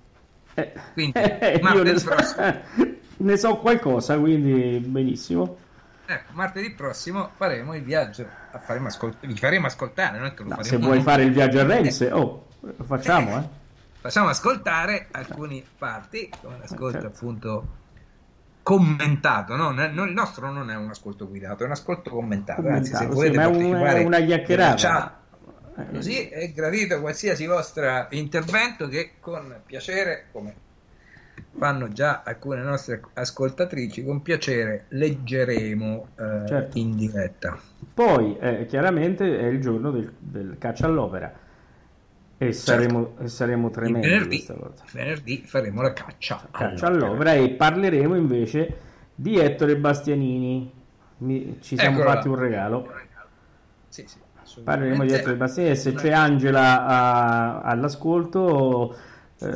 Eh, 0.54 0.74
Quindi, 0.94 1.18
eh, 1.20 1.56
io 1.56 1.62
martedì 1.62 1.92
ne 1.92 1.98
so, 2.00 2.10
prossimo. 2.10 2.54
ne 3.18 3.38
so 3.38 3.58
qualcosa, 3.58 4.18
quindi 4.20 4.80
benissimo. 4.80 5.58
Ecco, 6.06 6.32
martedì 6.34 6.72
prossimo 6.72 7.32
faremo 7.36 7.76
il 7.76 7.84
viaggio, 7.84 8.28
faremo 8.62 8.88
ascol- 8.88 9.16
vi 9.22 9.36
faremo 9.38 9.68
ascoltare, 9.68 10.18
non 10.18 10.28
è 10.28 10.34
che 10.34 10.44
lo 10.44 10.50
No, 10.50 10.56
se 10.64 10.70
faremo 10.70 10.86
vuoi 10.86 10.96
noi. 10.98 11.04
fare 11.04 11.24
il 11.24 11.32
viaggio 11.34 11.60
a 11.60 11.64
Reims, 11.66 12.08
oh, 12.12 12.48
lo 12.62 12.84
facciamo, 12.84 13.38
eh. 13.38 13.48
Facciamo 14.02 14.30
ascoltare 14.30 15.08
alcune 15.12 15.64
parti, 15.78 16.30
come 16.42 16.58
l'ascolto 16.58 17.02
Certo. 17.02 17.08
appunto 17.08 17.68
commentato, 18.70 19.56
no? 19.56 19.72
Il 19.72 20.12
nostro 20.14 20.52
non 20.52 20.70
è 20.70 20.76
un 20.76 20.92
ascolto 20.92 21.28
guidato, 21.28 21.64
è 21.64 21.66
un 21.66 21.72
ascolto 21.72 22.12
commentato, 22.12 22.68
anzi 22.68 22.94
se 22.94 23.08
Commentato, 23.08 23.16
volete 23.16 23.34
sì, 23.34 23.50
partecipare 23.50 24.02
è 24.02 24.06
una 24.06 24.20
chiacchierata. 24.20 24.76
chat, 24.76 25.12
Eh, 25.80 25.92
così 25.96 26.28
è 26.28 26.52
gradito 26.52 27.00
qualsiasi 27.00 27.48
vostro 27.48 28.06
intervento 28.12 28.88
che 28.88 29.14
con 29.20 29.62
piacere, 29.66 30.26
come 30.32 30.54
fanno 31.58 31.88
già 31.88 32.22
alcune 32.24 32.62
nostre 32.62 33.02
ascoltatrici, 33.14 34.04
con 34.04 34.22
piacere 34.22 34.86
leggeremo 34.90 36.08
eh, 36.16 36.48
Certo. 36.48 36.78
in 36.78 36.96
diretta. 36.96 37.58
Poi, 37.92 38.38
eh, 38.40 38.68
chiaramente, 38.68 39.40
è 39.40 39.46
il 39.48 39.60
giorno 39.60 39.90
del, 39.90 40.14
del 40.20 40.58
caccia 40.60 40.86
all'opera. 40.86 41.34
E 42.42 42.54
saremo, 42.54 43.16
e 43.20 43.28
saremo 43.28 43.70
tremendi 43.70 44.08
Certo. 44.40 44.54
venerdì, 44.54 44.82
venerdì 44.94 45.44
faremo 45.46 45.82
la 45.82 45.92
caccia. 45.92 46.48
Caccia 46.50 46.88
all'opera. 46.88 47.34
e 47.34 47.50
parleremo 47.50 48.16
invece 48.16 48.76
di 49.14 49.38
Ettore 49.38 49.76
Bastianini. 49.76 50.72
Mi- 51.18 51.58
ci 51.60 51.76
siamo 51.78 51.98
Eccolo 51.98 52.10
là. 52.10 52.16
fatti 52.16 52.28
un 52.30 52.36
regalo. 52.36 52.88
Sì, 53.90 54.06
sì, 54.08 54.18
Parleremo 54.64 55.04
di. 55.04 55.12
Ettore 55.12 55.36
Bastianini. 55.36 55.76
Se 55.76 55.94
c'è 55.94 56.12
Angela 56.14 56.86
a- 56.86 57.60
all'ascolto, 57.62 58.96
eh, 59.42 59.50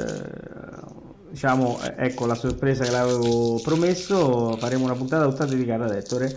diciamo, 1.29 1.79
ecco 1.95 2.25
la 2.25 2.35
sorpresa 2.35 2.83
che 2.83 2.91
l'avevo 2.91 3.61
promesso. 3.61 4.57
Faremo 4.57 4.83
una 4.83 4.95
puntata 4.95 5.25
tutta 5.29 5.45
dedicata 5.45 5.85
ad 5.85 5.91
Ettore. 5.91 6.35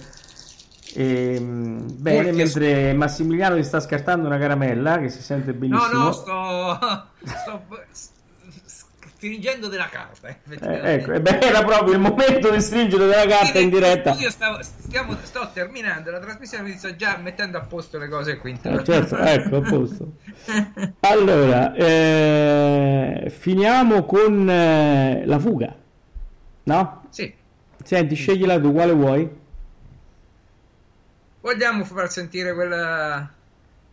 Ehm, 0.98 1.86
bene, 1.98 2.22
Molti 2.22 2.36
mentre 2.36 2.92
Massimiliano 2.94 3.56
ti 3.56 3.62
sta 3.64 3.80
scartando 3.80 4.26
una 4.26 4.38
caramella 4.38 4.98
che 4.98 5.08
si 5.10 5.20
sente 5.20 5.52
No, 5.52 5.58
benissimo. 5.58 6.04
no, 6.04 6.12
sto, 6.12 6.78
sto 7.24 7.66
s- 7.90 8.10
s- 8.64 8.84
stringendo 9.14 9.68
della 9.68 9.88
carta. 9.88 10.28
Eh, 10.28 10.38
ecco, 10.94 11.12
e 11.12 11.20
beh, 11.20 11.38
era 11.40 11.62
proprio 11.64 11.92
il 11.92 12.00
momento 12.00 12.50
di 12.50 12.60
stringere 12.60 13.06
della 13.06 13.26
carta 13.26 13.58
in 13.58 13.68
diretta. 13.70 14.12
Io 14.14 14.30
stavo, 14.30 14.62
stiamo, 14.62 15.16
sto 15.22 15.50
terminando 15.52 16.10
la 16.10 16.18
trasmissione, 16.18 16.68
mi 16.68 16.76
sto 16.76 16.94
già 16.96 17.16
mettendo 17.18 17.58
a 17.58 17.62
posto 17.62 17.98
le 17.98 18.08
cose 18.08 18.38
qui. 18.38 18.58
Eh, 18.62 18.84
certo, 18.84 19.16
ecco, 19.18 19.56
a 19.56 19.60
posto. 19.62 20.12
Allora, 21.00 21.72
eh, 21.74 23.26
finiamo 23.30 24.04
con 24.04 24.48
eh, 24.48 25.22
la 25.24 25.38
fuga, 25.38 25.74
no? 26.64 27.02
Sì, 27.10 27.34
Senti, 27.84 28.14
sceglila 28.14 28.58
tu, 28.58 28.72
quale 28.72 28.92
vuoi? 28.92 29.30
Vogliamo 31.46 31.84
far 31.84 32.10
sentire 32.10 32.52
quella 32.54 33.32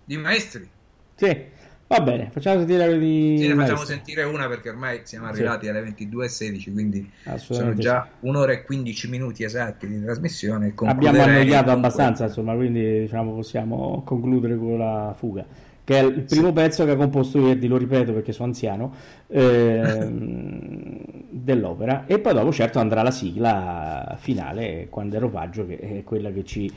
di 0.04 0.18
Maestri? 0.18 0.68
Sì, 1.16 1.46
va 1.88 2.02
bene, 2.02 2.30
facciamo 2.32 2.58
sentire 2.58 2.84
quella 2.86 2.98
di 3.00 3.38
Sì, 3.38 3.48
ne 3.48 3.56
facciamo 3.56 3.84
sentire 3.86 4.24
una 4.24 4.48
perché 4.48 4.70
ormai 4.70 5.02
siamo 5.04 5.26
Sì. 5.26 5.32
arrivati 5.32 5.68
alle 5.68 5.82
22.16, 5.82 6.72
quindi 6.72 7.12
sono 7.36 7.74
già 7.76 8.04
sì. 8.04 8.26
un'ora 8.26 8.54
e 8.54 8.64
15 8.64 9.08
minuti 9.10 9.44
esatti 9.44 9.88
di 9.88 10.02
trasmissione. 10.02 10.74
Abbiamo 10.76 11.22
annoiato 11.22 11.70
abbastanza, 11.72 12.26
insomma, 12.26 12.56
quindi 12.56 13.02
diciamo 13.02 13.34
possiamo 13.34 14.02
concludere 14.04 14.58
con 14.58 14.78
la 14.80 15.14
fuga, 15.16 15.46
che 15.84 16.00
è 16.00 16.04
il 16.04 16.24
primo 16.24 16.52
pezzo 16.54 16.86
che 16.86 16.92
ha 16.92 16.96
composto 16.96 17.42
Verdi, 17.42 17.68
lo 17.68 17.78
ripeto 17.78 18.14
perché 18.14 18.32
sono 18.32 18.48
anziano, 18.48 18.94
ehm, 19.28 21.02
dell'opera. 21.30 22.06
E 22.08 22.20
poi 22.20 22.34
dopo, 22.34 22.52
certo, 22.52 22.80
andrà 22.80 23.04
la 23.04 23.12
sigla 23.12 24.16
finale, 24.20 24.88
quando 24.90 25.16
è 25.18 25.20
Ropaggio, 25.20 25.66
che 25.68 25.78
è 25.80 26.04
quella 26.04 26.32
che 26.32 26.44
ci 26.44 26.72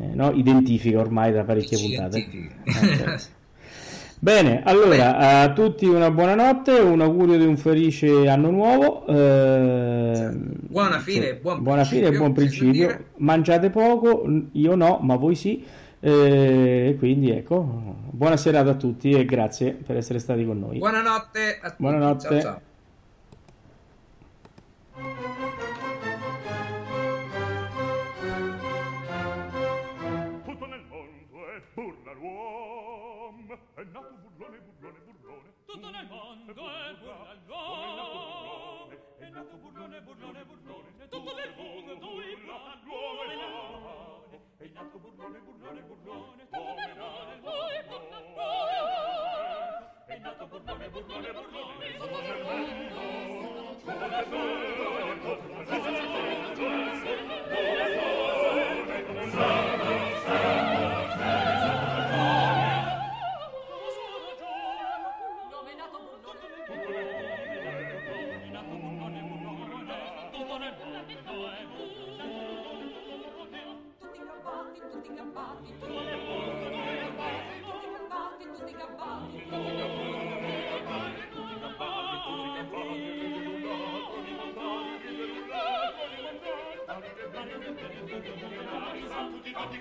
eh, 0.00 0.14
no? 0.14 0.30
identifica 0.32 0.98
ormai 0.98 1.32
da 1.32 1.44
parecchie 1.44 1.78
puntate. 1.78 2.18
Eh, 2.64 2.96
certo. 2.96 3.38
Bene, 4.22 4.62
allora 4.64 5.40
a 5.40 5.52
tutti 5.54 5.86
una 5.86 6.10
buona 6.10 6.34
notte, 6.34 6.72
un 6.72 7.00
augurio 7.00 7.38
di 7.38 7.46
un 7.46 7.56
felice 7.56 8.28
anno 8.28 8.50
nuovo. 8.50 9.06
eh, 9.06 10.30
Buona 10.34 10.98
fine 10.98 11.30
e 11.30 11.34
sì, 11.34 11.40
buon 11.40 11.62
buona 11.62 11.84
fine 11.84 12.08
e 12.08 12.10
principio, 12.10 12.18
buon 12.18 12.32
principio. 12.34 13.04
Mangiate 13.16 13.70
poco, 13.70 14.24
io 14.52 14.74
no, 14.74 14.98
ma 15.00 15.16
voi 15.16 15.34
sì. 15.34 15.64
Eh, 16.02 16.96
quindi 16.98 17.30
ecco, 17.30 17.96
buona 18.10 18.36
serata 18.36 18.70
a 18.70 18.74
tutti 18.74 19.10
e 19.10 19.24
grazie 19.24 19.72
per 19.72 19.96
essere 19.96 20.18
stati 20.18 20.44
con 20.44 20.58
noi. 20.58 20.78
Buonanotte 20.78 21.58
a 21.62 21.70
tutti. 21.70 21.82
Buonanotte. 21.82 22.40
Ciao, 22.40 22.60
ciao. 24.96 25.48
burlone, 36.52 36.96
burlone, 37.46 38.98
è 39.18 39.28
nato 39.28 39.56
burlone, 39.56 40.00
burlone, 40.00 40.44
burlone, 40.44 41.08
tutto 41.08 41.34
nel 41.34 41.54
mondo 41.56 41.94
noi 41.98 42.36
burlone, 42.82 43.34
è 44.58 44.66
nato 44.72 44.98
burlone, 44.98 45.38
burlone, 45.38 45.80
burlone, 45.82 46.48
tutto 46.50 46.74
nel 46.74 46.96
mondo 46.96 47.50
noi 47.50 47.82
burlone, 47.86 48.34
è 50.06 50.18
nato 50.18 50.46
burlone, 50.46 50.88
burlone, 50.90 51.32
burlone, 51.32 51.96
tutto 51.98 52.20
nel 52.20 52.42
mondo, 52.42 53.76
tutto 53.78 54.06
nel 54.08 54.26
mondo, 54.28 55.36
tutto 55.36 55.70
nel 55.70 55.86
mondo, 56.18 56.50
tutto 56.50 56.78
nel 57.02 57.26
mondo, 59.06 59.69
Tutti 89.52 89.78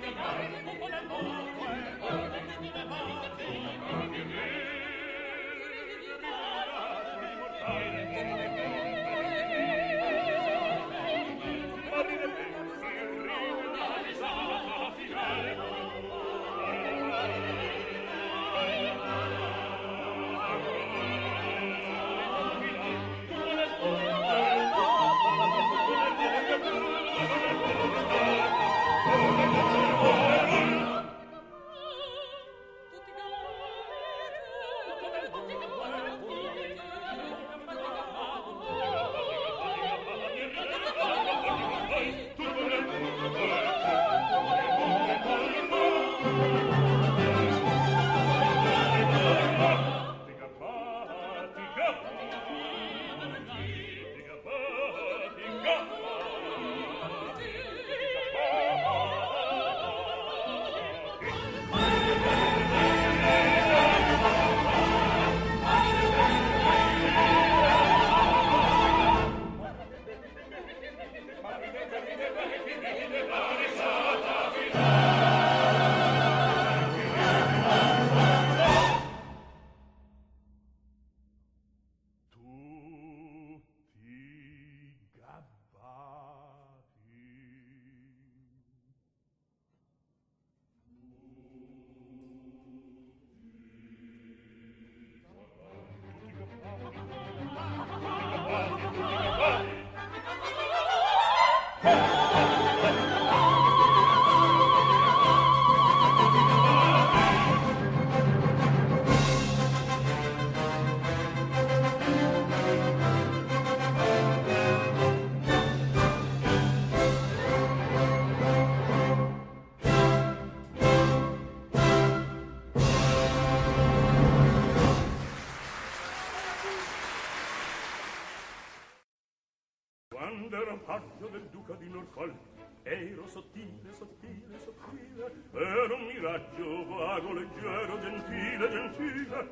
era 135.54 135.94
un 135.96 136.06
miraggio 136.06 136.86
vago, 136.88 137.34
leggero, 137.34 138.00
gentile, 138.02 138.70
gentile, 138.70 139.50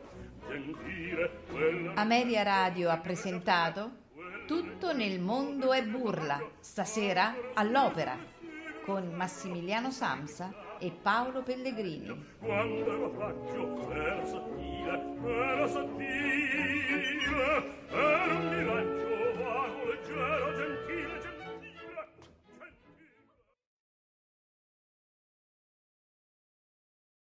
gentile. 0.47 1.31
Quella... 1.49 1.93
Ameria 1.95 2.43
Radio 2.43 2.89
ha 2.89 2.97
presentato 2.97 4.05
Tutto 4.45 4.93
nel 4.93 5.19
mondo 5.19 5.73
è 5.73 5.83
burla, 5.83 6.39
stasera 6.59 7.35
all'opera, 7.53 8.15
con 8.85 9.11
Massimiliano 9.13 9.91
Samsa 9.91 10.53
e 10.79 10.91
Paolo 10.91 11.41
Pellegrini. 11.43 12.25
Quando 12.39 12.95
lo 12.95 13.09
faccio 13.17 13.65
per 13.87 14.23
sottile, 14.25 15.15
per 15.21 15.69
sottile, 15.69 17.17
per 17.89 18.29
un 18.29 18.47
miraggio 18.55 19.43
vago, 19.43 19.83
leggero, 19.85 20.55
gentile, 20.55 20.86